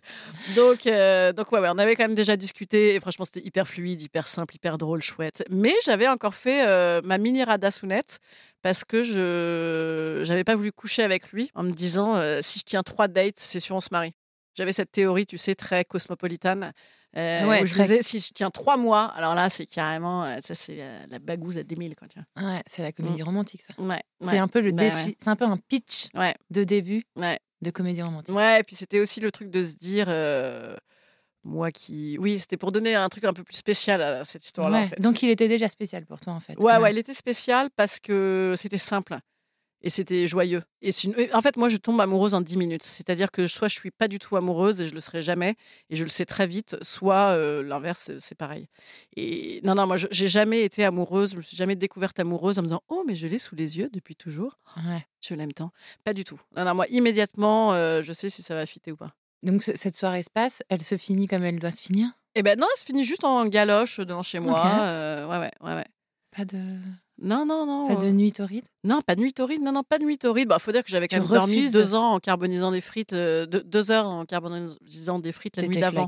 Donc, 0.56 0.84
donc 1.36 1.52
ouais, 1.52 1.60
ouais, 1.60 1.68
on 1.70 1.78
avait 1.78 1.94
quand 1.94 2.04
même 2.04 2.14
déjà 2.14 2.36
discuté 2.36 2.94
et 2.94 3.00
franchement 3.00 3.24
c'était 3.26 3.46
hyper 3.46 3.68
fluide, 3.68 4.00
hyper 4.00 4.26
simple, 4.28 4.54
hyper 4.56 4.78
drôle, 4.78 5.02
chouette. 5.02 5.44
Mais 5.50 5.74
j'avais 5.84 6.08
encore 6.08 6.34
fait 6.34 6.64
ma 7.02 7.18
mini 7.18 7.44
radassounette 7.44 8.18
parce 8.62 8.84
que 8.84 9.02
je 9.02 10.22
j'avais 10.24 10.44
pas 10.44 10.56
voulu 10.56 10.72
coucher 10.72 11.02
avec 11.02 11.30
lui 11.32 11.50
en 11.54 11.62
me 11.64 11.72
disant 11.72 12.16
si 12.40 12.60
je 12.60 12.64
tiens 12.64 12.82
trois 12.82 13.08
dates, 13.08 13.34
c'est 13.38 13.60
sûr 13.60 13.76
on 13.76 13.80
se 13.80 13.88
marie. 13.92 14.14
J'avais 14.54 14.72
cette 14.72 14.92
théorie, 14.92 15.26
tu 15.26 15.38
sais, 15.38 15.54
très 15.54 15.84
cosmopolitane. 15.84 16.72
euh, 17.16 17.46
Ouais, 17.46 17.62
où 17.62 17.66
je 17.66 17.74
très- 17.74 17.82
disais, 17.84 18.02
si 18.02 18.20
je 18.20 18.30
tiens 18.32 18.50
trois 18.50 18.76
mois, 18.76 19.04
alors 19.16 19.34
là, 19.34 19.50
c'est 19.50 19.66
carrément, 19.66 20.24
euh, 20.24 20.38
ça, 20.42 20.54
c'est 20.54 20.78
euh, 20.80 21.04
la 21.10 21.18
bagouze 21.18 21.58
à 21.58 21.62
des 21.62 21.76
mille, 21.76 21.94
quoi, 21.94 22.08
tu 22.08 22.18
vois. 22.18 22.50
Ouais, 22.50 22.62
c'est 22.66 22.82
la 22.82 22.92
comédie 22.92 23.22
romantique, 23.22 23.62
ça. 23.62 23.74
Ouais, 23.78 24.00
C'est 24.22 24.38
un 24.38 24.48
peu 24.48 24.60
le 24.60 24.72
Ouais, 24.72 24.90
défi, 24.90 25.16
c'est 25.18 25.28
un 25.28 25.36
peu 25.36 25.44
un 25.44 25.56
pitch 25.58 26.08
de 26.50 26.64
début 26.64 27.02
de 27.60 27.70
comédie 27.70 28.02
romantique. 28.02 28.34
Ouais, 28.34 28.60
et 28.60 28.62
puis 28.62 28.76
c'était 28.76 28.98
aussi 29.00 29.20
le 29.20 29.30
truc 29.30 29.50
de 29.50 29.62
se 29.62 29.74
dire, 29.74 30.06
euh, 30.08 30.74
moi 31.44 31.70
qui. 31.70 32.16
Oui, 32.18 32.38
c'était 32.38 32.56
pour 32.56 32.72
donner 32.72 32.94
un 32.94 33.08
truc 33.08 33.24
un 33.24 33.32
peu 33.32 33.44
plus 33.44 33.56
spécial 33.56 34.00
à 34.02 34.24
cette 34.24 34.44
histoire-là. 34.44 34.78
Ouais, 34.78 34.84
en 34.84 34.88
fait. 34.88 35.00
Donc 35.00 35.22
il 35.22 35.30
était 35.30 35.48
déjà 35.48 35.68
spécial 35.68 36.06
pour 36.06 36.20
toi, 36.20 36.32
en 36.32 36.40
fait. 36.40 36.56
ouais, 36.58 36.76
ouais, 36.78 36.92
il 36.92 36.98
était 36.98 37.14
spécial 37.14 37.68
parce 37.76 38.00
que 38.00 38.54
c'était 38.56 38.78
simple 38.78 39.18
et 39.82 39.90
c'était 39.90 40.26
joyeux. 40.26 40.62
Et 40.80 40.90
en 41.32 41.40
fait, 41.42 41.56
moi, 41.56 41.68
je 41.68 41.76
tombe 41.76 42.00
amoureuse 42.00 42.34
en 42.34 42.40
10 42.40 42.56
minutes. 42.56 42.82
C'est-à-dire 42.82 43.30
que 43.30 43.46
soit 43.46 43.68
je 43.68 43.74
suis 43.74 43.90
pas 43.90 44.08
du 44.08 44.18
tout 44.18 44.36
amoureuse 44.36 44.80
et 44.80 44.88
je 44.88 44.94
le 44.94 45.00
serai 45.00 45.22
jamais, 45.22 45.56
et 45.90 45.96
je 45.96 46.04
le 46.04 46.08
sais 46.08 46.24
très 46.24 46.46
vite, 46.46 46.76
soit 46.82 47.30
euh, 47.36 47.62
l'inverse, 47.62 48.00
c'est- 48.06 48.20
c'est 48.20 48.34
pareil. 48.34 48.68
Et 49.16 49.60
non, 49.64 49.74
non, 49.74 49.86
moi, 49.86 49.96
je- 49.96 50.06
j'ai 50.10 50.28
jamais 50.28 50.62
été 50.62 50.84
amoureuse, 50.84 51.32
je 51.32 51.36
me 51.36 51.42
suis 51.42 51.56
jamais 51.56 51.76
découverte 51.76 52.18
amoureuse 52.20 52.58
en 52.58 52.62
me 52.62 52.68
disant, 52.68 52.82
oh, 52.88 53.04
mais 53.06 53.16
je 53.16 53.26
l'ai 53.26 53.38
sous 53.38 53.54
les 53.54 53.78
yeux 53.78 53.90
depuis 53.92 54.16
toujours. 54.16 54.58
Ouais. 54.76 55.04
Je 55.20 55.34
l'aime 55.34 55.52
tant. 55.52 55.70
Pas 56.04 56.14
du 56.14 56.24
tout. 56.24 56.40
Non, 56.56 56.64
non, 56.64 56.74
moi, 56.74 56.86
immédiatement, 56.88 57.72
euh, 57.74 58.02
je 58.02 58.12
sais 58.12 58.30
si 58.30 58.42
ça 58.42 58.54
va 58.54 58.66
fitter 58.66 58.92
ou 58.92 58.96
pas. 58.96 59.12
Donc 59.42 59.62
ce- 59.62 59.76
cette 59.76 59.96
soirée 59.96 60.22
se 60.22 60.30
passe, 60.30 60.62
elle 60.68 60.82
se 60.82 60.96
finit 60.96 61.26
comme 61.26 61.42
elle 61.44 61.58
doit 61.58 61.72
se 61.72 61.82
finir? 61.82 62.08
Et 62.34 62.42
ben 62.42 62.58
non, 62.58 62.66
elle 62.72 62.78
se 62.80 62.84
finit 62.84 63.04
juste 63.04 63.24
en 63.24 63.44
galoche 63.46 63.98
devant 64.00 64.22
chez 64.22 64.38
moi. 64.38 64.62
Euh, 64.84 65.26
ouais, 65.26 65.38
ouais, 65.38 65.50
ouais, 65.60 65.74
ouais. 65.74 65.86
Pas 66.34 66.44
de, 66.46 66.58
Non, 67.24 67.46
non, 67.46 67.64
non. 67.66 67.86
pas 67.86 67.96
de 67.96 68.06
euh, 68.08 68.12
nuit 68.12 68.32
torride 68.32 68.64
Non, 68.84 69.00
pas 69.00 69.14
de 69.14 69.20
nuit 69.20 69.32
torride. 69.32 69.62
Non, 69.62 69.70
non, 69.72 69.82
pas 69.84 69.98
de 69.98 70.04
nuit 70.04 70.18
torride. 70.18 70.48
Bah, 70.48 70.58
faut 70.58 70.72
dire 70.72 70.82
que 70.82 70.90
j'avais 70.90 71.06
quand 71.06 71.18
même 71.18 71.28
dormi 71.28 71.70
deux 71.70 71.94
ans 71.94 72.14
en 72.14 72.18
carbonisant 72.18 72.72
des 72.72 72.80
frites, 72.80 73.12
euh, 73.12 73.46
deux, 73.46 73.62
deux 73.62 73.90
heures 73.92 74.06
en 74.06 74.24
carbonisant 74.26 75.18
des 75.20 75.30
frites 75.32 75.56
la 75.56 75.62
nuit 75.68 75.78
d'avant. 75.78 76.06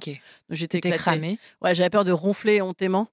j'étais 0.50 0.78
T'étais 0.80 0.88
éclatée. 0.96 0.98
cramé. 1.20 1.38
Ouais, 1.62 1.74
j'avais 1.74 1.90
peur 1.90 2.04
de 2.04 2.10
ronfler 2.12 2.60
hontément 2.62 3.08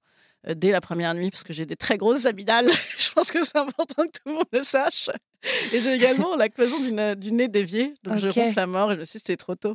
euh, 0.48 0.54
dès 0.54 0.72
la 0.72 0.80
première 0.80 1.14
nuit 1.14 1.30
parce 1.30 1.44
que 1.44 1.52
j'ai 1.52 1.64
des 1.64 1.76
très 1.76 1.96
grosses 1.96 2.26
amygdales. 2.26 2.68
Je 2.98 3.10
pense 3.12 3.30
que 3.30 3.44
c'est 3.44 3.56
important 3.58 4.02
que 4.04 4.10
tout 4.10 4.22
le 4.26 4.32
monde 4.32 4.44
le 4.52 4.62
sache. 4.64 5.08
Et 5.72 5.80
j'ai 5.80 5.92
également 5.94 6.34
la 6.36 6.48
cloison 6.48 6.80
du, 6.80 6.90
na- 6.92 7.14
du 7.14 7.30
nez 7.32 7.48
dévié. 7.48 7.92
Donc 8.04 8.18
je 8.18 8.26
ronfle 8.28 8.58
à 8.58 8.66
mort 8.66 8.90
et 8.92 8.94
je 8.94 9.00
me 9.00 9.04
suis 9.04 9.18
dit 9.18 9.24
c'était 9.26 9.36
trop 9.36 9.54
tôt. 9.54 9.74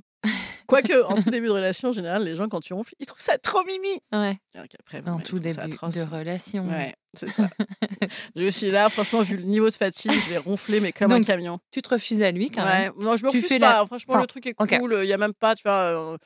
Quoique, 0.68 1.04
en 1.06 1.16
tout 1.22 1.30
début 1.30 1.48
de 1.48 1.52
relation, 1.54 1.90
en 1.90 1.94
général, 1.94 2.24
les 2.24 2.36
gens, 2.36 2.48
quand 2.50 2.60
tu 2.60 2.74
ronfles, 2.74 2.94
ils 3.00 3.06
trouvent 3.06 3.22
ça 3.22 3.38
trop 3.38 3.64
mimi. 3.64 3.88
Ouais. 4.12 4.38
Bon, 4.54 5.14
En 5.14 5.18
bah, 5.18 5.24
tout 5.26 5.38
ça 5.38 5.42
début 5.42 5.76
de 5.76 6.16
relation. 6.16 6.68
Ouais, 6.68 6.94
c'est 7.14 7.30
ça. 7.30 7.48
je 8.36 8.50
suis 8.50 8.70
là, 8.70 8.90
franchement, 8.90 9.22
vu 9.22 9.38
le 9.38 9.44
niveau 9.44 9.70
de 9.70 9.76
fatigue, 9.76 10.12
je 10.12 10.30
vais 10.32 10.38
ronfler, 10.38 10.80
mais 10.80 10.92
comme 10.92 11.12
un 11.12 11.22
camion. 11.24 11.60
Tu 11.72 11.82
te 11.82 11.90
refuses 11.90 12.22
à 12.22 12.32
lui 12.32 12.50
quand 12.52 12.66
même. 12.66 12.92
Ouais. 12.98 13.04
Non, 13.06 13.16
je 13.18 13.26
me 13.26 13.32
Tu 13.32 13.38
refuse 13.38 13.48
fais 13.50 13.60
pas. 13.60 13.80
la- 13.80 13.86
Franchement, 13.86 14.14
Enfin, 14.16 14.22
le 14.22 14.28
truc 14.28 14.46
est 14.46 14.54
cool. 14.54 14.98
Il 15.04 15.08
y 15.08 15.14
a 15.14 15.18
même 15.18 15.34
pas, 15.34 15.56
tu 15.56 15.64
vois. 15.64 15.74
euh, 16.14 16.18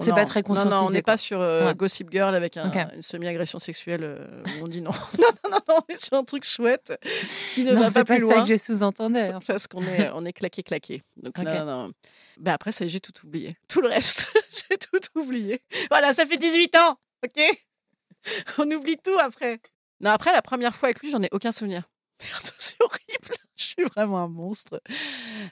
C'est 0.00 0.10
pas 0.12 0.26
très 0.26 0.42
Non, 0.46 0.54
non, 0.54 0.60
on 0.60 0.64
conscientisé, 0.64 0.92
n'est 0.98 1.02
pas 1.02 1.16
sur 1.16 1.40
euh, 1.40 1.66
Ouais. 1.66 1.74
Gossip 1.74 2.08
Girl 2.12 2.32
avec 2.34 2.56
un- 2.56 2.70
une 2.94 3.02
semi-agression 3.02 3.58
sexuelle 3.58 4.04
euh, 4.04 4.26
où 4.60 4.64
on 4.64 4.68
dit 4.68 4.80
non. 4.82 4.90
non, 5.18 5.26
non, 5.44 5.50
non, 5.50 5.58
non, 5.68 5.74
on 5.88 5.92
est 5.92 6.00
sur 6.04 6.16
un 6.16 6.22
truc 6.24 6.44
chouette 6.44 6.92
qui 7.54 7.64
ne 7.64 7.72
Non, 7.72 7.80
va 7.80 7.86
pas 7.90 8.04
pas 8.04 8.14
plus 8.16 8.26
ça 8.28 8.34
loin. 8.34 8.44
que 8.44 8.54
je 8.54 8.60
sous-entendais. 8.60 9.28
hein. 9.32 9.40
Parce 9.46 9.66
qu'on 9.66 9.82
est, 9.82 10.10
on 10.14 10.24
est 10.24 10.32
claqué, 10.32 10.62
claqué. 10.62 11.02
Donc 11.20 11.36
non. 11.38 11.90
Ben 12.38 12.52
après, 12.52 12.72
ça, 12.72 12.86
j'ai 12.86 13.00
tout 13.00 13.12
oublié. 13.24 13.54
Tout 13.68 13.80
le 13.80 13.88
reste, 13.88 14.26
j'ai 14.70 14.78
tout 14.78 15.00
oublié. 15.20 15.62
Voilà, 15.90 16.14
ça 16.14 16.24
fait 16.26 16.36
18 16.36 16.76
ans, 16.76 16.96
ok? 17.24 17.42
On 18.58 18.70
oublie 18.70 18.96
tout 18.98 19.18
après. 19.20 19.60
Non, 20.00 20.10
après, 20.10 20.32
la 20.32 20.42
première 20.42 20.74
fois 20.74 20.88
avec 20.88 21.00
lui, 21.00 21.10
j'en 21.10 21.22
ai 21.22 21.28
aucun 21.32 21.52
souvenir. 21.52 21.82
Merde, 22.22 22.50
c'est 22.58 22.76
horrible. 22.80 23.36
Je 23.56 23.62
suis 23.64 23.84
vraiment 23.94 24.18
un 24.18 24.28
monstre. 24.28 24.80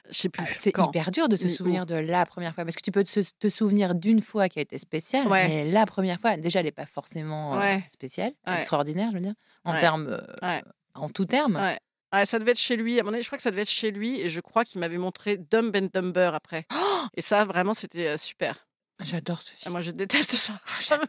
Je 0.09 0.13
sais 0.17 0.29
plus. 0.29 0.43
C'est 0.53 0.69
hyper 0.77 1.11
dur 1.11 1.27
de 1.29 1.35
se 1.35 1.47
souvenir 1.49 1.85
de 1.85 1.95
la 1.95 2.25
première 2.25 2.53
fois. 2.53 2.63
Parce 2.65 2.75
que 2.75 2.81
tu 2.81 2.91
peux 2.91 3.03
te, 3.03 3.19
te 3.39 3.49
souvenir 3.49 3.95
d'une 3.95 4.21
fois 4.21 4.47
qui 4.49 4.59
a 4.59 4.61
été 4.61 4.77
spéciale, 4.77 5.27
Ouais. 5.27 5.47
mais 5.47 5.65
la 5.71 5.85
première 5.85 6.19
fois, 6.19 6.35
déjà, 6.37 6.59
elle 6.59 6.65
n'est 6.65 6.71
pas 6.71 6.85
forcément 6.85 7.55
euh, 7.55 7.59
Ouais. 7.59 7.83
spéciale, 7.89 8.31
Ouais. 8.45 8.57
extraordinaire, 8.57 9.09
je 9.11 9.15
veux 9.15 9.21
dire, 9.23 9.33
en 9.65 9.77
termes, 9.79 10.07
euh, 10.43 10.61
en 10.93 11.09
tout 11.09 11.25
terme. 11.25 11.55
Ouais. 11.57 11.77
Ouais, 12.13 12.25
ça 12.25 12.39
devait 12.39 12.51
être 12.51 12.59
chez 12.59 12.75
lui. 12.77 12.99
À 12.99 13.03
mon 13.03 13.13
avis, 13.13 13.21
je 13.23 13.27
crois 13.27 13.37
que 13.37 13.43
ça 13.43 13.51
devait 13.51 13.63
être 13.63 13.69
chez 13.69 13.91
lui. 13.91 14.19
Et 14.21 14.29
je 14.29 14.39
crois 14.39 14.63
qu'il 14.63 14.79
m'avait 14.79 14.97
montré 14.97 15.37
Dumb 15.37 15.75
and 15.75 15.89
Dumber 15.93 16.31
après. 16.33 16.65
et 17.15 17.21
ça, 17.21 17.43
vraiment, 17.45 17.73
c'était 17.73 18.07
euh, 18.07 18.17
super. 18.17 18.63
J'adore 18.99 19.43
ce 19.43 19.51
Ah, 19.53 19.59
film. 19.59 19.71
moi, 19.73 19.81
je 19.81 19.91
déteste 19.91 20.31
ça. 20.33 20.59
J'adore 20.87 21.07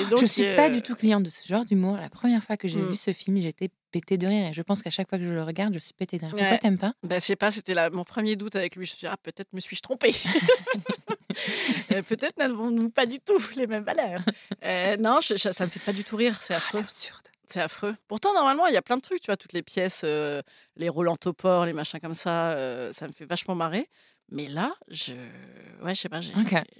Et 0.00 0.04
donc, 0.06 0.20
je 0.22 0.26
suis 0.26 0.44
pas 0.56 0.66
euh, 0.68 0.70
du 0.70 0.80
tout 0.80 0.94
cliente 0.94 1.24
de 1.24 1.30
ce 1.30 1.46
genre 1.46 1.64
d'humour. 1.66 1.96
La 1.98 2.08
première 2.08 2.42
fois 2.42 2.56
que 2.56 2.68
j'ai 2.68 2.78
Mm. 2.78 2.88
vu 2.88 2.96
ce 2.96 3.12
film, 3.12 3.38
j'étais 3.38 3.68
pétée 3.90 4.16
de 4.16 4.26
rire. 4.26 4.46
Et 4.48 4.54
je 4.54 4.62
pense 4.62 4.80
qu'à 4.80 4.90
chaque 4.90 5.08
fois 5.10 5.18
que 5.18 5.24
je 5.24 5.30
le 5.32 5.42
regarde, 5.42 5.74
je 5.74 5.78
suis 5.78 5.92
pétée 5.92 6.16
de 6.16 6.22
rire. 6.22 6.30
Pourquoi 6.30 6.48
Ouais. 6.48 6.58
t'aimes 6.58 6.78
pas? 6.78 6.94
Bah, 7.02 7.16
je 7.16 7.24
sais 7.24 7.36
pas, 7.36 7.50
c'était 7.50 7.74
la- 7.74 7.90
mon 7.90 8.04
premier 8.04 8.34
doute 8.36 8.56
avec 8.56 8.76
lui. 8.76 8.86
Je 8.86 8.92
me 8.92 8.96
suis 8.96 9.06
dit, 9.06 9.12
ah, 9.12 9.16
peut-être 9.22 9.52
me 9.52 9.60
suis-je 9.60 9.82
trompée. 9.82 10.14
Euh, 11.92 12.02
peut-être 12.02 12.38
n'avons-nous 12.38 12.88
pas 12.90 13.04
du 13.04 13.20
tout 13.20 13.38
les 13.56 13.66
mêmes 13.66 13.84
valeurs. 13.84 14.22
Euh, 14.64 14.96
non, 14.96 15.18
je- 15.22 15.36
ça 15.36 15.64
me 15.66 15.70
fait 15.70 15.80
pas 15.80 15.92
du 15.92 16.02
tout 16.02 16.16
rire, 16.16 16.38
c'est. 16.40 16.54
Absurde. 16.54 17.28
C'est 17.48 17.60
affreux. 17.60 17.94
Pourtant, 18.08 18.34
normalement, 18.34 18.66
il 18.66 18.74
y 18.74 18.76
a 18.76 18.82
plein 18.82 18.96
de 18.96 19.02
trucs, 19.02 19.20
tu 19.20 19.26
vois, 19.26 19.36
toutes 19.36 19.52
les 19.52 19.62
pièces, 19.62 20.02
euh, 20.04 20.42
les 20.76 20.88
rôles 20.88 21.08
en 21.08 21.16
topor, 21.16 21.64
les 21.64 21.72
machins 21.72 22.00
comme 22.00 22.14
ça, 22.14 22.50
euh, 22.52 22.92
ça 22.92 23.06
me 23.06 23.12
fait 23.12 23.24
vachement 23.26 23.54
marrer. 23.54 23.88
Mais 24.30 24.46
là, 24.48 24.74
je. 24.88 25.12
Ouais, 25.82 25.94
je 25.94 26.00
sais 26.00 26.08
pas, 26.08 26.20
j'ai 26.20 26.32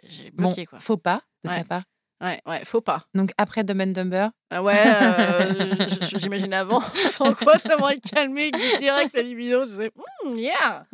j'ai 0.09 0.31
Bon, 0.33 0.48
bloqué, 0.48 0.66
quoi. 0.66 0.81
faux 0.81 0.96
pas 0.96 1.22
de 1.44 1.50
Ouais. 1.50 1.59
sa 1.59 1.64
part. 1.64 1.83
Ouais, 2.20 2.40
ouais, 2.46 2.64
faut 2.64 2.81
pas. 2.81 3.07
Donc 3.14 3.31
après 3.37 3.62
Dumb 3.62 3.81
and 3.83 3.88
Dumber, 3.88 4.31
Ah 4.50 4.62
ouais, 4.62 4.74
euh, 4.87 5.87
j'imagine 6.18 6.55
avant, 6.55 6.81
sans 7.11 7.35
quoi 7.35 7.59
ça 7.59 7.76
m'aurait 7.76 8.00
calmé 8.00 8.50
direct 8.81 9.14
à 9.14 9.22
libido. 9.22 9.64
Je 9.66 9.70
disais, 9.70 9.90
Hum, 10.24 10.37
yeah, 10.38 10.85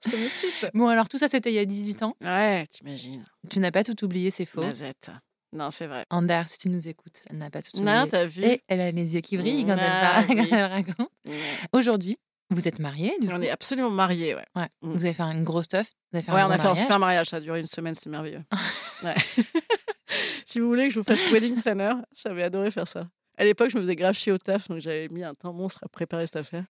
ça 0.00 0.16
m'excite. 0.16 0.70
bon 0.72 0.88
alors 0.88 1.08
tout 1.10 1.18
ça 1.18 1.28
c'était 1.28 1.50
il 1.52 1.56
y 1.56 1.58
a 1.58 1.66
18 1.66 2.02
ans. 2.02 2.16
Ouais, 2.22 2.66
t'imagines. 2.72 3.22
Tu 3.50 3.58
n'as 3.60 3.70
pas 3.70 3.84
tout 3.84 4.02
oublié, 4.04 4.30
c'est 4.30 4.46
faux. 4.46 4.62
Mazette. 4.62 5.10
Non, 5.54 5.70
c'est 5.70 5.86
vrai. 5.86 6.04
Ander, 6.10 6.42
si 6.48 6.58
tu 6.58 6.68
nous 6.68 6.88
écoutes, 6.88 7.22
elle 7.30 7.38
n'a 7.38 7.48
pas 7.48 7.62
tout 7.62 7.76
oublié. 7.76 7.92
Non, 7.92 8.06
t'as 8.10 8.24
vu? 8.26 8.42
Et 8.44 8.60
elle 8.68 8.80
a 8.80 8.90
les 8.90 9.14
yeux 9.14 9.20
qui 9.20 9.36
brillent 9.38 9.64
quand, 9.64 9.76
Ah, 9.78 10.20
elle, 10.20 10.26
parle, 10.26 10.38
oui. 10.40 10.48
quand 10.50 10.56
elle 10.56 10.64
raconte. 10.72 11.08
Aujourd'hui, 11.72 12.18
vous 12.50 12.66
êtes 12.68 12.78
mariés, 12.80 13.14
du 13.20 13.28
On 13.32 13.36
coup? 13.36 13.42
est 13.42 13.50
absolument 13.50 13.90
mariés, 13.90 14.34
ouais. 14.34 14.44
Ouais. 14.56 14.66
Mm. 14.82 14.92
Vous 14.92 15.04
avez 15.04 15.14
fait 15.14 15.22
une 15.22 15.44
grosse 15.44 15.66
stuff. 15.66 15.86
Vous 16.12 16.18
avez 16.18 16.26
fait 16.26 16.32
Ouais, 16.32 16.40
un 16.40 16.46
on 16.46 16.48
gros 16.48 16.58
a 16.58 16.62
fait 16.62 16.68
un 16.68 16.74
super 16.74 16.98
mariage, 16.98 17.28
ça 17.28 17.36
a 17.36 17.40
duré 17.40 17.60
une 17.60 17.66
semaine, 17.66 17.94
c'est 17.94 18.10
merveilleux. 18.10 18.42
Ouais. 19.02 19.14
si 20.46 20.58
vous 20.60 20.66
voulez 20.68 20.88
que 20.88 20.94
je 20.94 20.98
vous 21.00 21.04
fasse 21.04 21.30
wedding 21.30 21.60
planner, 21.60 21.92
j'avais 22.16 22.42
adoré 22.42 22.70
faire 22.70 22.88
ça. 22.88 23.06
À 23.36 23.44
l'époque, 23.44 23.70
je 23.70 23.76
me 23.76 23.82
faisais 23.82 23.96
grave 23.96 24.14
chier 24.14 24.32
au 24.32 24.38
taf, 24.38 24.68
donc 24.68 24.80
j'avais 24.80 25.08
mis 25.08 25.22
un 25.24 25.34
temps 25.34 25.52
monstre 25.52 25.80
à 25.84 25.88
préparer 25.88 26.24
cette 26.26 26.36
affaire. 26.36 26.64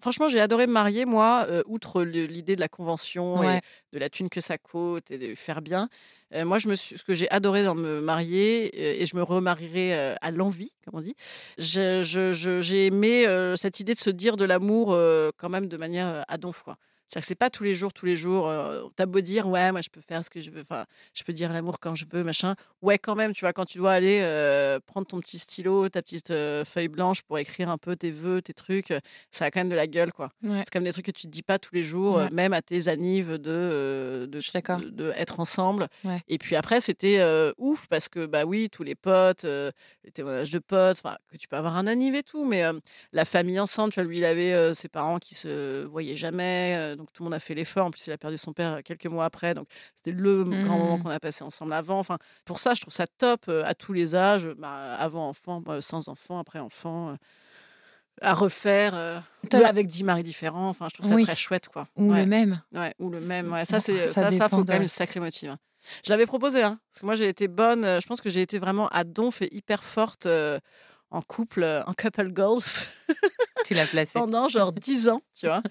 Franchement, 0.00 0.28
j'ai 0.28 0.40
adoré 0.40 0.66
me 0.68 0.72
marier, 0.72 1.04
moi, 1.06 1.46
euh, 1.50 1.62
outre 1.66 2.02
le- 2.04 2.26
l'idée 2.26 2.54
de 2.54 2.60
la 2.60 2.68
convention 2.68 3.40
Ouais. 3.40 3.58
et 3.58 3.60
de 3.92 3.98
la 3.98 4.08
thune 4.08 4.28
que 4.28 4.40
ça 4.40 4.56
coûte 4.56 5.10
et 5.10 5.18
de 5.18 5.34
faire 5.34 5.60
bien. 5.60 5.88
Euh, 6.34 6.44
moi, 6.44 6.58
je 6.58 6.68
me 6.68 6.74
suis, 6.76 6.96
ce 6.96 7.02
que 7.02 7.14
j'ai 7.14 7.28
adoré 7.30 7.64
dans 7.64 7.74
me 7.74 8.00
marier, 8.00 8.70
euh, 8.76 9.02
et 9.02 9.06
je 9.06 9.16
me 9.16 9.22
remarierai 9.22 9.94
euh, 9.94 10.14
à 10.20 10.30
l'envie, 10.30 10.72
comme 10.84 11.00
on 11.00 11.02
dit, 11.02 11.16
je- 11.58 12.02
je- 12.04 12.32
je- 12.32 12.60
j'ai 12.60 12.86
aimé 12.86 13.26
euh, 13.26 13.56
cette 13.56 13.80
idée 13.80 13.94
de 13.94 13.98
se 13.98 14.10
dire 14.10 14.36
de 14.36 14.44
l'amour 14.44 14.92
euh, 14.92 15.30
quand 15.36 15.48
même 15.48 15.66
de 15.66 15.76
manière 15.76 16.24
à 16.28 16.38
donf, 16.38 16.62
quoi. 16.62 16.76
C'est-à-dire 17.08 17.22
que 17.24 17.28
c'est 17.28 17.34
pas 17.34 17.48
tous 17.48 17.64
les 17.64 17.74
jours, 17.74 17.92
tous 17.94 18.04
les 18.04 18.16
jours. 18.18 18.48
Euh, 18.48 18.82
T'as 18.94 19.06
beau 19.06 19.20
dire, 19.20 19.48
ouais, 19.48 19.72
moi 19.72 19.80
je 19.80 19.88
peux 19.88 20.00
faire 20.02 20.22
ce 20.22 20.28
que 20.28 20.40
je 20.42 20.50
veux, 20.50 20.60
enfin, 20.60 20.84
je 21.14 21.22
peux 21.24 21.32
dire 21.32 21.50
l'amour 21.52 21.80
quand 21.80 21.94
je 21.94 22.04
veux, 22.12 22.22
machin. 22.22 22.54
Ouais, 22.82 22.98
quand 22.98 23.14
même, 23.14 23.32
tu 23.32 23.40
vois, 23.46 23.54
quand 23.54 23.64
tu 23.64 23.78
dois 23.78 23.92
aller 23.92 24.20
euh, 24.22 24.78
prendre 24.84 25.06
ton 25.06 25.18
petit 25.20 25.38
stylo, 25.38 25.88
ta 25.88 26.02
petite 26.02 26.30
euh, 26.30 26.66
feuille 26.66 26.88
blanche 26.88 27.22
pour 27.22 27.38
écrire 27.38 27.70
un 27.70 27.78
peu 27.78 27.96
tes 27.96 28.10
vœux, 28.10 28.42
tes 28.42 28.52
trucs, 28.52 28.92
ça 29.30 29.46
a 29.46 29.50
quand 29.50 29.60
même 29.60 29.70
de 29.70 29.74
la 29.74 29.86
gueule, 29.86 30.12
quoi. 30.12 30.30
Ouais. 30.42 30.58
C'est 30.58 30.70
quand 30.70 30.80
même 30.80 30.84
des 30.84 30.92
trucs 30.92 31.06
que 31.06 31.10
tu 31.10 31.22
te 31.22 31.32
dis 31.32 31.42
pas 31.42 31.58
tous 31.58 31.74
les 31.74 31.82
jours, 31.82 32.16
Ouais. 32.16 32.28
même 32.30 32.52
à 32.52 32.60
tes 32.62 32.88
annives 32.88 33.38
de, 33.38 34.28
de, 34.30 35.12
être 35.16 35.40
ensemble. 35.40 35.88
Ouais. 36.04 36.18
Et 36.28 36.36
puis 36.38 36.56
après, 36.56 36.80
c'était 36.82 37.22
ouf 37.56 37.86
parce 37.88 38.08
que, 38.08 38.26
bah 38.26 38.44
oui, 38.44 38.68
tous 38.70 38.82
les 38.82 38.94
potes, 38.94 39.44
les 39.44 40.10
témoignages 40.12 40.50
de 40.50 40.58
potes, 40.58 41.00
que 41.30 41.36
tu 41.38 41.48
peux 41.48 41.56
avoir 41.56 41.76
un 41.76 41.86
anniv 41.86 42.14
et 42.14 42.22
tout, 42.22 42.44
mais 42.44 42.64
la 43.12 43.24
famille 43.24 43.58
ensemble, 43.60 43.92
tu 43.92 44.00
vois, 44.00 44.08
lui, 44.08 44.18
il 44.18 44.24
avait 44.24 44.74
ses 44.74 44.88
parents 44.88 45.18
qui 45.18 45.34
se 45.34 45.84
voyaient 45.84 46.16
jamais, 46.16 46.96
donc 46.98 47.10
tout 47.14 47.22
le 47.22 47.24
monde 47.24 47.34
a 47.34 47.40
fait 47.40 47.54
l'effort. 47.54 47.86
En 47.86 47.90
plus, 47.90 48.06
il 48.06 48.12
a 48.12 48.18
perdu 48.18 48.36
son 48.36 48.52
père 48.52 48.74
euh, 48.74 48.80
quelques 48.84 49.06
mois 49.06 49.24
après, 49.24 49.54
donc 49.54 49.66
c'était 49.96 50.12
le 50.12 50.44
grand 50.44 50.78
moment 50.78 50.96
Mhm. 50.96 51.02
qu'on 51.04 51.10
a 51.10 51.20
passé 51.20 51.42
ensemble 51.44 51.72
avant. 51.72 51.98
Enfin, 51.98 52.18
pour 52.44 52.58
ça, 52.58 52.74
je 52.74 52.82
trouve 52.82 52.92
ça 52.92 53.06
top 53.06 53.46
euh, 53.48 53.64
à 53.64 53.74
tous 53.74 53.92
les 53.94 54.14
âges, 54.14 54.46
bah, 54.58 54.94
avant 54.96 55.28
enfant, 55.30 55.62
bah, 55.62 55.80
sans 55.80 56.08
enfant, 56.08 56.38
après 56.38 56.58
enfant. 56.58 57.10
euh, 57.10 57.16
à 58.20 58.34
refaire 58.34 58.94
euh, 58.96 59.20
ou 59.54 59.56
avec 59.64 59.86
dix 59.86 60.02
maris 60.02 60.24
différents 60.24 60.68
enfin 60.70 60.88
je 60.90 60.94
trouve 60.94 61.06
ça 61.06 61.14
Oui. 61.14 61.22
très 61.22 61.36
chouette 61.36 61.68
quoi 61.68 61.86
Ou 61.94 62.10
Ouais. 62.10 62.22
le 62.22 62.26
même. 62.26 62.60
Ouais, 62.74 62.92
ou 62.98 63.10
le 63.10 63.20
même. 63.20 63.52
Ouais, 63.52 63.64
ça, 63.64 63.78
c'est 63.80 64.06
ça 64.06 64.28
ça, 64.28 64.30
ça, 64.32 64.48
faut 64.48 64.56
quand 64.64 64.72
même 64.72 64.82
une 64.82 64.88
sacrée 64.88 65.20
motive. 65.20 65.50
hein. 65.50 65.58
Je 66.04 66.10
l'avais 66.10 66.26
proposé, 66.26 66.64
hein, 66.64 66.80
parce 66.90 67.00
que 67.00 67.06
moi, 67.06 67.14
j'ai 67.14 67.28
été 67.28 67.46
bonne. 67.46 67.84
euh, 67.84 68.00
Je 68.00 68.06
pense 68.08 68.20
que 68.20 68.28
j'ai 68.28 68.42
été 68.42 68.58
vraiment 68.58 68.88
à 68.88 69.04
donf 69.04 69.40
et 69.40 69.54
hyper 69.54 69.84
forte 69.84 70.26
euh, 70.26 70.58
en 71.12 71.22
couple, 71.22 71.62
euh, 71.62 71.82
en 71.84 71.92
couple 71.94 72.28
goals, 72.32 72.58
Tu 73.64 73.74
l'as 73.74 73.86
placé. 73.86 74.12
pendant 74.18 74.48
genre 74.48 74.72
10 74.72 75.08
ans, 75.08 75.20
tu 75.38 75.46
vois. 75.46 75.62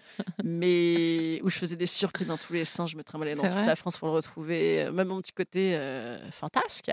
Mais 0.43 1.39
où 1.43 1.49
je 1.49 1.57
faisais 1.57 1.75
des 1.75 1.87
surprises 1.87 2.27
dans 2.27 2.37
tous 2.37 2.53
les 2.53 2.65
sens. 2.65 2.91
Je 2.91 2.97
me 2.97 3.03
trimballais 3.03 3.35
dans 3.35 3.43
toute 3.43 3.65
la 3.67 3.75
France 3.75 3.97
pour 3.97 4.07
le 4.07 4.13
retrouver. 4.15 4.83
euh, 4.83 4.91
Même 4.91 5.07
mon 5.09 5.21
petit 5.21 5.31
côté 5.33 5.75
euh, 5.75 6.19
fantasque. 6.31 6.91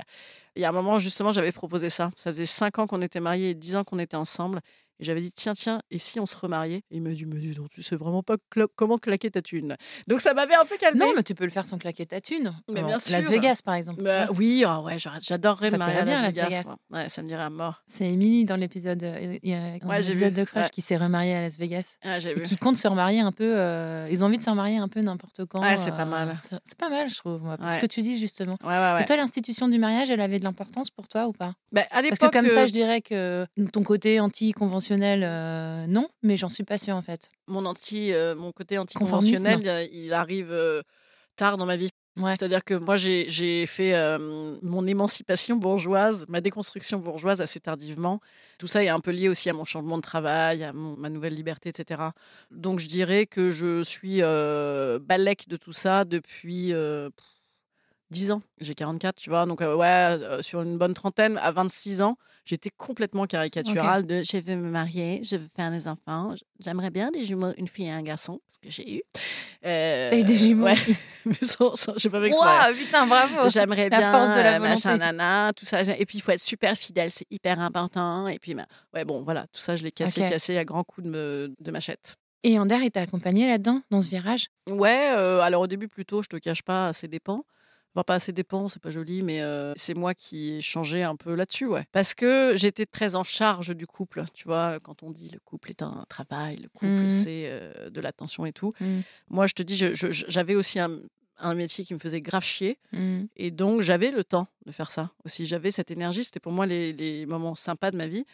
Il 0.56 0.62
y 0.62 0.64
a 0.64 0.68
un 0.68 0.72
moment, 0.72 0.98
justement, 0.98 1.32
j'avais 1.32 1.52
proposé 1.52 1.90
ça. 1.90 2.10
Ça 2.16 2.30
faisait 2.30 2.46
5 2.46 2.78
ans 2.78 2.86
qu'on 2.86 3.02
était 3.02 3.20
mariés 3.20 3.50
et 3.50 3.54
10 3.54 3.76
ans 3.76 3.84
qu'on 3.84 3.98
était 3.98 4.16
ensemble. 4.16 4.60
Et 5.00 5.04
j'avais 5.04 5.20
dit, 5.20 5.32
tiens, 5.32 5.54
tiens, 5.54 5.80
et 5.90 5.98
si 5.98 6.20
on 6.20 6.26
se 6.26 6.36
remariait? 6.36 6.82
Et 6.90 6.96
il 6.96 7.02
m'a 7.02 7.10
dit, 7.10 7.26
mais 7.26 7.38
dis 7.40 7.50
donc, 7.52 7.68
tu 7.70 7.82
sais 7.82 7.96
vraiment 7.96 8.22
pas 8.22 8.36
cla- 8.54 8.66
comment 8.76 8.96
claquer 8.98 9.30
ta 9.30 9.42
thune? 9.42 9.76
Donc 10.08 10.20
ça 10.20 10.34
m'avait 10.34 10.54
un 10.54 10.64
peu 10.64 10.76
calmé. 10.76 11.00
Non, 11.00 11.12
mais 11.16 11.22
tu 11.22 11.34
peux 11.34 11.44
le 11.44 11.50
faire 11.50 11.66
sans 11.66 11.78
claquer 11.78 12.06
ta 12.06 12.20
thune. 12.20 12.52
Mais 12.68 12.82
bien 12.82 12.88
Las 12.94 13.04
sûr. 13.08 13.18
Vegas, 13.30 13.60
par 13.64 13.74
exemple. 13.74 14.02
Bah, 14.02 14.28
oui, 14.36 14.62
ah 14.66 14.80
ouais, 14.82 14.96
j'adorerais 15.20 15.70
Ça 15.70 15.76
me 15.76 15.78
marier 15.78 15.98
à 15.98 16.04
Las 16.04 16.20
Vegas. 16.26 16.42
Las 16.48 16.58
Vegas. 16.58 16.76
Ouais, 16.90 17.08
ça 17.08 17.22
me 17.22 17.28
dirait 17.28 17.42
à 17.42 17.50
mort. 17.50 17.82
C'est 17.86 18.06
Émilie 18.10 18.44
dans 18.44 18.56
l'épisode 18.56 19.02
euh, 19.02 19.38
Ouais, 19.42 20.30
de 20.30 20.44
Crush 20.44 20.64
Ouais. 20.64 20.70
qui 20.70 20.80
s'est 20.80 20.96
remariée 20.96 21.34
à 21.34 21.40
Las 21.40 21.58
Vegas. 21.58 21.96
Ah, 22.04 22.18
Et 22.18 22.34
vu. 22.34 22.42
qui 22.42 22.56
compte 22.56 22.76
se 22.76 22.86
remarier 22.86 23.20
un 23.20 23.32
peu. 23.32 23.44
euh, 23.58 24.08
ils 24.10 24.22
ont 24.22 24.26
envie 24.26 24.38
de 24.38 24.42
se 24.42 24.50
remarier 24.50 24.76
un 24.78 24.88
peu 24.88 25.00
n'importe 25.00 25.44
quand. 25.46 25.60
Ouais, 25.60 25.76
c'est 25.76 25.90
pas 25.90 26.02
euh, 26.02 26.04
mal. 26.06 26.36
C'est 26.40 26.56
c'est 26.64 26.78
pas 26.78 26.88
mal, 26.88 27.08
je 27.08 27.16
trouve. 27.16 27.42
moi, 27.42 27.56
pour 27.56 27.68
Ce 27.68 27.74
Ouais. 27.74 27.80
que 27.80 27.86
tu 27.86 28.00
dis, 28.02 28.18
justement. 28.18 28.56
Ouais, 28.62 28.68
ouais, 28.68 28.92
ouais. 28.94 29.02
Et 29.02 29.04
toi, 29.04 29.16
l'institution 29.16 29.68
du 29.68 29.78
mariage, 29.78 30.10
elle 30.10 30.20
avait 30.20 30.38
de 30.38 30.44
l'importance 30.44 30.90
pour 30.90 31.08
toi 31.08 31.26
ou 31.26 31.32
pas? 31.32 31.52
Bah, 31.72 31.82
à 31.90 32.02
Parce 32.02 32.18
que 32.18 32.26
comme 32.30 32.48
ça, 32.48 32.60
euh, 32.62 32.66
je 32.66 32.72
dirais 32.72 33.00
que 33.00 33.44
ton 33.72 33.82
côté 33.82 34.20
anti-conventionnel, 34.20 34.83
euh, 34.92 35.86
non, 35.86 36.08
mais 36.22 36.36
j'en 36.36 36.48
suis 36.48 36.64
pas 36.64 36.78
sûre 36.78 36.96
en 36.96 37.02
fait. 37.02 37.30
mon 37.46 37.64
anti, 37.66 38.12
euh, 38.12 38.34
mon 38.34 38.52
côté 38.52 38.78
anticonventionnel, 38.78 39.88
il 39.92 40.12
arrive 40.12 40.50
euh, 40.52 40.82
tard 41.36 41.58
dans 41.58 41.66
ma 41.66 41.76
vie. 41.76 41.90
Ouais. 42.16 42.32
C'est-à-dire 42.38 42.62
que 42.62 42.74
moi, 42.74 42.96
j'ai 42.96 43.66
fait 43.66 43.92
mon 44.62 44.86
émancipation 44.86 45.56
bourgeoise, 45.56 46.24
ma 46.28 46.40
déconstruction 46.40 47.00
bourgeoise 47.00 47.40
assez 47.40 47.58
tardivement. 47.58 48.20
Tout 48.58 48.68
ça 48.68 48.84
est 48.84 48.88
un 48.88 49.00
peu 49.00 49.10
lié 49.10 49.28
aussi 49.28 49.50
à 49.50 49.52
mon 49.52 49.64
changement 49.64 49.96
de 49.96 50.02
travail, 50.02 50.62
à 50.62 50.72
mon- 50.72 50.96
ma 50.96 51.10
nouvelle 51.10 51.34
liberté, 51.34 51.70
etc. 51.70 52.00
Donc, 52.52 52.78
je 52.78 52.86
dirais 52.86 53.26
que 53.26 53.50
je 53.50 53.82
suis 53.82 54.20
balèque 54.20 55.48
de 55.48 55.56
tout 55.56 55.72
ça 55.72 56.04
depuis 56.04 56.72
10 58.10 58.30
ans. 58.30 58.42
J'ai 58.60 58.74
44, 58.74 59.16
tu 59.16 59.30
vois. 59.30 59.46
Donc, 59.46 59.60
euh, 59.62 59.74
ouais, 59.76 59.86
euh, 59.86 60.42
sur 60.42 60.62
une 60.62 60.78
bonne 60.78 60.94
trentaine, 60.94 61.38
à 61.38 61.50
26 61.52 62.02
ans, 62.02 62.16
j'étais 62.44 62.70
complètement 62.70 63.26
caricaturale 63.26 64.06
de 64.06 64.22
je 64.22 64.36
veux 64.38 64.56
me 64.56 64.70
marier, 64.70 65.20
je 65.24 65.36
veux 65.36 65.48
faire 65.54 65.70
des 65.70 65.88
enfants, 65.88 66.34
j'aimerais 66.60 66.90
bien 66.90 67.10
des 67.10 67.24
jumeaux, 67.24 67.52
une 67.56 67.68
fille 67.68 67.86
et 67.86 67.90
un 67.90 68.02
garçon, 68.02 68.40
ce 68.46 68.58
que 68.58 68.70
j'ai 68.70 68.96
eu. 68.98 69.02
Euh, 69.64 70.10
T'as 70.10 70.18
eu 70.18 70.22
des 70.24 70.36
jumeaux? 70.36 70.66
Ouais, 70.66 70.76
mais 71.24 71.34
sans, 71.42 71.74
sans- 71.76 71.94
j'ai 71.96 72.10
pas 72.10 72.20
fait. 72.20 72.30
Waouh, 72.32 72.74
putain, 72.76 73.06
bravo. 73.06 73.48
J'aimerais 73.48 73.88
La 73.88 73.98
bien 73.98 74.12
force 74.12 74.36
de 74.36 74.42
la 74.42 74.58
machin, 74.58 74.96
nana, 74.98 75.52
tout 75.56 75.64
ça. 75.64 75.82
Et 75.82 76.06
puis, 76.06 76.18
il 76.18 76.20
faut 76.20 76.32
être 76.32 76.40
super 76.42 76.76
fidèle, 76.76 77.10
c'est 77.10 77.26
hyper 77.30 77.58
important. 77.60 78.28
Et 78.28 78.38
puis, 78.38 78.54
bah, 78.54 78.66
ouais, 78.92 79.04
bon, 79.04 79.22
voilà, 79.22 79.46
tout 79.52 79.60
ça, 79.60 79.76
je 79.76 79.82
l'ai 79.82 79.92
cassé, 79.92 80.20
cassé 80.28 80.58
à 80.58 80.64
grands 80.64 80.84
coups 80.84 81.06
de, 81.06 81.10
me- 81.10 81.54
de 81.58 81.70
machette. 81.70 82.16
Et 82.42 82.58
Ander, 82.58 82.90
t'a 82.90 83.00
accompagné 83.00 83.46
là-dedans, 83.48 83.80
dans 83.90 84.02
ce 84.02 84.10
virage? 84.10 84.48
Ouais, 84.68 85.12
euh, 85.16 85.40
alors 85.40 85.62
au 85.62 85.66
début, 85.66 85.88
plutôt, 85.88 86.22
je 86.22 86.28
te 86.28 86.36
cache 86.36 86.62
pas, 86.62 86.88
assez 86.88 87.08
dépend. 87.08 87.44
Pas 88.02 88.14
assez 88.14 88.32
dépend, 88.32 88.68
c'est 88.68 88.82
pas 88.82 88.90
joli, 88.90 89.22
mais 89.22 89.40
euh, 89.40 89.72
c'est 89.76 89.94
moi 89.94 90.14
qui 90.14 90.54
ai 90.54 90.62
changé 90.62 91.04
un 91.04 91.14
peu 91.14 91.34
là-dessus, 91.34 91.66
ouais. 91.66 91.84
Parce 91.92 92.12
que 92.14 92.54
j'étais 92.56 92.86
très 92.86 93.14
en 93.14 93.22
charge 93.22 93.74
du 93.76 93.86
couple, 93.86 94.24
tu 94.34 94.44
vois, 94.48 94.80
quand 94.80 95.02
on 95.04 95.10
dit 95.12 95.30
le 95.32 95.38
couple 95.38 95.70
est 95.70 95.82
un 95.82 96.04
travail, 96.08 96.56
le 96.56 96.68
couple 96.68 96.86
Mhm. 96.86 97.10
c'est 97.10 97.44
euh, 97.46 97.90
de 97.90 98.00
l'attention 98.00 98.46
et 98.46 98.52
tout. 98.52 98.72
Mhm. 98.80 99.02
Moi, 99.28 99.46
je 99.46 99.54
te 99.54 99.62
dis, 99.62 99.76
j'avais 99.76 100.54
aussi 100.56 100.80
un, 100.80 100.90
un 101.38 101.54
métier 101.54 101.84
qui 101.84 101.94
me 101.94 101.98
faisait 101.98 102.20
grave 102.20 102.44
chier. 102.44 102.78
Mm. 102.92 103.22
Et 103.36 103.50
donc, 103.50 103.80
j'avais 103.80 104.10
le 104.10 104.22
temps 104.24 104.46
de 104.66 104.72
faire 104.72 104.90
ça 104.90 105.10
aussi. 105.24 105.46
J'avais 105.46 105.70
cette 105.70 105.90
énergie. 105.90 106.24
C'était 106.24 106.40
pour 106.40 106.52
moi 106.52 106.66
les, 106.66 106.92
les 106.92 107.26
moments 107.26 107.54
sympas 107.54 107.90
de 107.90 107.96
ma 107.96 108.06
vie. 108.06 108.24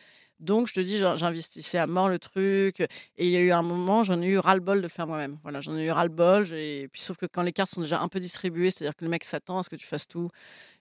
Donc, 0.40 0.66
je 0.68 0.72
te 0.74 0.80
dis, 0.80 0.98
j'in- 0.98 1.16
j'investissais 1.16 1.78
à 1.78 1.86
mort 1.86 2.08
le 2.08 2.18
truc. 2.18 2.80
Et 2.80 2.88
il 3.26 3.30
y 3.30 3.36
a 3.36 3.40
eu 3.40 3.52
un 3.52 3.62
moment, 3.62 4.02
j'en 4.04 4.20
ai 4.20 4.26
eu 4.26 4.38
ras-le-bol 4.38 4.78
de 4.78 4.82
le 4.82 4.88
faire 4.88 5.06
moi-même. 5.06 5.38
Voilà, 5.42 5.60
j'en 5.60 5.76
ai 5.76 5.84
eu 5.86 5.90
ras-le-bol. 5.90 6.52
Et 6.52 6.88
puis, 6.92 7.00
sauf 7.00 7.16
que 7.16 7.26
quand 7.26 7.42
les 7.42 7.52
cartes 7.52 7.70
sont 7.70 7.82
déjà 7.82 8.00
un 8.00 8.08
peu 8.08 8.20
distribuées, 8.20 8.70
c'est-à-dire 8.70 8.96
que 8.96 9.04
le 9.04 9.10
mec 9.10 9.22
s'attend 9.24 9.58
à 9.58 9.62
ce 9.62 9.68
que 9.68 9.76
tu 9.76 9.86
fasses 9.86 10.08
tout. 10.08 10.28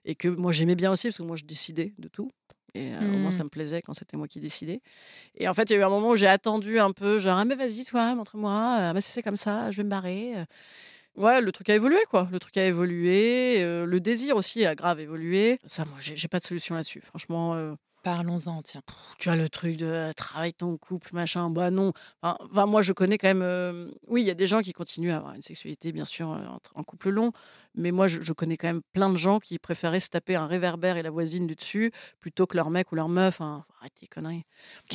Et 0.04 0.14
que 0.14 0.28
moi, 0.28 0.50
j'aimais 0.52 0.74
bien 0.76 0.90
aussi, 0.90 1.08
parce 1.08 1.18
que 1.18 1.22
moi, 1.22 1.36
je 1.36 1.44
décidais 1.44 1.92
de 1.98 2.08
tout. 2.08 2.30
Et 2.74 2.92
euh, 2.94 3.12
au 3.14 3.18
moins, 3.18 3.32
ça 3.32 3.44
me 3.44 3.48
plaisait 3.50 3.82
quand 3.82 3.92
c'était 3.92 4.16
moi 4.16 4.28
qui 4.28 4.40
décidais. 4.40 4.80
Et 5.36 5.48
en 5.48 5.54
fait, 5.54 5.68
il 5.70 5.72
y 5.74 5.76
a 5.76 5.80
eu 5.80 5.82
un 5.82 5.90
moment 5.90 6.10
où 6.10 6.16
j'ai 6.16 6.28
attendu 6.28 6.78
un 6.78 6.92
peu, 6.92 7.18
genre, 7.18 7.36
ah, 7.38 7.44
mais 7.44 7.56
vas-y, 7.56 7.84
toi, 7.84 8.14
montre-moi. 8.14 8.76
Ah, 8.78 8.92
bah, 8.94 9.00
si 9.00 9.10
c'est 9.10 9.22
comme 9.22 9.36
ça, 9.36 9.70
je 9.70 9.78
vais 9.78 9.84
me 9.84 9.90
barrer. 9.90 10.34
Ouais, 11.16 11.40
le 11.40 11.50
truc 11.52 11.68
a 11.68 11.74
évolué, 11.74 11.98
quoi. 12.08 12.28
Le 12.32 12.38
truc 12.38 12.56
a 12.56 12.64
évolué. 12.64 13.56
euh, 13.62 13.84
le 13.84 14.00
désir 14.00 14.36
aussi 14.36 14.64
a 14.64 14.74
grave 14.74 15.00
évolué. 15.00 15.58
Ça, 15.66 15.84
moi, 15.84 15.96
j'ai 16.00 16.16
j'ai 16.16 16.28
pas 16.28 16.38
de 16.38 16.44
solution 16.44 16.74
là-dessus. 16.76 17.00
Franchement, 17.02 17.54
euh, 17.54 17.74
Parlons-en, 18.02 18.62
tiens. 18.62 18.80
tu 19.18 19.28
as 19.28 19.36
le 19.36 19.48
truc 19.48 19.76
de 19.76 19.86
euh, 19.86 20.12
travail 20.12 20.54
ton 20.54 20.76
couple, 20.78 21.10
machin. 21.12 21.50
Bah 21.50 21.70
non. 21.70 21.92
Enfin, 22.22 22.66
moi, 22.66 22.80
je 22.82 22.92
connais 22.94 23.18
quand 23.18 23.28
même. 23.28 23.42
euh, 23.42 23.90
oui, 24.08 24.22
il 24.22 24.26
y 24.26 24.30
a 24.30 24.34
des 24.34 24.46
gens 24.46 24.60
qui 24.60 24.72
continuent 24.72 25.10
à 25.12 25.18
avoir 25.18 25.34
une 25.34 25.42
sexualité, 25.42 25.92
bien 25.92 26.04
sûr, 26.06 26.30
euh, 26.32 26.46
entre- 26.46 26.72
en 26.74 26.82
couple 26.82 27.10
long. 27.10 27.32
Mais 27.74 27.90
moi, 27.90 28.08
je, 28.08 28.20
je 28.22 28.32
connais 28.32 28.56
quand 28.56 28.68
même 28.68 28.82
plein 28.94 29.10
de 29.10 29.16
gens 29.18 29.38
qui 29.38 29.58
préféraient 29.58 30.00
se 30.00 30.08
taper 30.08 30.34
un 30.36 30.46
réverbère 30.46 30.96
et 30.96 31.02
la 31.02 31.10
voisine 31.10 31.46
du 31.46 31.54
dessus 31.54 31.92
plutôt 32.20 32.46
que 32.46 32.56
leur 32.56 32.70
mec 32.70 32.90
ou 32.92 32.94
leur 32.94 33.08
meuf. 33.08 33.40
Hein. 33.40 33.64
Faut 33.80 33.88
tes 33.98 34.06
conneries. 34.06 34.44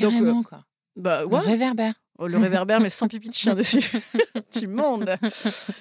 Donc, 0.01 0.11
Carrément, 0.11 0.43
quoi. 0.43 0.61
Bah 0.95 1.21
Le 1.21 1.27
ouais. 1.27 1.39
réverbère? 1.41 1.93
Oh, 2.17 2.27
le 2.27 2.37
réverbère, 2.37 2.79
mais 2.79 2.89
sans 2.89 3.07
pipi 3.07 3.27
de 3.29 3.33
chien 3.33 3.55
dessus. 3.55 3.81
Petit 4.51 4.67
monde. 4.67 5.15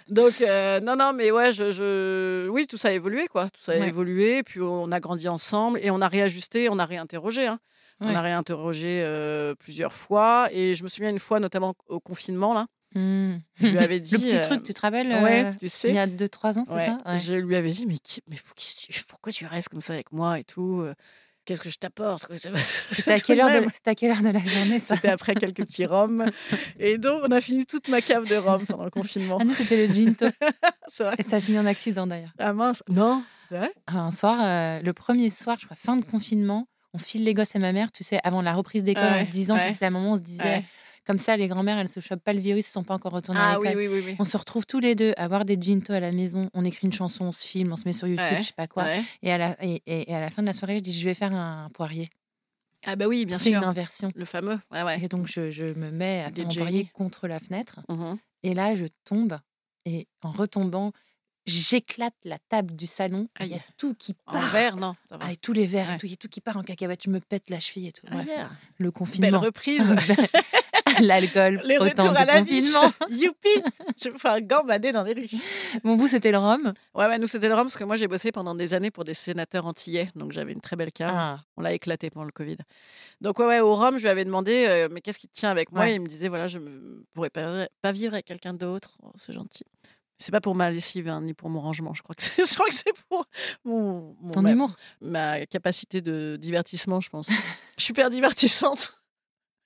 Donc, 0.08 0.40
euh, 0.40 0.80
non, 0.80 0.96
non, 0.96 1.12
mais 1.14 1.30
ouais, 1.30 1.52
je, 1.52 1.70
je- 1.70 2.48
oui, 2.48 2.66
tout 2.66 2.76
ça 2.76 2.88
a 2.88 2.92
évolué, 2.92 3.28
quoi. 3.28 3.44
Tout 3.50 3.60
ça 3.62 3.72
a 3.72 3.78
Ouais. 3.78 3.88
évolué, 3.88 4.42
puis 4.42 4.60
on 4.60 4.90
a 4.90 4.98
grandi 5.00 5.28
ensemble 5.28 5.78
et 5.82 5.90
on 5.90 6.00
a 6.00 6.08
réajusté, 6.08 6.68
on 6.68 6.78
a 6.78 6.84
réinterrogé. 6.84 7.46
hein. 7.46 7.60
On 8.00 8.12
a 8.14 8.20
réinterrogé 8.20 9.02
euh, 9.04 9.54
plusieurs 9.54 9.92
fois. 9.92 10.48
Et 10.50 10.74
je 10.74 10.82
me 10.82 10.88
souviens 10.88 11.10
une 11.10 11.20
fois, 11.20 11.38
notamment 11.40 11.74
au 11.88 12.00
confinement, 12.00 12.52
là, 12.54 12.66
Mm. 12.96 13.38
je 13.60 13.66
lui 13.66 13.78
avais 13.78 13.98
dit. 13.98 14.14
Le 14.14 14.20
petit 14.20 14.36
euh, 14.36 14.42
truc, 14.46 14.62
tu 14.62 14.72
te 14.72 14.80
rappelles 14.80 15.08
Ouais, 15.08 15.46
euh, 15.46 15.52
tu 15.58 15.68
sais. 15.68 15.88
Il 15.88 15.94
y 15.96 15.98
a 15.98 16.06
2-3 16.06 16.58
ans, 16.60 16.64
c'est 16.64 16.74
Ouais, 16.74 16.86
ça? 16.86 16.98
Ouais. 17.06 17.18
Je 17.18 17.32
lui 17.34 17.56
avais 17.56 17.70
dit, 17.70 17.86
mais, 17.86 17.98
qui- 17.98 18.20
mais 18.30 18.36
pourquoi 19.08 19.32
tu 19.32 19.46
restes 19.46 19.68
comme 19.68 19.80
ça 19.80 19.94
avec 19.94 20.12
moi 20.12 20.38
et 20.38 20.44
tout 20.44 20.82
euh, 20.82 20.94
Qu'est-ce 21.44 21.60
que 21.60 21.68
je 21.70 21.76
t'apporte? 21.76 22.26
C'était 22.90 23.12
à, 23.12 23.18
quelle 23.18 23.40
heure 23.40 23.62
de... 23.62 23.68
c'était 23.72 23.90
à 23.90 23.94
quelle 23.94 24.10
heure 24.12 24.22
de 24.22 24.30
la 24.30 24.42
journée, 24.42 24.78
ça? 24.78 24.94
C'était 24.94 25.08
après 25.08 25.34
quelques 25.34 25.64
petits 25.66 25.84
rhums. 25.84 26.30
Et 26.78 26.96
donc, 26.96 27.20
on 27.24 27.30
a 27.30 27.40
fini 27.40 27.66
toute 27.66 27.88
ma 27.88 28.00
cave 28.00 28.26
de 28.26 28.36
rhum 28.36 28.64
pendant 28.66 28.84
le 28.84 28.90
confinement. 28.90 29.38
Ah, 29.40 29.44
nous, 29.44 29.54
c'était 29.54 29.86
le 29.86 29.92
ginto. 29.92 30.26
C'est 30.88 31.04
vrai. 31.04 31.14
Et 31.18 31.22
ça 31.22 31.36
a 31.36 31.40
fini 31.42 31.58
en 31.58 31.66
accident, 31.66 32.06
d'ailleurs. 32.06 32.32
Ah 32.38 32.52
mince. 32.54 32.82
Non? 32.88 33.22
Ouais. 33.50 33.70
Un 33.86 34.10
soir, 34.10 34.38
euh, 34.42 34.80
le 34.82 34.92
premier 34.94 35.28
soir, 35.28 35.58
je 35.60 35.66
crois, 35.66 35.76
fin 35.76 35.96
de 35.96 36.04
confinement, 36.04 36.66
on 36.94 36.98
file 36.98 37.24
les 37.24 37.34
gosses 37.34 37.54
à 37.54 37.58
ma 37.58 37.72
mère, 37.72 37.92
tu 37.92 38.04
sais, 38.04 38.18
avant 38.24 38.40
la 38.40 38.54
reprise 38.54 38.82
d'école, 38.84 39.04
en 39.04 39.12
Ouais, 39.12 39.24
se 39.24 39.28
disant, 39.28 39.56
ouais. 39.56 39.70
c'était 39.70 39.86
un 39.86 39.90
moment 39.90 40.10
où 40.10 40.14
on 40.14 40.16
se 40.16 40.22
disait. 40.22 40.64
Comme 41.06 41.18
ça, 41.18 41.36
les 41.36 41.48
grands-mères, 41.48 41.78
elles 41.78 41.86
ne 41.86 41.92
se 41.92 42.00
chopent 42.00 42.22
pas 42.22 42.32
le 42.32 42.40
virus, 42.40 42.66
elles 42.66 42.70
ne 42.70 42.72
sont 42.72 42.84
pas 42.84 42.94
encore 42.94 43.12
retournées 43.12 43.40
à 43.40 43.52
Ah 43.52 43.60
oui, 43.60 43.68
l'école. 43.68 43.82
oui, 43.82 43.88
oui. 43.88 44.02
oui. 44.06 44.16
On 44.18 44.24
se 44.24 44.36
retrouve 44.36 44.66
tous 44.66 44.80
les 44.80 44.94
deux 44.94 45.12
à 45.16 45.28
boire 45.28 45.44
des 45.44 45.56
ginto 45.60 45.92
à 45.92 46.00
la 46.00 46.12
maison, 46.12 46.50
on 46.54 46.64
écrit 46.64 46.86
une 46.86 46.92
chanson, 46.92 47.26
on 47.26 47.32
se 47.32 47.46
filme, 47.46 47.72
on 47.72 47.76
se 47.76 47.84
met 47.86 47.92
sur 47.92 48.06
YouTube, 48.08 48.24
Ouais, 48.30 48.42
je 48.42 48.46
sais 48.48 48.52
pas 48.56 48.66
quoi. 48.66 48.84
Ouais. 48.84 49.02
Et, 49.22 49.32
à 49.32 49.38
la, 49.38 49.56
et, 49.64 49.82
et- 49.86 50.10
et 50.10 50.14
à 50.14 50.20
la 50.20 50.30
fin 50.30 50.42
de 50.42 50.46
la 50.46 50.54
soirée, 50.54 50.76
je 50.78 50.82
dis, 50.82 50.98
je 50.98 51.04
vais 51.04 51.14
faire 51.14 51.32
un 51.34 51.68
poirier. 51.74 52.08
Ah 52.86 52.96
bah 52.96 53.06
oui, 53.06 53.24
bien 53.24 53.38
C'est 53.38 53.50
sûr. 53.50 53.58
une 53.62 53.64
inversion. 53.68 54.10
Le 54.14 54.24
fameux. 54.26 54.58
Ouais, 54.70 54.82
ouais. 54.82 55.00
Et 55.02 55.08
donc, 55.08 55.26
je, 55.26 55.50
je 55.50 55.64
me 55.64 55.90
mets 55.90 56.20
à 56.22 56.30
faire 56.30 56.50
DJ. 56.50 56.56
poirier 56.58 56.88
contre 56.92 57.28
la 57.28 57.40
fenêtre. 57.40 57.80
Mhm. 57.88 58.18
Et 58.42 58.52
là, 58.52 58.74
je 58.74 58.84
tombe. 59.04 59.38
Et 59.86 60.06
en 60.22 60.32
retombant, 60.32 60.92
j'éclate 61.46 62.14
la 62.24 62.38
table 62.48 62.74
du 62.76 62.86
salon. 62.86 63.28
Il 63.40 63.46
y 63.48 63.54
a 63.54 63.58
tout 63.78 63.94
qui 63.94 64.14
En 64.26 64.32
part. 64.32 64.50
verre, 64.50 64.76
non. 64.76 64.94
Ça 65.08 65.16
va. 65.16 65.26
Ah, 65.28 65.32
et 65.32 65.36
tous 65.36 65.52
les 65.54 65.66
verres, 65.66 65.88
Ouais. 65.88 65.96
il 66.02 66.10
y 66.10 66.12
a 66.12 66.16
tout 66.16 66.28
qui 66.28 66.40
part 66.42 66.56
en 66.58 66.62
cacahuète. 66.62 67.00
Je 67.04 67.10
me 67.10 67.20
pète 67.20 67.48
la 67.50 67.58
cheville 67.60 67.86
et 67.88 67.92
tout. 67.92 68.06
Ah, 68.10 68.22
yeah. 68.22 68.50
le 68.78 68.86
Belle 68.86 68.92
confinement. 68.92 69.40
reprise. 69.40 69.94
L'alcool, 71.00 71.60
Les 71.64 71.76
autant 71.78 72.04
retours 72.04 72.16
à 72.16 72.24
la 72.24 72.40
vie. 72.40 72.62
Youpi 73.10 73.48
Je 74.02 74.08
vais 74.10 74.18
faire 74.18 74.40
gambader 74.40 74.92
dans 74.92 75.02
les 75.02 75.12
rues. 75.14 75.28
Bon, 75.82 75.96
vous, 75.96 76.08
c'était 76.08 76.30
le 76.30 76.38
rhum? 76.38 76.72
Ouais, 76.94 77.06
ouais, 77.06 77.18
nous, 77.18 77.26
c'était 77.28 77.48
le 77.48 77.54
rhum 77.54 77.64
parce 77.64 77.76
que 77.76 77.84
moi, 77.84 77.96
j'ai 77.96 78.06
bossé 78.08 78.32
pendant 78.32 78.54
des 78.54 78.74
années 78.74 78.90
pour 78.90 79.04
des 79.04 79.14
sénateurs 79.14 79.66
antillais. 79.66 80.08
Donc, 80.16 80.32
j'avais 80.32 80.52
une 80.52 80.60
très 80.60 80.76
belle 80.76 80.92
cave. 80.92 81.10
Ah, 81.12 81.38
On 81.56 81.62
l'a 81.62 81.72
éclaté 81.72 82.10
pendant 82.10 82.26
le 82.26 82.32
Covid. 82.32 82.56
Donc, 83.20 83.38
ouais, 83.38 83.46
ouais, 83.46 83.60
au 83.60 83.74
rhum, 83.74 83.96
je 83.98 84.02
lui 84.02 84.08
avais 84.08 84.24
demandé, 84.24 84.66
euh, 84.68 84.88
mais 84.90 85.00
qu'est-ce 85.00 85.18
qui 85.18 85.28
te 85.28 85.34
tient 85.34 85.50
avec 85.50 85.72
moi 85.72 85.82
Ouais? 85.82 85.92
Et 85.92 85.94
il 85.96 86.00
me 86.00 86.08
disait, 86.08 86.28
voilà, 86.28 86.46
je 86.48 86.58
ne 86.58 87.02
pourrais 87.14 87.30
pas, 87.30 87.66
pas 87.82 87.92
vivre 87.92 88.14
avec 88.14 88.26
quelqu'un 88.26 88.54
d'autre. 88.54 88.90
Oh, 89.02 89.12
c'est 89.16 89.32
gentil. 89.32 89.64
C'est 90.16 90.30
pas 90.30 90.40
pour 90.40 90.54
ma 90.54 90.70
lessive 90.70 91.08
hein, 91.08 91.20
ni 91.22 91.34
pour 91.34 91.50
mon 91.50 91.60
rangement. 91.60 91.92
Je 91.92 92.02
crois 92.02 92.14
que 92.14 92.22
c'est, 92.22 92.46
je 92.48 92.54
crois 92.54 92.66
que 92.68 92.74
c'est 92.74 92.92
pour 93.08 93.26
mon, 93.64 94.16
mon- 94.20 94.30
ton 94.32 94.42
ma, 94.42 94.52
humour. 94.52 94.70
ma 95.00 95.44
capacité 95.46 96.00
de 96.02 96.36
divertissement, 96.40 97.00
je 97.00 97.08
pense. 97.10 97.28
super 97.76 98.10
divertissante. 98.10 99.00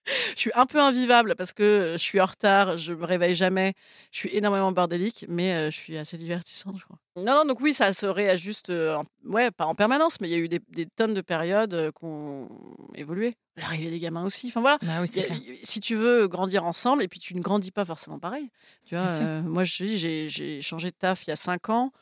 Je 0.34 0.40
suis 0.40 0.50
un 0.54 0.66
peu 0.66 0.80
invivable 0.80 1.34
parce 1.36 1.52
que 1.52 1.92
je 1.94 1.98
suis 1.98 2.20
en 2.20 2.26
retard, 2.26 2.78
je 2.78 2.92
me 2.94 3.04
réveille 3.04 3.34
jamais, 3.34 3.74
je 4.10 4.18
suis 4.20 4.30
énormément 4.34 4.72
bordélique, 4.72 5.26
mais 5.28 5.70
je 5.70 5.76
suis 5.76 5.98
assez 5.98 6.16
divertissante, 6.16 6.76
je 6.78 6.84
crois. 6.84 6.98
Non, 7.16 7.34
non, 7.34 7.44
donc 7.44 7.60
oui, 7.60 7.74
ça 7.74 7.92
se 7.92 8.06
réajuste, 8.06 8.70
en- 8.70 9.04
ouais, 9.24 9.50
pas 9.50 9.66
en 9.66 9.74
permanence, 9.74 10.20
mais 10.20 10.28
il 10.28 10.32
y 10.32 10.34
a 10.34 10.38
eu 10.38 10.48
des, 10.48 10.60
des 10.70 10.86
tonnes 10.86 11.12
de 11.14 11.20
périodes 11.20 11.90
qui 11.98 12.04
ont 12.04 12.48
évolué. 12.94 13.36
L'arrivée 13.56 13.90
des 13.90 13.98
gamins 13.98 14.24
aussi, 14.24 14.46
enfin 14.48 14.60
voilà. 14.60 14.78
Bah 14.82 15.00
oui, 15.02 15.20
a- 15.20 15.34
si 15.64 15.80
tu 15.80 15.94
veux 15.96 16.28
grandir 16.28 16.64
ensemble, 16.64 17.02
et 17.02 17.08
puis 17.08 17.18
tu 17.18 17.34
ne 17.34 17.40
grandis 17.42 17.72
pas 17.72 17.84
forcément 17.84 18.18
pareil. 18.18 18.48
Tu 18.84 18.94
vois, 18.94 19.04
euh, 19.22 19.42
moi, 19.42 19.64
je 19.64 19.84
dis, 19.84 19.98
j'ai- 19.98 20.28
j'ai 20.28 20.62
changé 20.62 20.90
de 20.90 20.96
taf 20.96 21.26
il 21.26 21.30
y 21.30 21.32
a 21.32 21.36
cinq 21.36 21.68
ans. 21.68 21.92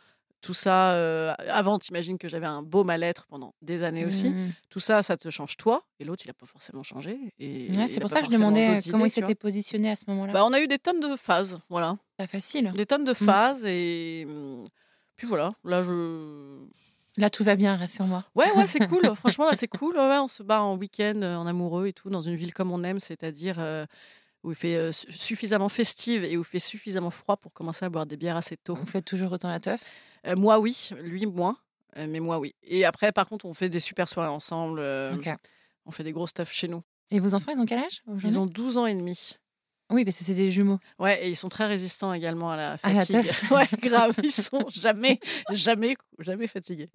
Tout 0.47 0.55
ça, 0.55 0.93
euh, 0.93 1.35
avant, 1.49 1.77
t'imagines 1.81 2.19
que 2.19 2.29
j'avais 2.29 2.47
un 2.47 2.63
beau 2.63 2.85
mal-être 2.85 3.27
pendant 3.27 3.53
des 3.63 3.83
années 3.83 4.05
aussi. 4.07 4.31
Mm. 4.31 4.53
Tout 4.71 4.79
ça, 4.79 5.03
ça 5.03 5.17
te 5.17 5.29
change 5.29 5.57
toi, 5.57 5.83
et 5.99 6.05
l'autre, 6.05 6.23
il 6.25 6.29
n'a 6.29 6.35
pas 6.35 6.47
forcément 6.47 6.85
changé. 6.85 7.19
Et 7.41 7.69
Ouais, 7.73 7.85
il 7.85 7.89
c'est 7.89 7.99
pour 7.99 8.11
ça 8.11 8.21
que 8.21 8.27
je 8.27 8.31
demandais 8.31 8.81
comment 8.89 8.99
idées, 9.05 9.09
il 9.09 9.11
s'était 9.11 9.35
positionné 9.35 9.91
à 9.91 9.97
ce 9.97 10.05
moment-là? 10.07 10.33
Bah, 10.33 10.45
on 10.47 10.53
a 10.53 10.61
eu 10.61 10.69
des 10.69 10.79
tonnes 10.79 11.01
de 11.01 11.17
phases, 11.17 11.59
voilà. 11.69 11.97
pas 12.17 12.29
facile. 12.29 12.71
Des 12.77 12.87
tonnes 12.87 13.05
de 13.05 13.13
phases, 13.13 13.65
et 13.65 14.25
puis 15.17 15.27
voilà, 15.27 15.53
là, 15.65 15.83
je... 15.83 16.61
Là, 17.17 17.29
tout 17.31 17.43
va 17.43 17.57
bien, 17.57 17.77
rassure-moi. 17.77 18.25
Ouais, 18.37 18.53
ouais, 18.53 18.67
c'est 18.69 18.87
cool. 18.87 19.01
Franchement, 19.17 19.47
là, 19.47 19.57
c'est 19.57 19.69
cool. 19.69 19.97
Ouais, 19.97 20.19
on 20.19 20.29
se 20.29 20.43
bat 20.45 20.63
en 20.63 20.77
week-end, 20.77 21.21
en 21.23 21.47
amoureux 21.47 21.87
et 21.89 21.93
tout, 21.93 22.11
dans 22.11 22.21
une 22.23 22.37
ville 22.37 22.53
comme 22.55 22.71
on 22.71 22.85
aime, 22.85 23.01
c'est-à-dire 23.01 23.57
euh, 23.59 23.87
où 24.45 24.51
il 24.51 24.55
fait 24.55 24.77
euh, 24.77 24.93
su- 24.93 25.11
suffisamment 25.13 25.71
festive 25.71 26.23
et 26.25 26.37
où 26.37 26.43
il 26.43 26.45
fait 26.45 26.59
suffisamment 26.59 27.11
froid 27.11 27.37
pour 27.39 27.53
commencer 27.55 27.85
à 27.85 27.89
boire 27.89 28.05
des 28.07 28.19
bières 28.19 28.37
assez 28.37 28.57
tôt. 28.59 28.75
Vous 28.75 28.85
faites 28.87 29.07
toujours 29.07 29.33
autant 29.33 29.49
la 29.49 29.59
teuf. 29.61 29.81
Euh, 30.27 30.37
moi, 30.37 30.59
oui. 30.59 30.91
Lui, 31.03 31.27
moins. 31.27 31.57
Euh, 31.97 32.07
mais 32.09 32.21
moi, 32.21 32.39
oui. 32.39 32.55
Et 32.63 32.85
après, 32.85 33.13
par 33.13 33.29
contre, 33.29 33.47
on 33.47 33.55
fait 33.55 33.69
des 33.69 33.81
super 33.81 34.09
soirées 34.09 34.29
ensemble. 34.29 34.81
euh, 34.81 35.15
Ok. 35.15 35.29
On 35.87 35.91
fait 35.93 36.03
des 36.05 36.13
gros 36.13 36.27
stuff 36.27 36.51
chez 36.53 36.69
nous. 36.69 36.83
Et 37.11 37.21
vos 37.21 37.35
enfants, 37.35 37.53
ils 37.55 37.61
ont 37.61 37.67
quel 37.67 37.79
âge 37.79 38.03
aujourd'hui 38.09 38.29
Ils 38.31 38.39
ont 38.39 38.47
12 38.47 38.77
ans 38.79 38.87
et 38.87 38.95
demi. 38.95 39.37
Oui, 39.91 40.05
parce 40.05 40.19
que 40.19 40.25
c'est 40.25 40.35
des 40.35 40.51
jumeaux. 40.51 40.81
Ouais, 40.99 41.25
et 41.25 41.29
ils 41.29 41.37
sont 41.37 41.49
très 41.49 41.65
résistants 41.67 42.13
également 42.13 42.51
à 42.51 42.57
la 42.57 42.73
À 42.83 42.93
la 42.93 43.05
fatigue. 43.07 43.33
ouais, 43.53 43.69
grave. 43.81 44.17
Ils 44.25 44.33
sont 44.33 44.65
jamais, 44.69 45.21
jamais, 45.53 45.97
jamais 46.19 46.49
fatigués. 46.49 46.91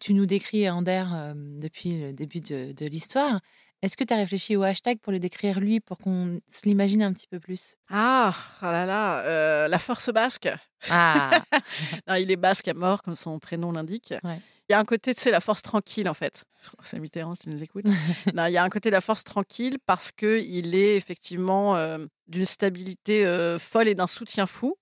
Tu 0.00 0.14
nous 0.14 0.24
décris 0.24 0.68
Ander 0.70 1.04
euh, 1.12 1.34
depuis 1.36 2.00
le 2.00 2.12
début 2.14 2.40
de, 2.40 2.72
de 2.72 2.86
l'histoire. 2.86 3.40
Est-ce 3.82 3.96
que 3.96 4.04
tu 4.04 4.12
as 4.12 4.16
réfléchi 4.16 4.56
au 4.56 4.62
hashtag 4.62 4.98
pour 5.00 5.10
le 5.10 5.18
décrire 5.18 5.58
lui, 5.58 5.80
pour 5.80 5.96
qu'on 5.96 6.40
se 6.48 6.62
l'imagine 6.66 7.02
un 7.02 7.14
petit 7.14 7.26
peu 7.26 7.40
plus? 7.40 7.76
Ah, 7.88 8.34
ah 8.60 8.72
là 8.72 8.84
là, 8.84 9.20
euh, 9.20 9.68
la 9.68 9.78
force 9.78 10.10
basque. 10.12 10.50
Ah 10.90 11.42
Non, 12.06 12.16
il 12.16 12.30
est 12.30 12.36
basque 12.36 12.68
à 12.68 12.74
mort, 12.74 13.02
comme 13.02 13.16
son 13.16 13.38
prénom 13.38 13.72
l'indique. 13.72 14.12
Ouais. 14.22 14.38
Il 14.68 14.72
y 14.72 14.74
a 14.74 14.78
un 14.78 14.84
côté, 14.84 15.14
tu 15.14 15.22
sais, 15.22 15.30
la 15.30 15.40
force 15.40 15.62
tranquille, 15.62 16.10
en 16.10 16.14
fait. 16.14 16.44
C'est 16.82 16.98
Mitterrand, 16.98 17.34
si 17.34 17.44
tu 17.44 17.48
nous 17.48 17.62
écoutes. 17.62 17.86
non, 18.34 18.46
il 18.46 18.52
y 18.52 18.58
a 18.58 18.62
un 18.62 18.68
côté 18.68 18.90
de 18.90 18.94
la 18.94 19.00
force 19.00 19.24
tranquille 19.24 19.78
parce 19.86 20.12
qu'il 20.12 20.74
est 20.74 20.96
effectivement 20.96 21.74
euh, 21.76 22.04
d'une 22.28 22.44
stabilité 22.44 23.24
euh, 23.24 23.58
folle 23.58 23.88
et 23.88 23.94
d'un 23.94 24.06
soutien 24.06 24.46
fou. 24.46 24.76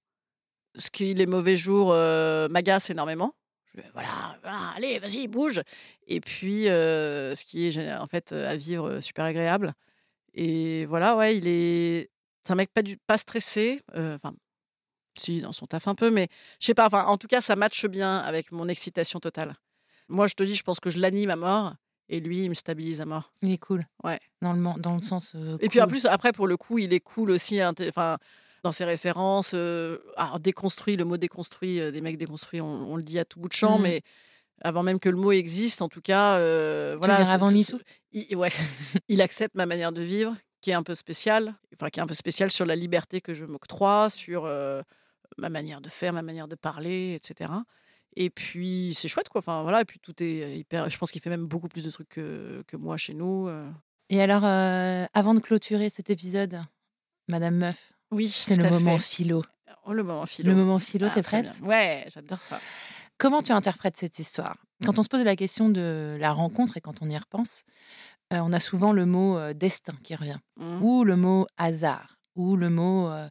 ce 0.75 0.91
qui, 0.91 1.15
les 1.15 1.27
mauvais 1.27 1.57
jours, 1.57 1.95
m'agace 2.51 2.91
énormément. 2.91 3.33
Je 3.75 3.83
voilà, 3.93 4.39
voilà, 4.43 4.73
allez, 4.77 4.99
vas-y, 4.99 5.29
bouge. 5.29 5.63
Et 6.07 6.21
puis, 6.21 6.69
euh, 6.69 7.35
ce 7.35 7.45
qui 7.45 7.67
est 7.67 7.95
en 7.95 8.07
fait 8.07 8.33
euh, 8.33 8.51
à 8.51 8.57
vivre 8.57 8.89
euh, 8.89 9.01
super 9.01 9.25
agréable. 9.25 9.75
Et 10.35 10.85
voilà, 10.87 11.17
ouais, 11.17 11.37
il 11.37 11.47
est. 11.47 12.11
C'est 12.45 12.53
un 12.53 12.57
mec 12.57 12.71
pas, 12.73 12.83
du, 12.83 12.97
pas 12.97 13.19
stressé. 13.19 13.83
Enfin, 13.95 14.33
si, 15.19 15.41
dans 15.41 15.53
son 15.53 15.67
taf 15.67 15.89
un 15.89 15.95
peu, 15.95 16.11
mais 16.11 16.29
je 16.61 16.67
sais 16.67 16.75
pas. 16.75 16.87
Enfin, 16.87 17.05
en 17.05 17.17
tout 17.17 17.27
cas, 17.27 17.41
ça 17.41 17.57
matche 17.57 17.87
bien 17.87 18.19
avec 18.19 18.53
mon 18.53 18.69
excitation 18.69 19.21
totale. 19.21 19.55
Moi, 20.09 20.27
je 20.27 20.35
te 20.35 20.43
dis, 20.43 20.55
je 20.55 20.63
pense 20.63 20.81
que 20.81 20.91
je 20.91 20.99
l'anime 20.99 21.31
à 21.31 21.37
mort. 21.37 21.75
Et 22.11 22.21
lui, 22.21 22.45
il 22.45 22.49
me 22.49 22.55
stabilise 22.55 23.03
à 23.03 23.05
mort. 23.05 23.33
Il 23.43 23.53
est 23.53 23.59
cool. 23.59 23.85
Ouais. 24.03 24.19
Dans 24.41 24.55
le, 24.55 24.81
dans 24.81 24.95
le 24.95 25.03
sens. 25.03 25.35
euh, 25.35 25.59
Et 25.61 25.69
puis 25.69 25.79
en 25.83 25.87
plus, 25.87 26.07
après, 26.07 26.33
pour 26.33 26.47
le 26.47 26.57
coup, 26.57 26.79
il 26.79 26.95
est 26.95 27.01
cool 27.01 27.31
aussi. 27.31 27.63
Enfin, 27.63 28.17
dans 28.65 28.73
ses 28.73 28.85
références, 28.85 29.55
alors, 29.55 30.39
déconstruit, 30.41 30.97
le 30.97 31.05
mot 31.05 31.17
déconstruit, 31.17 31.93
des 31.93 32.01
mecs 32.01 32.19
déconstruits, 32.19 32.61
on, 32.61 32.93
on 32.93 32.97
le 32.97 33.03
dit 33.03 33.19
à 33.19 33.25
tout 33.25 33.41
bout 33.41 33.49
de 33.49 33.55
champ, 33.55 33.77
Mhm. 33.79 33.83
mais 33.83 34.03
avant 34.63 34.83
même 34.83 34.99
que 34.99 35.09
le 35.09 35.17
mot 35.17 35.33
existe, 35.33 35.83
en 35.83 35.89
tout 35.89 36.01
cas, 36.01 36.35
voilà. 36.97 37.17
dire 37.17 37.31
avant 37.31 37.51
MeToo? 37.51 37.79
il, 38.13 38.35
ouais, 38.37 38.51
il 39.09 39.21
accepte 39.21 39.55
ma 39.55 39.67
manière 39.67 39.93
de 39.93 40.03
vivre, 40.03 40.35
qui 40.61 40.71
est 40.71 40.75
un 40.75 40.83
peu 40.83 40.95
spéciale, 40.97 41.55
enfin 41.75 41.89
qui 41.91 42.01
est 42.01 42.03
un 42.03 42.07
peu 42.07 42.15
spéciale 42.15 42.51
sur 42.51 42.67
la 42.67 42.75
liberté 42.75 43.21
que 43.21 43.35
je 43.35 43.45
m'octroie, 43.45 44.11
sur 44.11 44.45
ma 45.37 45.49
manière 45.49 45.81
de 45.81 45.89
faire, 45.89 46.13
ma 46.13 46.23
manière 46.23 46.49
de 46.49 46.57
parler, 46.57 47.15
etc. 47.15 47.53
Et 48.17 48.31
puis 48.31 48.93
c'est 48.95 49.07
chouette 49.07 49.29
quoi. 49.29 49.39
Enfin 49.41 49.63
voilà. 49.63 49.83
Et 49.83 49.85
puis 49.85 50.01
tout 50.01 50.21
est 50.21 50.59
hyper. 50.59 50.91
Je 50.91 50.99
pense 50.99 51.13
qu'il 51.13 51.21
fait 51.23 51.31
même 51.31 51.47
beaucoup 51.47 51.69
plus 51.69 51.85
de 51.85 51.91
trucs 51.91 52.09
que, 52.09 52.65
que 52.67 52.77
moi 52.77 52.97
chez 52.97 53.15
nous. 53.15 53.49
Et 54.11 54.21
alors, 54.21 54.45
euh, 54.45 55.05
avant 55.15 55.35
de 55.35 55.41
clôturer 55.41 55.91
cet 55.91 56.11
épisode, 56.11 56.61
Madame 57.29 57.55
Meuf, 57.57 57.93
Oui, 58.11 58.29
c'est 58.29 58.57
tout 58.57 58.63
le 58.63 58.71
moment 58.71 58.99
philo. 58.99 59.43
Oh, 59.85 59.93
le 59.93 60.03
moment 60.03 60.27
philo. 60.27 60.51
Le 60.51 60.57
moment 60.57 60.79
philo, 60.79 61.07
Ah, 61.09 61.15
t'es 61.15 61.23
prête? 61.23 61.61
Ouais, 61.63 62.07
j'adore 62.13 62.41
ça. 62.43 62.61
Comment 63.17 63.43
tu 63.43 63.53
interprètes 63.53 63.97
cette 63.97 64.19
histoire? 64.19 64.57
Quand 64.85 64.99
on 64.99 65.03
se 65.03 65.09
pose 65.09 65.25
la 65.25 65.35
question 65.37 65.69
de 65.71 66.17
la 66.21 66.33
rencontre 66.33 66.77
et 66.77 66.81
quand 66.81 67.03
on 67.03 67.09
y 67.11 67.17
repense, 67.19 67.65
euh, 68.33 68.39
on 68.43 68.53
a 68.53 68.61
souvent 68.61 68.93
le 68.93 69.07
mot 69.07 69.37
euh, 69.39 69.53
destin 69.55 69.95
qui 70.05 70.15
revient, 70.15 70.39
Mhm. 70.57 70.83
ou 70.83 71.05
le 71.05 71.17
mot 71.17 71.47
hasard, 71.57 72.17
ou 72.37 72.57
le 72.57 72.71
mot 72.71 73.09
euh, 73.09 73.29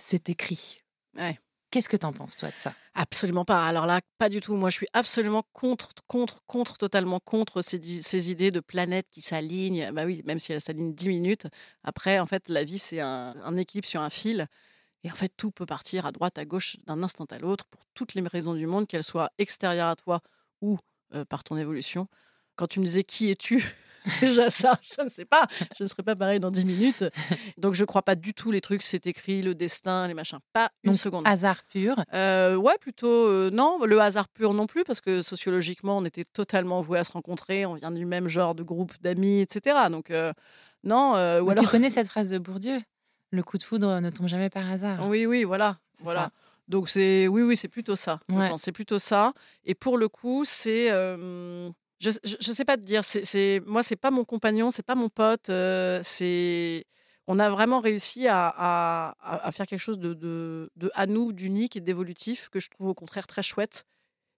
c'est 0.00 0.28
écrit. 0.28 0.80
Ouais. 1.16 1.38
Qu'est-ce 1.70 1.88
que 1.88 1.96
t'en 1.96 2.12
penses, 2.12 2.36
toi, 2.36 2.50
de 2.50 2.58
ça? 2.58 2.74
Absolument 2.94 3.44
pas. 3.44 3.66
Alors 3.66 3.86
là, 3.86 4.00
pas 4.18 4.28
du 4.28 4.40
tout. 4.40 4.54
Moi, 4.54 4.70
je 4.70 4.76
suis 4.76 4.86
absolument 4.92 5.44
contre, 5.52 5.90
contre, 6.06 6.42
contre, 6.46 6.78
totalement 6.78 7.20
contre 7.20 7.62
ces 7.62 8.30
idées 8.30 8.50
de 8.50 8.60
planètes 8.60 9.08
qui 9.10 9.20
s'alignent. 9.22 9.90
Bah 9.92 10.04
oui, 10.04 10.22
même 10.24 10.38
si 10.38 10.52
elles 10.52 10.60
s'alignent 10.60 10.94
10 10.94 11.08
minutes. 11.08 11.46
Après, 11.84 12.18
en 12.18 12.26
fait, 12.26 12.48
la 12.48 12.64
vie, 12.64 12.78
c'est 12.78 13.00
un, 13.00 13.34
un 13.44 13.56
équilibre 13.56 13.86
sur 13.86 14.00
un 14.00 14.10
fil. 14.10 14.46
Et 15.04 15.12
en 15.12 15.14
fait, 15.14 15.32
tout 15.36 15.50
peut 15.50 15.66
partir 15.66 16.06
à 16.06 16.12
droite, 16.12 16.38
à 16.38 16.44
gauche, 16.44 16.76
d'un 16.86 17.02
instant 17.02 17.26
à 17.30 17.38
l'autre, 17.38 17.66
pour 17.66 17.82
toutes 17.94 18.14
les 18.14 18.22
raisons 18.22 18.54
du 18.54 18.66
monde, 18.66 18.86
qu'elles 18.86 19.04
soient 19.04 19.30
extérieures 19.38 19.88
à 19.88 19.96
toi 19.96 20.20
ou 20.60 20.78
euh, 21.14 21.24
par 21.24 21.44
ton 21.44 21.56
évolution. 21.56 22.08
Quand 22.56 22.66
tu 22.66 22.80
me 22.80 22.84
disais 22.84 23.04
qui 23.04 23.30
es-tu? 23.30 23.64
Déjà 24.20 24.50
ça, 24.50 24.78
je 24.82 25.02
ne 25.02 25.08
sais 25.08 25.24
pas. 25.24 25.46
Je 25.76 25.84
ne 25.84 25.88
serai 25.88 26.02
pas 26.02 26.16
pareil 26.16 26.40
dans 26.40 26.50
10 26.50 26.64
minutes. 26.64 27.04
Donc 27.56 27.74
je 27.74 27.84
crois 27.84 28.02
pas 28.02 28.14
du 28.14 28.34
tout 28.34 28.50
les 28.50 28.60
trucs, 28.60 28.82
c'est 28.82 29.06
écrit, 29.06 29.42
le 29.42 29.54
destin, 29.54 30.08
les 30.08 30.14
machins. 30.14 30.38
Pas 30.52 30.70
une 30.84 30.92
Donc, 30.92 31.00
seconde. 31.00 31.26
Hasard 31.26 31.62
pur. 31.64 31.96
Euh, 32.14 32.56
ouais, 32.56 32.76
plutôt 32.80 33.08
euh, 33.08 33.50
non, 33.50 33.84
le 33.84 34.00
hasard 34.00 34.28
pur 34.28 34.54
non 34.54 34.66
plus, 34.66 34.84
parce 34.84 35.00
que 35.00 35.22
sociologiquement, 35.22 35.98
on 35.98 36.04
était 36.04 36.24
totalement 36.24 36.80
voués 36.80 36.98
à 36.98 37.04
se 37.04 37.12
rencontrer, 37.12 37.66
on 37.66 37.74
vient 37.74 37.90
du 37.90 38.04
même 38.06 38.28
genre 38.28 38.54
de 38.54 38.62
groupe 38.62 38.92
d'amis, 39.00 39.40
etc. 39.40 39.76
Donc, 39.90 40.10
euh, 40.10 40.32
non, 40.84 41.16
euh, 41.16 41.40
ou 41.40 41.46
Mais 41.46 41.52
alors. 41.52 41.64
Tu 41.64 41.70
connais 41.70 41.90
cette 41.90 42.08
phrase 42.08 42.30
de 42.30 42.38
Bourdieu 42.38 42.78
Le 43.30 43.42
coup 43.42 43.58
de 43.58 43.62
foudre 43.62 44.00
ne 44.00 44.10
tombe 44.10 44.28
jamais 44.28 44.50
par 44.50 44.70
hasard. 44.70 45.06
Oui, 45.08 45.26
oui, 45.26 45.44
voilà. 45.44 45.78
Voilà. 46.00 46.20
ça. 46.24 46.30
Donc, 46.68 46.88
c'est 46.88 47.28
oui, 47.28 47.42
oui, 47.42 47.56
c'est 47.56 47.68
plutôt 47.68 47.96
ça. 47.96 48.20
Ouais. 48.30 48.50
C'est 48.58 48.72
plutôt 48.72 48.98
ça. 48.98 49.32
Et 49.64 49.74
pour 49.74 49.98
le 49.98 50.08
coup, 50.08 50.44
c'est. 50.44 50.90
Je, 52.00 52.10
je 52.24 52.52
sais 52.52 52.64
pas 52.64 52.76
te 52.76 52.82
dire. 52.82 53.04
C'est, 53.04 53.24
c'est- 53.24 53.60
moi, 53.66 53.82
c'est 53.82 53.96
pas 53.96 54.10
mon 54.10 54.24
compagnon, 54.24 54.70
c'est 54.70 54.82
pas 54.84 54.94
mon 54.94 55.08
pote. 55.08 55.50
euh, 55.50 56.00
c'est. 56.02 56.84
On 57.26 57.38
a 57.38 57.50
vraiment 57.50 57.80
réussi 57.80 58.26
à, 58.26 58.48
à- 58.48 59.14
à- 59.20 59.52
faire 59.52 59.66
quelque 59.66 59.80
chose 59.80 59.98
de, 59.98 60.14
de, 60.14 60.70
de 60.76 60.90
à 60.94 61.06
nous, 61.06 61.32
d'unique 61.32 61.76
et 61.76 61.80
d'évolutif, 61.80 62.48
que 62.50 62.58
je 62.60 62.70
trouve 62.70 62.88
au 62.88 62.94
contraire 62.94 63.26
très 63.26 63.42
chouette 63.42 63.84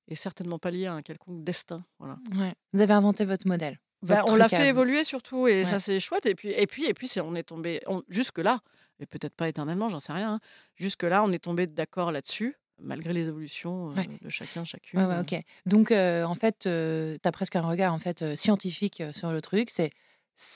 et 0.08 0.16
certainement 0.16 0.58
pas 0.58 0.72
lié 0.72 0.86
à 0.86 0.94
un 0.94 1.02
quelconque 1.02 1.44
destin. 1.44 1.84
Voilà. 2.00 2.16
Ouais. 2.36 2.52
Vous 2.72 2.80
avez 2.80 2.92
inventé 2.94 3.24
votre 3.24 3.46
modèle. 3.46 3.78
Bah, 4.02 4.24
on 4.26 4.34
l'a 4.34 4.48
fait 4.48 4.68
évoluer 4.68 5.04
surtout 5.04 5.46
et 5.46 5.60
Ouais. 5.60 5.64
ça 5.66 5.78
c'est 5.78 6.00
chouette. 6.00 6.26
Et 6.26 6.34
puis, 6.34 6.48
et 6.50 6.66
puis, 6.66 6.86
et 6.86 6.94
puis 6.94 7.06
c'est- 7.06 7.20
on 7.20 7.34
est 7.36 7.44
tombé 7.44 7.80
on- 7.86 8.02
jusque-là, 8.08 8.58
et 8.98 9.06
peut-être 9.06 9.34
pas 9.36 9.48
éternellement, 9.48 9.88
j'en 9.88 10.00
sais 10.00 10.12
rien. 10.12 10.32
hein. 10.34 10.40
Jusque-là, 10.74 11.22
on 11.22 11.30
est 11.30 11.38
tombé 11.38 11.66
d'accord 11.68 12.10
là-dessus, 12.10 12.56
malgré 12.82 13.12
les 13.12 13.28
évolutions 13.28 13.90
euh, 13.90 13.94
Ouais. 13.94 14.06
de 14.22 14.28
chacun, 14.28 14.64
chacune. 14.64 15.00
Ouais, 15.00 15.06
ouais, 15.06 15.18
ok. 15.20 15.34
Donc, 15.66 15.90
euh, 15.90 16.24
en 16.24 16.34
fait, 16.34 16.60
tu 16.60 16.68
as 16.68 17.32
presque 17.32 17.56
un 17.56 17.62
regard 17.62 17.92
en 17.94 17.98
fait, 17.98 18.22
euh, 18.22 18.36
scientifique 18.36 19.00
euh, 19.00 19.12
sur 19.12 19.32
le 19.32 19.40
truc. 19.40 19.70
C'est 19.70 19.90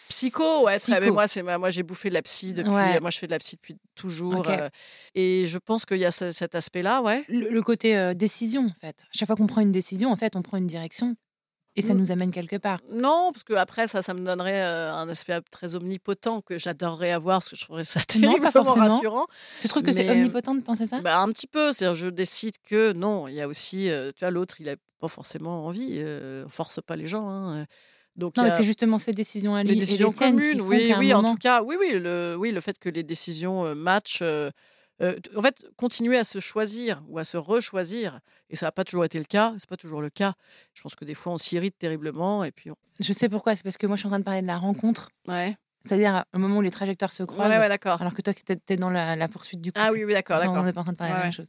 Psycho, 0.08 0.64
ouais. 0.64 0.78
Psycho. 0.78 1.12
Moi, 1.12 1.28
c'est 1.28 1.42
moi, 1.42 1.68
j'ai 1.68 1.82
bouffé 1.82 2.08
de 2.08 2.14
la 2.14 2.22
psy 2.22 2.54
depuis. 2.54 2.70
Ouais. 2.70 3.00
Moi, 3.00 3.10
je 3.10 3.18
fais 3.18 3.26
de 3.26 3.32
la 3.32 3.38
psy 3.38 3.56
depuis 3.56 3.76
toujours. 3.94 4.48
Euh, 4.48 4.70
et 5.14 5.46
je 5.46 5.58
pense 5.58 5.84
qu'il 5.84 5.98
y 5.98 6.06
a 6.06 6.10
ce- 6.10 6.32
cet 6.32 6.54
aspect-là, 6.54 7.02
ouais. 7.02 7.22
le, 7.28 7.50
le 7.50 7.62
côté 7.62 7.94
euh, 7.96 8.14
décision, 8.14 8.64
en 8.64 8.80
fait. 8.80 9.02
Chaque 9.12 9.26
fois 9.26 9.36
qu'on 9.36 9.46
prend 9.46 9.60
une 9.60 9.72
décision, 9.72 10.10
en 10.10 10.16
fait, 10.16 10.36
on 10.36 10.42
prend 10.42 10.56
une 10.56 10.66
direction 10.66 11.16
et 11.76 11.82
ça 11.82 11.94
Mm. 11.94 11.98
nous 11.98 12.10
amène 12.12 12.30
quelque 12.30 12.56
part. 12.56 12.80
Non, 12.92 13.30
parce 13.32 13.44
que 13.44 13.54
après 13.54 13.88
ça, 13.88 14.02
ça 14.02 14.14
me 14.14 14.20
donnerait 14.24 14.62
euh, 14.62 14.92
un 14.92 15.08
aspect 15.08 15.38
très 15.50 15.74
omnipotent 15.74 16.40
que 16.40 16.58
j'adorerais 16.58 17.10
avoir, 17.12 17.38
parce 17.38 17.48
que 17.50 17.56
je 17.56 17.64
trouverais 17.64 17.84
ça 17.84 18.00
Non, 18.16 18.32
pas 18.38 18.50
terriblement 18.50 18.50
forcément. 18.64 18.94
rassurant. 18.96 19.26
Tu 19.60 19.68
trouves 19.68 19.82
que 19.82 19.92
c'est 19.92 20.04
Mais- 20.04 20.10
omnipotent 20.12 20.54
de 20.54 20.60
penser 20.62 20.86
ça? 20.86 21.00
Bah, 21.00 21.20
un 21.20 21.28
petit 21.28 21.46
peu, 21.46 21.72
c'est-à-dire 21.72 21.94
je 21.94 22.08
décide 22.08 22.54
que 22.62 22.92
non, 22.92 23.28
il 23.28 23.34
y 23.34 23.40
a 23.40 23.48
aussi, 23.48 23.90
euh, 23.90 24.12
tu 24.12 24.20
vois, 24.20 24.30
l'autre, 24.30 24.60
il 24.60 24.68
a 24.68 24.76
pas 25.00 25.08
forcément 25.08 25.66
envie, 25.66 25.94
euh, 25.96 26.44
on 26.46 26.48
force 26.48 26.80
pas 26.80 26.96
les 26.96 27.06
gens. 27.08 27.28
hein, 27.28 27.58
euh. 27.60 27.64
Donc 28.16 28.36
Non, 28.36 28.44
mais 28.44 28.54
c'est 28.54 28.62
justement 28.62 28.98
ces 29.00 29.12
décisions 29.12 29.56
à 29.56 29.64
lui 29.64 29.70
les 29.70 29.76
et 29.76 29.80
décisions 29.80 30.10
les 30.10 30.14
tiennes 30.14 30.36
qui 30.40 30.50
communes, 30.52 30.60
oui, 30.60 30.94
oui, 30.98 31.12
en 31.12 31.22
tout 31.24 31.34
cas, 31.36 31.62
oui, 31.64 31.74
oui, 31.80 31.98
le, 31.98 32.36
oui, 32.38 32.52
le 32.52 32.60
fait 32.60 32.78
que 32.78 32.88
les 32.88 33.02
décisions 33.02 33.64
euh, 33.64 33.74
matchent. 33.74 34.22
Euh, 35.02 35.18
en 35.36 35.42
fait, 35.42 35.66
continuer 35.76 36.16
à 36.18 36.24
se 36.24 36.38
choisir 36.40 37.02
ou 37.08 37.18
à 37.18 37.24
se 37.24 37.36
rechoisir, 37.36 38.20
et 38.50 38.56
ça 38.56 38.66
n'a 38.66 38.72
pas 38.72 38.84
toujours 38.84 39.04
été 39.04 39.18
le 39.18 39.24
cas, 39.24 39.54
c'est 39.58 39.68
pas 39.68 39.76
toujours 39.76 40.00
le 40.00 40.10
cas. 40.10 40.34
Je 40.74 40.82
pense 40.82 40.94
que 40.94 41.04
des 41.04 41.14
fois, 41.14 41.32
on 41.32 41.38
s'irrite 41.38 41.76
terriblement, 41.78 42.44
et 42.44 42.52
puis, 42.52 42.70
on- 42.70 42.76
Je 43.00 43.12
sais 43.12 43.28
pourquoi, 43.28 43.56
c'est 43.56 43.62
parce 43.64 43.76
que 43.76 43.86
moi, 43.86 43.96
je 43.96 44.00
suis 44.00 44.06
en 44.06 44.10
train 44.10 44.18
de 44.20 44.24
parler 44.24 44.42
de 44.42 44.46
la 44.46 44.58
rencontre, 44.58 45.10
ouais, 45.28 45.56
c'est-à-dire 45.86 46.24
au 46.34 46.38
moment 46.38 46.58
où 46.58 46.62
les 46.62 46.70
trajectoires 46.70 47.12
se 47.12 47.22
croisent, 47.22 47.58
ouais, 47.58 47.68
d'accord. 47.68 48.00
alors 48.00 48.14
que 48.14 48.22
toi, 48.22 48.32
tu 48.32 48.42
es 48.68 48.76
dans 48.76 48.90
la, 48.90 49.16
la 49.16 49.28
poursuite 49.28 49.60
du 49.60 49.70
couple. 49.72 49.84
Ah 49.86 49.92
oui, 49.92 50.04
oui, 50.04 50.12
d'accord, 50.12 50.38
d'accord. 50.38 50.56
On 50.56 50.64
n'est 50.64 50.72
pas 50.72 50.80
en 50.80 50.84
train 50.84 50.92
de 50.92 50.96
parler 50.98 51.12
de 51.12 51.18
la 51.18 51.24
même 51.24 51.32
chose. 51.32 51.48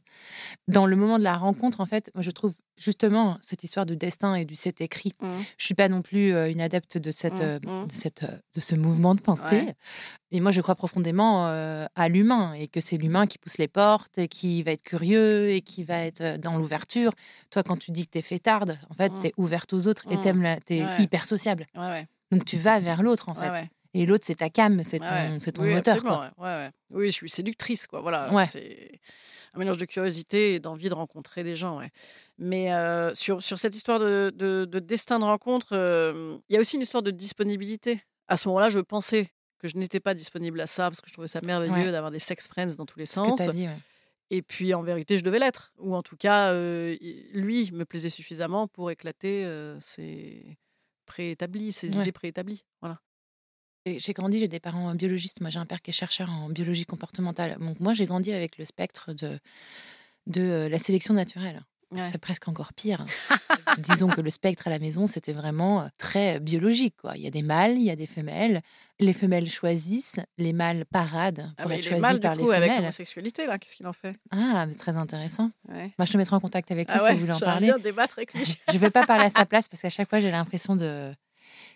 Dans 0.68 0.86
le 0.86 0.96
moment 0.96 1.18
de 1.18 1.24
la 1.24 1.36
rencontre, 1.36 1.80
en 1.80 1.86
fait, 1.86 2.10
moi, 2.14 2.22
je 2.22 2.30
trouve 2.30 2.52
justement 2.76 3.38
cette 3.40 3.64
histoire 3.64 3.86
de 3.86 3.94
destin 3.94 4.34
et 4.34 4.44
du 4.44 4.54
c'est 4.54 4.82
écrit. 4.82 5.12
Mhm. 5.22 5.42
Je 5.56 5.64
suis 5.64 5.74
pas 5.74 5.88
non 5.88 6.02
plus 6.02 6.34
euh, 6.34 6.50
une 6.50 6.60
adepte 6.60 6.98
de, 6.98 7.10
cette, 7.10 7.40
Mhm, 7.40 7.40
euh, 7.42 7.58
mhm. 7.80 7.86
de, 7.86 7.92
cette, 7.92 8.22
euh, 8.24 8.36
de 8.54 8.60
ce 8.60 8.74
mouvement 8.74 9.14
de 9.14 9.20
pensée. 9.20 9.56
Ouais. 9.56 9.74
Et 10.30 10.40
moi, 10.40 10.50
je 10.52 10.60
crois 10.60 10.74
profondément 10.74 11.46
à 11.46 12.08
l'humain 12.08 12.52
et 12.54 12.66
que 12.68 12.80
c'est 12.80 12.98
l'humain 12.98 13.26
qui 13.26 13.38
pousse 13.38 13.56
les 13.58 13.68
portes 13.68 14.18
et 14.18 14.28
qui 14.28 14.62
va 14.62 14.72
être 14.72 14.82
curieux 14.82 15.50
et 15.50 15.62
qui 15.62 15.84
va 15.84 16.00
être 16.00 16.38
dans 16.38 16.58
l'ouverture. 16.58 17.12
Toi, 17.50 17.62
quand 17.62 17.76
tu 17.78 17.90
dis 17.92 18.04
que 18.06 18.10
tu 18.12 18.18
es 18.18 18.22
fêtarde, 18.22 18.78
en 18.90 18.94
fait, 18.94 19.12
Mhm. 19.12 19.20
tu 19.20 19.26
es 19.28 19.32
ouverte 19.38 19.72
aux 19.72 19.86
autres 19.86 20.04
et 20.10 20.16
Mhm. 20.16 20.58
tu 20.66 20.74
es 20.74 20.84
Ouais. 20.84 20.96
hyper 21.02 21.26
sociable. 21.26 21.64
Ouais, 21.74 21.88
ouais, 21.88 22.06
Donc, 22.32 22.44
tu 22.44 22.58
vas 22.58 22.80
vers 22.80 23.02
l'autre, 23.02 23.28
en 23.28 23.34
ouais, 23.34 23.54
fait. 23.54 23.68
Et 23.98 24.06
l'autre, 24.06 24.24
c'est 24.26 24.34
ta 24.36 24.50
cam, 24.50 24.82
c'est 24.84 24.98
ton, 24.98 25.04
Ouais, 25.06 25.10
ouais. 25.30 25.38
c'est 25.40 25.52
ton 25.52 25.62
Oui, 25.62 25.72
moteur. 25.74 26.02
Quoi. 26.02 26.30
ouais. 26.38 26.70
Oui, 26.90 27.06
je 27.06 27.12
suis 27.12 27.30
séductrice, 27.30 27.86
quoi. 27.86 28.00
Voilà, 28.00 28.30
c'est 28.46 29.00
un 29.54 29.58
mélange 29.58 29.78
de 29.78 29.86
curiosité 29.86 30.54
et 30.54 30.60
d'envie 30.60 30.88
de 30.90 30.94
rencontrer 30.94 31.42
des 31.44 31.56
gens. 31.56 31.80
Mais 32.38 32.72
euh, 32.74 33.14
sur, 33.14 33.42
sur 33.42 33.58
cette 33.58 33.74
histoire 33.74 33.98
de, 33.98 34.30
de- 34.34 34.66
de 34.70 34.78
destin 34.80 35.18
de 35.18 35.24
rencontre, 35.24 35.68
euh, 35.72 36.36
il 36.48 36.54
y 36.54 36.56
a 36.58 36.60
aussi 36.60 36.76
une 36.76 36.82
histoire 36.82 37.02
de 37.02 37.10
disponibilité. 37.10 38.02
À 38.28 38.36
ce 38.36 38.48
moment-là, 38.48 38.68
je 38.70 38.80
pensais 38.80 39.30
que 39.58 39.68
je 39.68 39.76
n'étais 39.78 40.00
pas 40.00 40.12
disponible 40.12 40.60
à 40.60 40.66
ça 40.66 40.90
parce 40.90 41.00
que 41.00 41.08
je 41.08 41.12
trouvais 41.14 41.28
ça 41.28 41.40
merveilleux 41.40 41.90
d'avoir 41.90 42.10
des 42.10 42.18
sex 42.18 42.46
friends 42.48 42.74
dans 42.76 42.84
tous 42.84 42.98
les 42.98 43.06
Ce 43.06 43.18
que 43.20 43.26
sens. 43.28 43.48
dit. 43.54 43.66
Et 44.28 44.42
puis, 44.42 44.74
en 44.74 44.82
vérité, 44.82 45.16
je 45.16 45.24
devais 45.24 45.38
l'être. 45.38 45.72
Ou 45.78 45.94
en 45.94 46.02
tout 46.02 46.16
cas, 46.16 46.50
euh, 46.52 46.96
lui 47.32 47.70
me 47.72 47.84
plaisait 47.84 48.10
suffisamment 48.10 48.66
pour 48.68 48.90
éclater 48.90 49.46
euh, 49.46 49.78
ses 49.80 50.58
préétablis, 51.06 51.72
ses 51.72 51.94
Ouais. 51.94 52.02
idées 52.02 52.12
préétablies. 52.12 52.64
Voilà. 52.82 53.00
J'ai 53.86 54.12
grandi, 54.12 54.38
j'ai 54.40 54.48
des 54.48 54.60
parents 54.60 54.94
biologistes. 54.94 55.40
Moi, 55.40 55.50
j'ai 55.50 55.58
un 55.58 55.66
père 55.66 55.80
qui 55.80 55.90
est 55.90 55.94
chercheur 55.94 56.28
en 56.30 56.48
biologie 56.48 56.84
comportementale. 56.84 57.56
Donc, 57.60 57.78
moi, 57.80 57.94
j'ai 57.94 58.06
grandi 58.06 58.32
avec 58.32 58.58
le 58.58 58.64
spectre 58.64 59.12
de, 59.12 59.38
de 60.26 60.40
euh, 60.40 60.68
la 60.68 60.78
sélection 60.78 61.14
naturelle. 61.14 61.60
Ouais. 61.92 62.02
C'est 62.02 62.18
presque 62.18 62.48
encore 62.48 62.72
pire. 62.72 63.06
Disons 63.78 64.08
que 64.08 64.20
le 64.20 64.30
spectre 64.30 64.66
à 64.66 64.70
la 64.70 64.80
maison, 64.80 65.06
c'était 65.06 65.32
vraiment 65.32 65.82
euh, 65.82 65.86
très 65.98 66.40
biologique. 66.40 66.96
Quoi. 67.00 67.12
Il 67.16 67.22
y 67.22 67.28
a 67.28 67.30
des 67.30 67.42
mâles, 67.42 67.76
il 67.78 67.84
y 67.84 67.90
a 67.92 67.94
des 67.96 68.08
femelles. 68.08 68.60
Les 68.98 69.12
femelles 69.12 69.48
choisissent, 69.48 70.18
les 70.36 70.52
mâles 70.52 70.84
paradent 70.86 71.52
Ah, 71.56 71.62
pour 71.62 71.70
être 71.70 71.78
il 71.78 71.86
est 71.86 71.88
choisis 71.90 72.02
mal, 72.02 72.18
par 72.20 72.32
du 72.32 72.38
les 72.40 72.44
coup, 72.44 72.50
avec 72.50 72.64
femelles. 72.70 72.80
l'homosexualité, 72.82 73.46
là. 73.46 73.56
Qu'est-ce 73.58 73.76
qu'il 73.76 73.86
en 73.86 73.92
fait? 73.92 74.16
Ah, 74.32 74.66
c'est 74.68 74.78
très 74.78 74.96
intéressant. 74.96 75.52
Ouais. 75.68 75.92
Bah, 75.96 76.06
je 76.06 76.12
te 76.12 76.16
mettrai 76.16 76.34
en 76.34 76.40
contact 76.40 76.72
avec 76.72 76.88
lui 76.88 76.96
Ah 76.98 77.06
si 77.06 77.14
vous 77.14 77.20
voulez 77.20 77.32
en 77.32 77.38
parler. 77.38 77.66
bien 77.68 77.78
débattre 77.78 78.14
avec 78.18 78.34
lui. 78.34 78.44
Je 78.68 78.72
ne 78.74 78.78
vais 78.78 78.90
pas 78.90 79.06
parler 79.06 79.26
à 79.26 79.30
sa 79.30 79.46
place 79.46 79.68
parce 79.68 79.80
qu'à 79.80 79.90
chaque 79.90 80.08
fois, 80.08 80.18
j'ai 80.18 80.32
l'impression 80.32 80.74
de. 80.74 81.12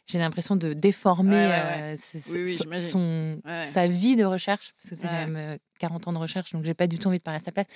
J'ai 0.06 0.18
l'impression 0.18 0.56
de 0.56 0.72
déformer 0.72 1.30
Ouais, 1.36 1.46
ouais, 1.46 1.48
ouais. 1.48 1.94
euh, 1.94 1.96
ce- 2.00 2.32
Oui, 2.32 2.40
oui, 2.44 2.80
son- 2.90 3.40
sa 3.68 3.86
vie 3.88 4.16
de 4.16 4.24
recherche, 4.24 4.72
parce 4.76 4.90
que 4.90 4.96
c'est 4.96 5.06
quand 5.06 5.12
même 5.12 5.36
euh, 5.36 5.56
40 5.78 6.08
ans 6.08 6.12
de 6.12 6.18
recherche, 6.18 6.52
donc 6.52 6.64
j'ai 6.64 6.74
pas 6.74 6.86
du 6.86 6.98
tout 6.98 7.08
envie 7.08 7.18
de 7.18 7.22
parler 7.22 7.40
à 7.40 7.42
sa 7.42 7.52
place. 7.52 7.66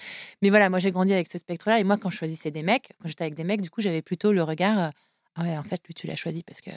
Mais 0.43 0.51
voilà, 0.51 0.69
moi 0.71 0.79
j'ai 0.79 0.91
grandi 0.91 1.13
avec 1.13 1.29
ce 1.29 1.39
spectre-là, 1.39 1.79
et 1.81 1.85
moi 1.85 1.97
quand 1.97 2.11
je 2.11 2.17
choisissais 2.17 2.51
des 2.51 2.63
mecs, 2.63 2.93
quand 3.01 3.09
j'étais 3.09 3.25
avec 3.25 3.35
des 3.35 3.45
mecs, 3.45 3.61
du 3.63 3.71
coup 3.71 3.81
j'avais 3.81 4.03
plutôt 4.03 4.33
le 4.33 4.43
regard, 4.43 4.79
euh, 4.79 4.91
ah 5.37 5.43
ouais, 5.43 5.57
en 5.59 5.63
fait 5.65 5.81
lui 5.87 5.95
tu 5.95 6.07
l'as 6.07 6.17
choisi 6.17 6.43
parce 6.43 6.61
que 6.61 6.71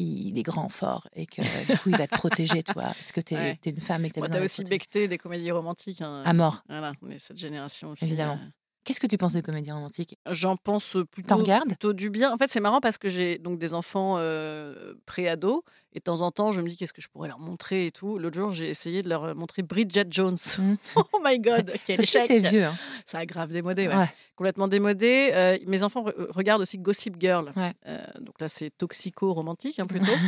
il 0.00 0.38
est 0.38 0.42
grand, 0.44 0.68
fort, 0.68 1.08
et 1.12 1.26
que 1.26 1.42
du 1.72 1.76
coup 1.78 1.88
il 1.90 1.96
va 1.96 2.06
te 2.06 2.16
protéger, 2.16 2.62
toi, 2.62 2.84
parce 2.84 3.10
que 3.12 3.20
t'es 3.20 3.34
Ouais. 3.34 3.58
es 3.64 3.70
une 3.70 3.80
femme 3.80 4.04
et 4.04 4.10
que 4.10 4.14
t'as 4.14 4.20
Bon, 4.20 4.26
besoin 4.28 4.36
T'as 4.36 4.42
d'être 4.42 4.52
aussi 4.60 4.64
becté 4.64 5.08
des 5.08 5.18
comédies 5.18 5.50
romantiques. 5.50 6.00
hein. 6.02 6.22
à 6.24 6.32
mort. 6.32 6.62
Voilà, 6.68 6.92
on 7.02 7.10
est 7.10 7.18
cette 7.18 7.36
génération 7.38 7.90
aussi. 7.90 8.04
Évidemment. 8.04 8.38
Qu'est-ce 8.84 9.00
que 9.00 9.06
tu 9.06 9.18
penses 9.18 9.34
des 9.34 9.42
comédies 9.42 9.70
romantiques? 9.72 10.18
J'en 10.30 10.56
pense 10.56 10.96
plutôt, 11.10 11.34
plutôt 11.66 11.92
du 11.92 12.10
bien. 12.10 12.32
En 12.32 12.38
fait, 12.38 12.48
c'est 12.48 12.60
marrant 12.60 12.80
parce 12.80 12.96
que 12.98 13.10
j'ai 13.10 13.38
donc 13.38 13.58
des 13.58 13.74
enfants 13.74 14.16
euh, 14.18 14.94
pré-ados 15.04 15.60
et 15.94 15.98
de 16.00 16.04
temps 16.04 16.20
en 16.20 16.30
temps, 16.30 16.52
je 16.52 16.60
me 16.60 16.68
dis 16.68 16.76
qu'est-ce 16.76 16.92
que 16.92 17.00
je 17.00 17.08
pourrais 17.08 17.28
leur 17.28 17.38
montrer 17.38 17.86
et 17.86 17.90
tout. 17.90 18.18
L'autre 18.18 18.36
jour, 18.38 18.50
j'ai 18.52 18.68
essayé 18.68 19.02
de 19.02 19.08
leur 19.08 19.24
euh, 19.24 19.34
montrer 19.34 19.62
Bridget 19.62 20.04
Jones. 20.10 20.36
Mm. 20.58 20.74
oh 20.96 21.20
my 21.24 21.38
god, 21.38 21.72
quel 21.86 22.00
échec 22.00 22.22
c'est 22.26 22.38
vieux. 22.38 22.64
hein. 22.64 22.74
Ça 23.06 23.18
a 23.18 23.26
grave 23.26 23.50
démodé, 23.52 23.88
ouais. 23.88 23.94
Ouais. 23.96 24.10
complètement 24.36 24.68
démodé. 24.68 25.30
Euh, 25.32 25.56
mes 25.66 25.82
enfants 25.82 26.04
re- 26.04 26.26
regardent 26.30 26.62
aussi 26.62 26.78
Gossip 26.78 27.16
Girl. 27.18 27.50
Ouais. 27.56 27.72
Euh, 27.86 27.98
donc 28.20 28.38
là, 28.40 28.48
c'est 28.48 28.70
toxico-romantique 28.76 29.78
hein, 29.80 29.86
plutôt. 29.86 30.12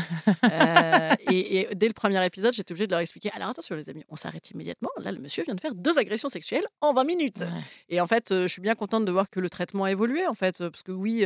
Euh, 0.44 1.12
et, 1.30 1.60
et 1.60 1.74
dès 1.74 1.86
le 1.86 1.92
premier 1.92 2.24
épisode, 2.24 2.54
j'étais 2.54 2.72
obligée 2.72 2.86
de 2.86 2.92
leur 2.92 3.00
expliquer. 3.00 3.30
Alors 3.34 3.48
attention, 3.50 3.76
les 3.76 3.88
amis, 3.88 4.04
on 4.08 4.16
s'arrête 4.16 4.50
immédiatement. 4.50 4.88
Là, 4.98 5.12
le 5.12 5.18
monsieur 5.18 5.44
vient 5.44 5.54
de 5.54 5.60
faire 5.60 5.74
deux 5.74 5.98
agressions 5.98 6.28
sexuelles 6.28 6.64
en 6.80 6.92
20 6.94 7.04
minutes. 7.04 7.42
Et 7.88 8.00
en 8.00 8.06
fait, 8.06 8.30
euh, 8.32 8.42
je 8.46 8.52
suis 8.52 8.62
bien 8.62 8.74
contente 8.74 9.04
de 9.04 9.12
voir 9.12 9.30
que 9.30 9.38
le 9.40 9.48
traitement 9.50 9.84
a 9.84 9.90
évolué, 9.92 10.26
en 10.26 10.34
fait, 10.34 10.60
euh, 10.60 10.70
parce 10.70 10.82
que 10.82 10.92
oui. 10.92 11.24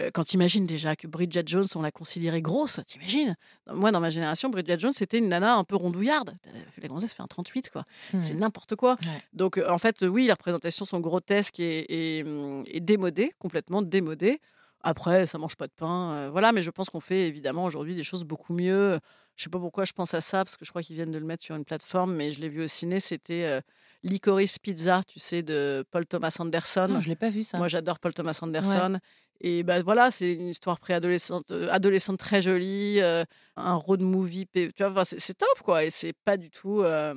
Euh, 0.00 0.10
quand 0.12 0.24
tu 0.24 0.34
imagines 0.34 0.66
déjà 0.66 0.96
que 0.96 1.06
Bridget 1.06 1.42
Jones, 1.46 1.66
on 1.74 1.82
l'a 1.82 1.90
considérée 1.90 2.40
grosse, 2.42 2.80
t'imagines 2.86 3.36
Moi, 3.72 3.92
dans 3.92 4.00
ma 4.00 4.10
génération, 4.10 4.48
Bridget 4.48 4.78
Jones, 4.78 4.92
c'était 4.92 5.18
une 5.18 5.28
nana 5.28 5.54
un 5.56 5.64
peu 5.64 5.76
rondouillarde. 5.76 6.34
La 6.80 6.88
gonzesse 6.88 7.12
fait 7.12 7.22
un 7.22 7.26
38, 7.26 7.70
quoi. 7.70 7.84
C'est 8.20 8.34
Hmm. 8.34 8.38
n'importe 8.38 8.76
quoi. 8.76 8.96
Ouais. 9.02 9.22
Donc, 9.32 9.58
euh, 9.58 9.68
en 9.70 9.78
fait, 9.78 10.02
euh, 10.02 10.06
oui, 10.08 10.24
les 10.26 10.32
représentations 10.32 10.84
sont 10.84 11.00
grotesques 11.00 11.60
et, 11.60 12.18
et, 12.18 12.24
et 12.66 12.80
démodées, 12.80 13.32
complètement 13.38 13.82
démodées. 13.82 14.40
Après, 14.82 15.26
ça 15.26 15.36
mange 15.36 15.56
pas 15.56 15.66
de 15.66 15.72
pain, 15.76 16.12
euh, 16.14 16.28
voilà. 16.30 16.52
Mais 16.52 16.62
je 16.62 16.70
pense 16.70 16.88
qu'on 16.88 17.00
fait 17.00 17.26
évidemment 17.28 17.64
aujourd'hui 17.64 17.94
des 17.94 18.04
choses 18.04 18.24
beaucoup 18.24 18.54
mieux. 18.54 18.98
Je 19.36 19.44
sais 19.44 19.50
pas 19.50 19.58
pourquoi 19.58 19.84
je 19.84 19.92
pense 19.92 20.14
à 20.14 20.20
ça, 20.22 20.44
parce 20.44 20.56
que 20.56 20.64
je 20.64 20.70
crois 20.70 20.82
qu'ils 20.82 20.96
viennent 20.96 21.10
de 21.10 21.18
le 21.18 21.24
mettre 21.26 21.42
sur 21.42 21.54
une 21.54 21.64
plateforme, 21.66 22.14
mais 22.14 22.32
je 22.32 22.40
l'ai 22.40 22.48
vu 22.48 22.62
au 22.62 22.66
ciné. 22.66 22.98
C'était 23.00 23.44
euh, 23.44 23.60
Licorice 24.02 24.58
Pizza, 24.58 25.02
tu 25.06 25.18
sais, 25.18 25.42
de 25.42 25.84
Paul 25.90 26.06
Thomas 26.06 26.34
Anderson. 26.38 26.86
Non, 26.88 27.00
je 27.02 27.08
l'ai 27.08 27.14
pas 27.16 27.28
vu 27.28 27.42
ça. 27.42 27.58
Moi, 27.58 27.68
j'adore 27.68 27.98
Paul 27.98 28.14
Thomas 28.14 28.38
Anderson. 28.40 28.98
Et 29.42 29.62
ben 29.62 29.82
voilà, 29.82 30.10
c'est 30.10 30.32
une 30.34 30.48
histoire 30.48 30.78
préadolescente, 30.78 31.50
euh, 31.50 31.68
adolescente 31.70 32.18
très 32.18 32.42
jolie, 32.42 33.00
euh, 33.00 33.24
un 33.56 33.74
road 33.74 34.00
movie, 34.02 34.46
tu 34.52 34.70
vois, 34.78 34.90
enfin, 34.90 35.04
c'est 35.04 35.34
top 35.38 35.62
quoi. 35.64 35.84
Et 35.84 35.90
c'est 35.90 36.12
pas 36.24 36.36
du 36.36 36.50
tout. 36.50 36.80
euh, 36.82 37.14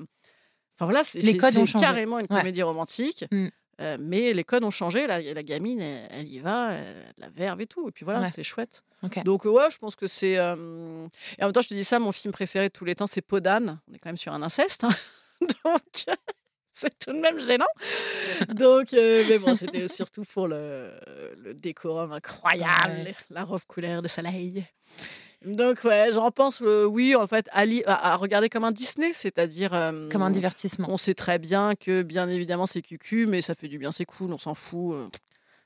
Enfin 0.77 0.85
voilà, 0.85 1.03
c'est 1.03 1.21
carrément 1.37 2.17
une 2.19 2.27
Ouais. 2.29 2.39
comédie 2.39 2.63
romantique. 2.63 3.25
Mm. 3.31 3.47
euh, 3.81 3.97
mais 3.99 4.33
les 4.33 4.43
codes 4.43 4.63
ont 4.63 4.71
changé. 4.71 5.05
La, 5.05 5.21
la 5.21 5.43
gamine, 5.43 5.81
elle, 5.81 6.07
elle 6.11 6.27
y 6.27 6.39
va, 6.39 6.73
elle 6.73 7.13
la 7.17 7.29
verve 7.29 7.61
et 7.61 7.67
tout. 7.67 7.87
Et 7.89 7.91
puis 7.91 8.05
voilà, 8.05 8.21
Ouais. 8.21 8.29
c'est 8.29 8.43
chouette. 8.43 8.83
Donc 9.25 9.45
ouais, 9.45 9.69
je 9.71 9.77
pense 9.77 9.95
que 9.95 10.07
c'est. 10.07 10.31
Et 10.31 10.39
en 10.39 10.57
même 11.41 11.51
temps, 11.51 11.61
je 11.61 11.67
te 11.69 11.73
dis 11.73 11.83
ça, 11.83 11.99
mon 11.99 12.11
film 12.11 12.31
préféré 12.31 12.69
de 12.69 12.73
tous 12.73 12.85
les 12.85 12.95
temps, 12.95 13.05
c'est 13.07 13.21
Podane. 13.21 13.79
On 13.89 13.93
est 13.93 13.99
quand 13.99 14.09
même 14.09 14.17
sur 14.17 14.33
un 14.33 14.41
inceste. 14.41 14.83
hein. 14.85 14.95
Donc. 15.65 16.05
C'est 16.75 16.97
tout 16.99 17.13
de 17.13 17.19
même 17.19 17.39
gênant. 17.45 17.67
Donc, 18.49 18.93
euh, 18.93 19.23
mais 19.29 19.37
bon, 19.39 19.55
c'était 19.55 19.87
surtout 19.93 20.23
pour 20.23 20.47
le, 20.47 20.89
le 21.37 21.53
décorum 21.53 22.11
incroyable, 22.11 22.93
Ouais. 23.05 23.15
la 23.29 23.43
robe 23.43 23.61
couleur 23.67 24.01
de 24.01 24.07
soleil. 24.07 24.65
Donc, 25.45 25.83
ouais, 25.83 26.09
j'en 26.13 26.31
pense, 26.31 26.61
euh, 26.61 26.85
oui, 26.85 27.15
en 27.15 27.27
fait, 27.27 27.49
à, 27.51 28.15
regarder 28.15 28.47
comme 28.49 28.63
un 28.63 28.71
Disney, 28.71 29.11
c'est-à-dire. 29.13 29.73
euh, 29.73 30.09
Comme 30.09 30.21
un 30.21 30.31
divertissement. 30.31 30.87
On 30.89 30.97
sait 30.97 31.13
très 31.13 31.37
bien 31.37 31.75
que, 31.75 32.01
bien 32.01 32.29
évidemment, 32.29 32.65
c'est 32.65 32.81
cucu, 32.81 33.27
mais 33.27 33.41
ça 33.41 33.53
fait 33.53 33.67
du 33.67 33.77
bien, 33.77 33.91
c'est 33.91 34.05
cool, 34.05 34.31
on 34.31 34.37
s'en 34.37 34.55
fout. 34.55 34.95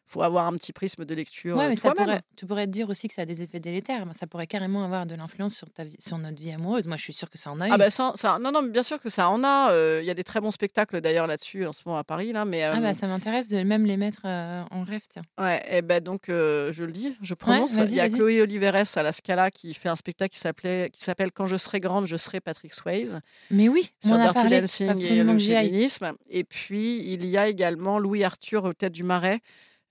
Faut 0.10 0.22
avoir 0.24 0.47
un 0.47 0.53
petit 0.53 0.72
prisme 0.74 1.03
de 1.05 1.14
lecture. 1.14 1.58
Ouais, 1.58 1.66
euh, 1.66 1.70
mais 1.70 1.76
ça 1.76 1.82
toi-même. 1.91 2.05
pourrait, 2.05 2.22
tu 2.38 2.45
pourrais 2.45 2.66
te 2.66 2.72
dire 2.72 2.89
aussi 2.89 3.08
que 3.10 3.14
ça 3.14 3.24
a 3.24 3.26
des 3.26 3.41
effets 3.41 3.60
délétères. 3.60 4.05
Ça 4.18 4.26
pourrait 4.26 4.47
carrément 4.47 4.84
avoir 4.86 5.05
de 5.05 5.16
l'influence 5.16 5.53
sur, 5.55 5.70
ta 5.70 5.84
vie, 5.84 5.97
sur 5.99 6.18
notre 6.18 6.41
vie 6.41 6.51
amoureuse. 6.51 6.88
Moi, 6.88 6.95
je 6.97 7.03
suis 7.03 7.14
sûre 7.14 7.30
que 7.30 7.38
ça 7.38 7.51
en 7.51 7.60
a. 7.62 7.66
Ah 7.72 7.76
eu. 7.76 7.78
bah 7.78 7.89
ça, 7.89 8.14
ça- 8.16 8.39
non, 8.39 8.51
non, 8.51 8.62
mais 8.62 8.70
bien 8.70 8.84
sûr 8.84 9.01
que 9.01 9.10
ça 9.10 9.30
en 9.30 9.43
a. 9.43 9.72
euh, 9.72 9.99
Il 10.01 10.08
y 10.08 10.10
a 10.10 10.14
des 10.14 10.24
très 10.24 10.39
bons 10.39 10.51
spectacles 10.51 11.01
d'ailleurs 11.01 11.28
là-dessus 11.28 11.66
en 11.66 11.74
ce 11.74 11.82
moment 11.86 11.97
à 11.97 12.03
Paris. 12.03 12.32
Là, 12.32 12.45
mais, 12.45 12.64
Ah 12.64 12.80
bah, 12.80 12.93
ça 12.93 13.08
m'intéresse 13.08 13.47
de 13.49 13.62
même 13.64 13.86
les 13.86 13.97
mettre 13.97 14.22
euh, 14.26 14.64
en 14.72 14.84
rêve, 14.84 15.01
tiens. 15.10 15.24
Ouais, 15.38 15.62
et 15.70 15.82
ben 15.82 16.01
donc 16.01 16.24
je 16.28 16.84
le 16.84 16.91
dis, 16.91 17.16
je 17.22 17.34
prononce. 17.34 17.76
Il 17.76 17.93
y 17.93 17.99
a. 17.99 18.08
Chloé 18.10 18.41
Oliveres 18.41 18.86
à 18.95 19.03
la 19.03 19.12
Scala 19.12 19.51
qui 19.51 19.74
fait 19.74 19.89
un 19.89 19.95
spectacle 19.95 20.34
qui 20.34 20.39
s'appelait 20.39 20.89
qui 20.91 21.03
s'appelle 21.03 21.32
Quand 21.32 21.45
je 21.45 21.58
serai 21.58 21.80
grande, 21.80 22.05
je 22.08 22.16
serai 22.16 22.39
Patrick 22.39 22.74
Swayze 22.74 23.20
Mais 23.51 23.68
oui, 23.70 23.91
on 24.05 24.08
sur 24.08 24.16
en 24.16 24.20
a 24.20 24.24
Dirty 24.24 24.34
parlé. 24.39 24.62
Dancing 24.62 24.88
et 25.01 25.24
le 25.24 25.38
féminisme. 25.39 26.14
Et 26.30 26.43
puis 26.43 26.99
il 27.12 27.26
y 27.26 27.38
a 27.38 27.47
également 27.47 27.99
Louis 27.99 28.24
Arthur 28.24 28.64
au 28.64 28.74
tête 28.74 28.93
du 28.93 29.03
Marais. 29.03 29.41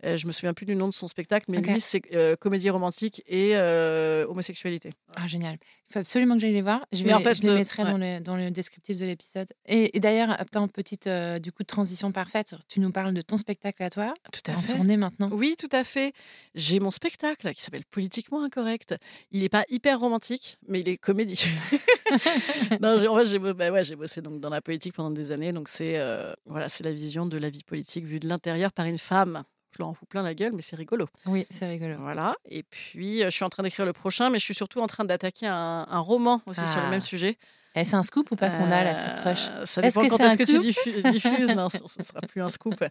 Euh, 0.04 0.16
je 0.18 0.26
me 0.26 0.32
souviens 0.32 0.52
plus 0.52 0.66
du 0.66 0.76
nom 0.76 0.88
de 0.88 0.92
son 0.92 1.08
spectacle, 1.08 1.46
mais 1.48 1.58
Ok. 1.58 1.66
lui 1.68 1.80
c'est 1.80 2.02
euh, 2.12 2.36
comédie 2.36 2.68
romantique 2.68 3.22
et 3.26 3.52
euh, 3.56 4.26
homosexualité. 4.28 4.90
Ah, 5.16 5.26
génial. 5.26 5.56
Il 5.88 5.92
faut 5.94 5.98
absolument 6.00 6.34
que 6.34 6.40
j'aille 6.40 6.52
les 6.52 6.60
voir. 6.60 6.84
Je, 6.92 7.02
vais, 7.02 7.14
en 7.14 7.20
fait, 7.20 7.36
je 7.36 7.42
les 7.42 7.48
euh, 7.48 7.54
mettrai 7.54 7.82
ouais. 7.84 7.90
dans, 7.90 7.96
le, 7.96 8.20
dans 8.20 8.36
le 8.36 8.50
descriptif 8.50 8.98
de 8.98 9.06
l'épisode. 9.06 9.48
Et, 9.66 9.96
et 9.96 10.00
d'ailleurs, 10.00 10.30
attends, 10.38 10.68
petite 10.68 11.08
du 11.40 11.50
coup 11.52 11.62
transition 11.64 12.12
parfaite. 12.12 12.54
Tu 12.68 12.80
nous 12.80 12.90
parles 12.92 13.14
de 13.14 13.22
ton 13.22 13.36
spectacle 13.38 13.82
à 13.82 13.88
toi, 13.90 14.12
Tout 14.32 14.50
en 14.50 14.60
tournée 14.60 14.96
maintenant. 14.98 15.30
Oui, 15.32 15.54
tout 15.58 15.68
à 15.72 15.82
fait. 15.84 16.12
J'ai 16.54 16.78
mon 16.78 16.90
spectacle 16.90 17.54
qui 17.54 17.62
s'appelle 17.62 17.84
Politiquement 17.90 18.42
Incorrect. 18.42 18.96
Il 19.30 19.40
n'est 19.40 19.48
pas 19.48 19.64
hyper 19.70 19.98
romantique, 19.98 20.58
mais 20.68 20.80
il 20.80 20.88
est 20.90 20.98
comédie. 20.98 21.42
non, 22.80 22.98
j'ai- 23.00 23.08
en 23.08 23.16
fait, 23.16 23.26
j'ai 23.26 23.38
bah 23.38 23.70
ouais, 23.70 23.96
bossé 23.96 24.20
donc 24.20 24.40
dans 24.40 24.50
la 24.50 24.60
politique 24.60 24.94
pendant 24.94 25.10
des 25.10 25.32
années. 25.32 25.52
Donc, 25.52 25.68
c'est 25.68 25.98
voilà, 26.44 26.68
c'est 26.68 26.84
la 26.84 26.92
vision 26.92 27.24
de 27.26 27.38
la 27.38 27.48
vie 27.48 27.64
politique 27.64 28.04
vue 28.04 28.20
de 28.20 28.28
l'intérieur 28.28 28.72
par 28.72 28.86
une 28.86 28.98
femme. 28.98 29.42
Je 29.76 29.82
leur 29.82 29.88
en 29.88 29.94
fous 29.94 30.06
plein 30.06 30.22
la 30.22 30.34
gueule, 30.34 30.52
mais 30.54 30.62
c'est 30.62 30.76
rigolo. 30.76 31.06
Oui, 31.26 31.46
c'est 31.50 31.66
rigolo. 31.68 31.96
Voilà. 32.00 32.34
Et 32.48 32.62
puis, 32.62 33.22
euh, 33.22 33.26
je 33.26 33.30
suis 33.30 33.44
en 33.44 33.50
train 33.50 33.62
d'écrire 33.62 33.84
le 33.84 33.92
prochain, 33.92 34.30
mais 34.30 34.38
je 34.38 34.44
suis 34.44 34.54
surtout 34.54 34.80
en 34.80 34.86
train 34.86 35.04
d'attaquer 35.04 35.46
un, 35.46 35.86
un 35.88 35.98
roman 35.98 36.40
aussi 36.46 36.66
sur 36.66 36.80
le 36.80 36.86
Ah. 36.86 36.90
même 36.90 37.00
sujet. 37.02 37.36
Et 37.78 37.84
c'est 37.84 37.96
un 37.96 38.02
scoop 38.02 38.30
ou 38.30 38.36
pas 38.36 38.48
qu'on 38.48 38.70
a 38.70 38.82
là 38.84 38.98
sur 38.98 39.14
Crush? 39.20 39.48
Euh, 39.50 39.66
Ça 39.66 39.82
Est-ce 39.82 39.98
dépend 40.00 40.08
que 40.08 40.08
quand 40.16 40.24
est-ce 40.26 40.38
que 40.38 40.44
tu 40.44 40.52
scoop? 40.54 40.64
diffu- 40.94 41.10
diffuses. 41.12 41.50
non, 41.54 41.68
ce 41.68 41.76
ne 41.98 42.04
sera 42.04 42.20
plus 42.22 42.40
un 42.40 42.48
scoop. 42.48 42.82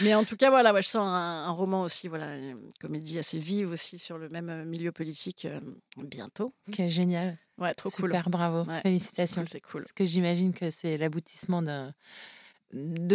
Mais 0.00 0.14
en 0.14 0.22
tout 0.22 0.36
cas, 0.36 0.48
voilà, 0.50 0.72
ouais, 0.72 0.80
je 0.80 0.86
sors 0.86 1.02
un, 1.04 1.46
un 1.46 1.50
roman 1.50 1.82
aussi, 1.82 2.06
voilà, 2.06 2.36
une 2.36 2.70
comédie 2.80 3.18
assez 3.18 3.38
vive 3.38 3.72
aussi 3.72 3.98
sur 3.98 4.16
le 4.16 4.28
même 4.28 4.48
euh, 4.48 4.64
milieu 4.64 4.92
politique 4.92 5.44
euh, 5.44 5.58
bientôt. 5.96 6.54
Ok, 6.68 6.80
génial. 6.86 7.36
Ouais, 7.58 7.74
trop 7.74 7.90
Super, 7.90 8.22
cool. 8.22 8.30
bravo. 8.30 8.62
Ouais, 8.70 8.80
Félicitations. 8.82 9.42
C'est 9.44 9.60
cool. 9.60 9.66
c'est 9.66 9.72
cool. 9.72 9.80
Parce 9.82 9.92
que 9.92 10.04
j'imagine 10.04 10.54
que 10.54 10.70
c'est 10.70 10.96
l'aboutissement 10.98 11.60
d'un 11.60 11.88
de 11.88 11.92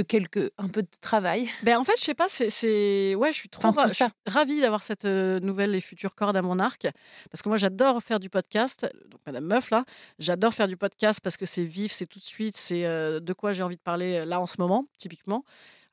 quelques 0.08 0.52
un 0.58 0.68
peu 0.68 0.82
de 0.82 0.88
travail. 1.02 1.50
Ben, 1.64 1.78
en 1.78 1.84
fait, 1.84 1.94
je 1.98 2.04
sais 2.04 2.14
pas, 2.14 2.28
c'est. 2.28 3.16
Ouais, 3.16 3.32
je 3.32 3.38
suis 3.38 3.50
trop 3.50 3.68
Enfin, 3.68 3.88
je 3.88 3.94
suis 3.94 4.06
ravie 4.26 4.62
d'avoir 4.62 4.84
cette 4.84 5.06
euh, 5.06 5.40
nouvelle 5.40 5.76
et 5.76 5.82
future 5.82 6.16
corde 6.16 6.36
à 6.36 6.42
mon 6.42 6.60
arc. 6.60 6.88
Parce 7.32 7.42
que 7.42 7.50
moi, 7.50 7.58
j'adore 7.58 8.02
faire 8.02 8.20
du 8.20 8.30
podcast. 8.30 8.90
Donc, 9.10 9.22
Madame 9.26 9.46
Meuf, 9.46 9.70
là, 9.70 9.86
j'adore 10.20 10.54
faire 10.54 10.68
du 10.68 10.78
podcast 10.78 11.20
parce 11.22 11.38
que 11.38 11.46
c'est 11.46 11.66
vif, 11.66 11.92
c'est 11.92 12.08
tout 12.08 12.20
de 12.20 12.24
suite, 12.24 12.58
c'est 12.58 12.86
euh, 12.86 13.20
de 13.20 13.34
quoi 13.34 13.54
j'ai 13.54 13.64
envie 13.64 13.78
de 13.78 13.82
parler 13.82 14.18
euh, 14.18 14.26
là 14.26 14.40
en 14.40 14.48
ce 14.48 14.56
moment, 14.60 14.88
typiquement. 14.98 15.44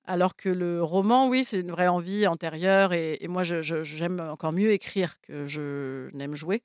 Alors 0.07 0.35
que 0.35 0.49
le 0.49 0.83
roman, 0.83 1.29
oui, 1.29 1.45
c'est 1.45 1.61
une 1.61 1.71
vraie 1.71 1.89
envie 1.89 2.27
antérieure. 2.27 2.93
Et, 2.95 3.19
et 3.21 3.29
moi, 3.29 3.43
j'aime 3.45 4.21
encore 4.21 4.53
mieux 4.53 4.71
écrire 4.71 5.21
que 5.21 5.47
je 5.47 6.09
n'aime 6.15 6.35
jouer. 6.35 6.63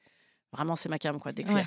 Vraiment, 0.54 0.78
c'est 0.78 0.90
ma 0.90 0.98
cam, 0.98 1.20
quoi, 1.20 1.34
d'écrire. 1.34 1.56
Ouais, 1.56 1.66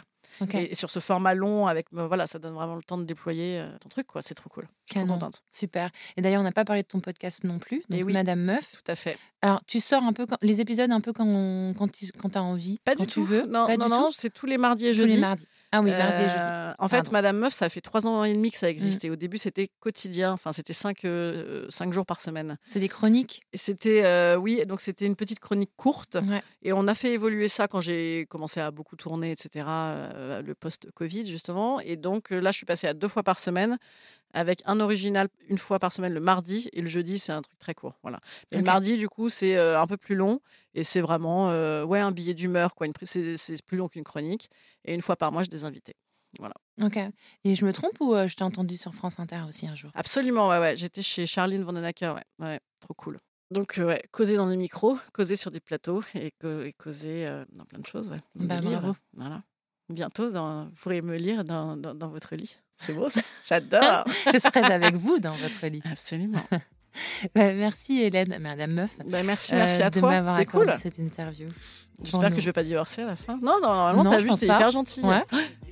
Et, 0.54 0.72
et 0.72 0.74
sur 0.74 0.90
ce 0.90 1.00
format 1.00 1.34
long, 1.34 1.66
avec, 1.66 1.86
euh, 1.96 2.06
voilà, 2.06 2.26
ça 2.26 2.38
donne 2.38 2.54
vraiment 2.54 2.76
le 2.76 2.82
temps 2.82 2.98
de 2.98 3.04
déployer 3.04 3.58
euh, 3.60 3.68
ton 3.80 3.88
truc, 3.88 4.06
quoi. 4.06 4.22
C'est 4.22 4.34
trop 4.34 4.48
cool. 4.48 4.64
Trop 4.88 5.00
canon. 5.00 5.14
contente. 5.14 5.42
Super. 5.50 5.90
Et 6.16 6.22
d'ailleurs, 6.22 6.40
on 6.40 6.44
n'a 6.44 6.52
pas 6.52 6.64
parlé 6.64 6.82
de 6.82 6.86
ton 6.88 7.00
podcast 7.00 7.44
non 7.44 7.58
plus, 7.58 7.82
Eh 7.90 7.98
donc 7.98 8.06
oui. 8.06 8.12
Madame 8.12 8.40
Meuf. 8.40 8.70
Tout 8.72 8.90
à 8.90 8.94
fait. 8.96 9.18
Alors, 9.42 9.60
tu 9.66 9.80
sors 9.80 10.02
un 10.02 10.12
peu 10.12 10.26
quand- 10.26 10.38
les 10.42 10.60
épisodes 10.60 10.90
un 10.92 11.00
peu 11.00 11.12
quand, 11.12 11.74
quand, 11.76 11.88
tu 11.90 12.06
quand 12.20 12.36
as 12.36 12.42
envie, 12.42 12.78
Pas 12.84 12.94
quand 12.94 13.02
du 13.04 13.06
tu 13.08 13.14
tout. 13.14 13.24
veux? 13.24 13.46
Non, 13.46 13.66
pas 13.66 13.76
non, 13.76 13.88
non, 13.88 14.10
c'est 14.12 14.30
tous 14.32 14.46
les 14.46 14.58
mardis 14.58 14.86
et 14.86 14.92
Tous 14.92 14.98
jeudis. 14.98 15.14
les 15.14 15.20
mardis. 15.20 15.46
Ah 15.72 15.82
oui, 15.82 15.90
mardi 15.90 16.22
et 16.24 16.28
jeudi. 16.28 16.40
Euh, 16.40 16.72
En 16.78 16.88
fait, 16.88 16.96
Pardon. 16.96 17.12
Madame 17.12 17.36
Meuf, 17.38 17.52
ça 17.52 17.68
fait 17.68 17.80
trois 17.82 18.06
ans 18.06 18.24
et 18.24 18.32
demi 18.32 18.50
que 18.50 18.56
Mmh. 18.56 18.60
ça 18.60 18.70
existait. 18.70 19.10
Au 19.10 19.16
début, 19.16 19.36
c'était 19.38 19.68
quotidien. 19.80 20.32
Enfin, 20.32 20.52
c'était 20.52 20.72
cinq, 20.72 21.04
euh, 21.04 21.66
cinq 21.68 21.92
jours 21.92 22.06
par 22.06 22.20
semaine. 22.20 22.56
C'est 22.62 22.80
des 22.80 22.88
chroniques? 22.88 23.42
Et 23.52 23.58
c'était, 23.58 24.02
euh, 24.06 24.36
oui, 24.36 24.64
donc 24.66 24.80
c'était 24.80 25.04
une 25.04 25.16
petite 25.16 25.40
chronique 25.40 25.70
courte. 25.76 26.16
Ouais. 26.26 26.42
Et 26.62 26.72
on 26.72 26.88
a 26.88 26.94
fait 26.94 27.12
évoluer 27.12 27.48
ça 27.48 27.68
quand 27.68 27.80
j'ai 27.82 28.26
commencé 28.30 28.60
à 28.60 28.70
beaucoup 28.70 28.96
tourner, 28.96 29.30
etc. 29.32 29.66
euh, 30.14 30.42
le 30.42 30.54
post-Covid, 30.54 31.26
justement. 31.26 31.80
Et 31.80 31.96
donc 31.96 32.32
euh, 32.32 32.40
là, 32.40 32.50
je 32.50 32.56
suis 32.56 32.66
passée 32.66 32.86
à 32.86 32.94
deux 32.94 33.08
fois 33.08 33.22
par 33.22 33.38
semaine 33.38 33.78
avec 34.34 34.62
un 34.66 34.80
original 34.80 35.28
une 35.48 35.58
fois 35.58 35.78
par 35.78 35.90
semaine 35.90 36.12
le 36.12 36.20
mardi 36.20 36.68
et 36.74 36.82
le 36.82 36.86
jeudi 36.86 37.18
c'est 37.18 37.32
un 37.32 37.40
truc 37.40 37.58
très 37.58 37.74
court 37.74 37.98
voilà 38.02 38.20
Mais 38.52 38.58
le 38.58 38.64
mardi 38.64 38.98
du 38.98 39.08
coup 39.08 39.30
c'est 39.30 39.56
euh, 39.56 39.80
un 39.80 39.86
peu 39.86 39.96
plus 39.96 40.16
long 40.16 40.40
et 40.74 40.82
c'est 40.82 41.00
vraiment 41.00 41.48
euh, 41.48 41.82
ouais 41.82 41.98
un 41.98 42.10
billet 42.10 42.34
d'humeur 42.34 42.74
quoi 42.74 42.86
c'est 43.04 43.62
plus 43.64 43.78
long 43.78 43.88
qu'une 43.88 44.04
chronique 44.04 44.50
et 44.84 44.94
une 44.94 45.00
fois 45.00 45.16
par 45.16 45.32
mois 45.32 45.44
j'ai 45.44 45.48
des 45.48 45.64
invités 45.64 45.94
Ok. 46.82 46.98
Et 47.44 47.54
je 47.54 47.64
me 47.64 47.72
trompe 47.72 47.98
ou 48.00 48.14
je 48.14 48.34
t'ai 48.34 48.44
entendu 48.44 48.76
sur 48.76 48.94
France 48.94 49.18
Inter 49.18 49.40
aussi 49.48 49.66
un 49.66 49.74
jour? 49.74 49.90
Absolument 49.94 50.48
ouais 50.50 50.58
ouais 50.58 50.76
j'étais 50.76 51.00
chez 51.00 51.26
Charline 51.26 51.62
Vandenacker 51.62 52.14
ouais 52.14 52.46
ouais 52.46 52.60
trop 52.80 52.92
cool 52.92 53.18
Donc, 53.50 53.78
euh, 53.78 53.86
ouais, 53.86 54.02
causer 54.10 54.36
dans 54.36 54.48
des 54.48 54.56
micros, 54.56 54.98
causer 55.12 55.36
sur 55.36 55.50
des 55.50 55.60
plateaux 55.60 56.02
et, 56.14 56.32
causer 56.78 57.26
euh, 57.26 57.44
dans 57.52 57.64
plein 57.64 57.78
de 57.78 57.86
choses. 57.86 58.10
Ouais. 58.10 58.20
Bah, 58.34 58.60
bravo. 58.60 58.94
Voilà. 59.14 59.42
Bientôt, 59.90 60.30
dans- 60.30 60.64
vous 60.64 60.70
pourrez 60.82 61.00
me 61.02 61.16
lire 61.16 61.44
dans, 61.44 61.76
dans- 61.76 61.94
dans 61.94 62.08
votre 62.08 62.34
lit. 62.36 62.56
C'est 62.78 62.92
beau, 62.92 63.08
ça 63.08 63.20
J'adore 63.48 64.04
Je 64.32 64.38
serai 64.38 64.60
avec 64.72 64.94
vous 64.96 65.18
dans 65.18 65.34
votre 65.34 65.66
lit. 65.66 65.82
Absolument. 65.90 66.42
Bah, 67.34 67.52
merci 67.54 68.00
Hélène, 68.00 68.38
Madame 68.40 68.72
Meuf, 68.72 68.90
Bah, 69.06 69.22
merci, 69.22 69.52
euh, 69.54 69.58
merci 69.58 69.82
à 69.82 69.90
de 69.90 70.00
toi. 70.00 70.08
m'avoir 70.10 70.38
C'était 70.38 70.50
cool. 70.50 70.74
cette 70.82 70.98
interview. 70.98 71.48
J'espère 72.02 72.34
que 72.34 72.40
je 72.40 72.46
vais 72.46 72.52
pas 72.52 72.64
divorcer 72.64 73.02
à 73.02 73.06
la 73.06 73.14
fin. 73.16 73.34
Non, 73.36 73.60
non, 73.62 73.74
normalement, 73.74 74.04
Non, 74.04 74.10
t'as 74.10 74.16
vu, 74.18 74.28
pas. 74.28 74.34
hyper 74.34 74.70
gentil. 74.72 75.02
Ouais. 75.02 75.22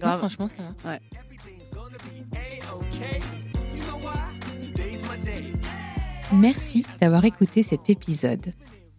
Non, 0.00 0.18
franchement, 0.18 0.46
ça 0.46 0.56
va. 0.84 0.94
Everything's 0.96 1.70
gonna 1.72 1.96
be 1.98 2.36
a-okay. 2.36 3.20
You 3.74 3.82
know 3.82 3.98
why? 4.06 4.60
Today's 4.60 5.00
my 5.02 5.18
day. 5.24 5.52
Merci 6.32 6.86
d'avoir 7.00 7.24
écouté 7.24 7.62
cet 7.64 7.90
épisode. 7.90 8.52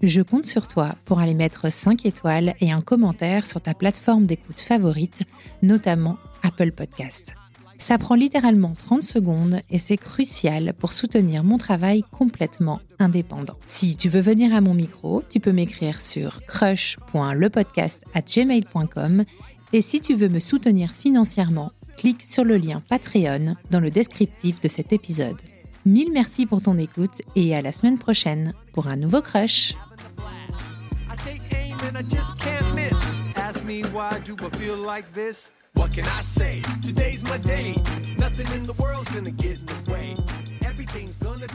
Je 0.04 0.22
compte 0.22 0.46
sur 0.46 0.68
toi 0.68 0.94
pour 1.06 1.20
aller 1.20 1.34
mettre 1.34 1.72
5 1.72 2.06
étoiles 2.06 2.54
et 2.60 2.72
un 2.72 2.82
commentaire 2.82 3.48
sur 3.48 3.62
ta 3.62 3.74
plateforme 3.74 4.28
d'écoute 4.28 4.60
favorite, 4.60 5.24
notamment 5.64 6.18
Apple 6.44 6.72
Podcast. 6.72 7.34
Ça 7.80 7.98
prend 7.98 8.14
littéralement 8.14 8.76
30 8.76 9.02
secondes 9.02 9.60
et 9.72 9.80
c'est 9.80 9.98
crucial 9.98 10.74
pour 10.74 10.94
soutenir 10.94 11.44
mon 11.44 11.58
travail 11.58 12.04
complètement 12.12 12.80
indépendant. 13.00 13.58
Si 13.66 13.98
tu 13.98 14.10
veux 14.10 14.22
venir 14.22 14.54
à 14.56 14.62
mon 14.62 14.76
micro, 14.76 15.24
tu 15.30 15.40
peux 15.40 15.52
m'écrire 15.52 16.00
sur 16.02 16.46
crush.lepodcast@gmail.com 16.46 19.24
et 19.74 19.82
si 19.82 20.00
tu 20.00 20.14
veux 20.14 20.30
me 20.30 20.40
soutenir 20.40 20.92
financièrement, 20.92 21.72
clique 21.98 22.22
sur 22.22 22.44
le 22.44 22.58
lien 22.58 22.84
Patreon 22.88 23.56
dans 23.72 23.80
le 23.80 23.90
descriptif 23.90 24.60
de 24.60 24.68
cet 24.68 24.94
épisode. 24.94 25.42
Mille 25.86 26.12
merci 26.12 26.46
pour 26.46 26.62
ton 26.62 26.78
écoute 26.78 27.24
et 27.36 27.56
à 27.56 27.62
la 27.62 27.72
semaine 27.72 27.98
prochaine 27.98 28.54
pour 28.74 28.88
un 28.88 28.98
nouveau 28.98 29.22
crush. 29.22 29.74
I 30.20 31.16
take 31.18 31.42
aim 31.56 31.78
and 31.84 31.98
I 31.98 32.02
just 32.02 32.40
can't 32.40 32.76
miss. 32.76 33.08
Ask 33.36 33.64
me 33.64 33.82
why 33.84 34.20
do 34.20 34.36
I 34.40 34.50
feel 34.58 34.78
like 34.78 35.14
this? 35.14 35.52
What 35.74 35.94
can 35.94 36.06
I 36.06 36.22
say? 36.22 36.62
Today's 36.84 37.24
my 37.24 37.38
day. 37.38 37.76
Nothing 38.18 38.48
in 38.54 38.66
the 38.66 38.74
world's 38.74 39.10
gonna 39.10 39.32
get 39.32 39.60
in 39.60 39.66
the 39.66 39.92
way. 39.92 40.16
Everything's 40.66 41.18
gonna 41.18 41.48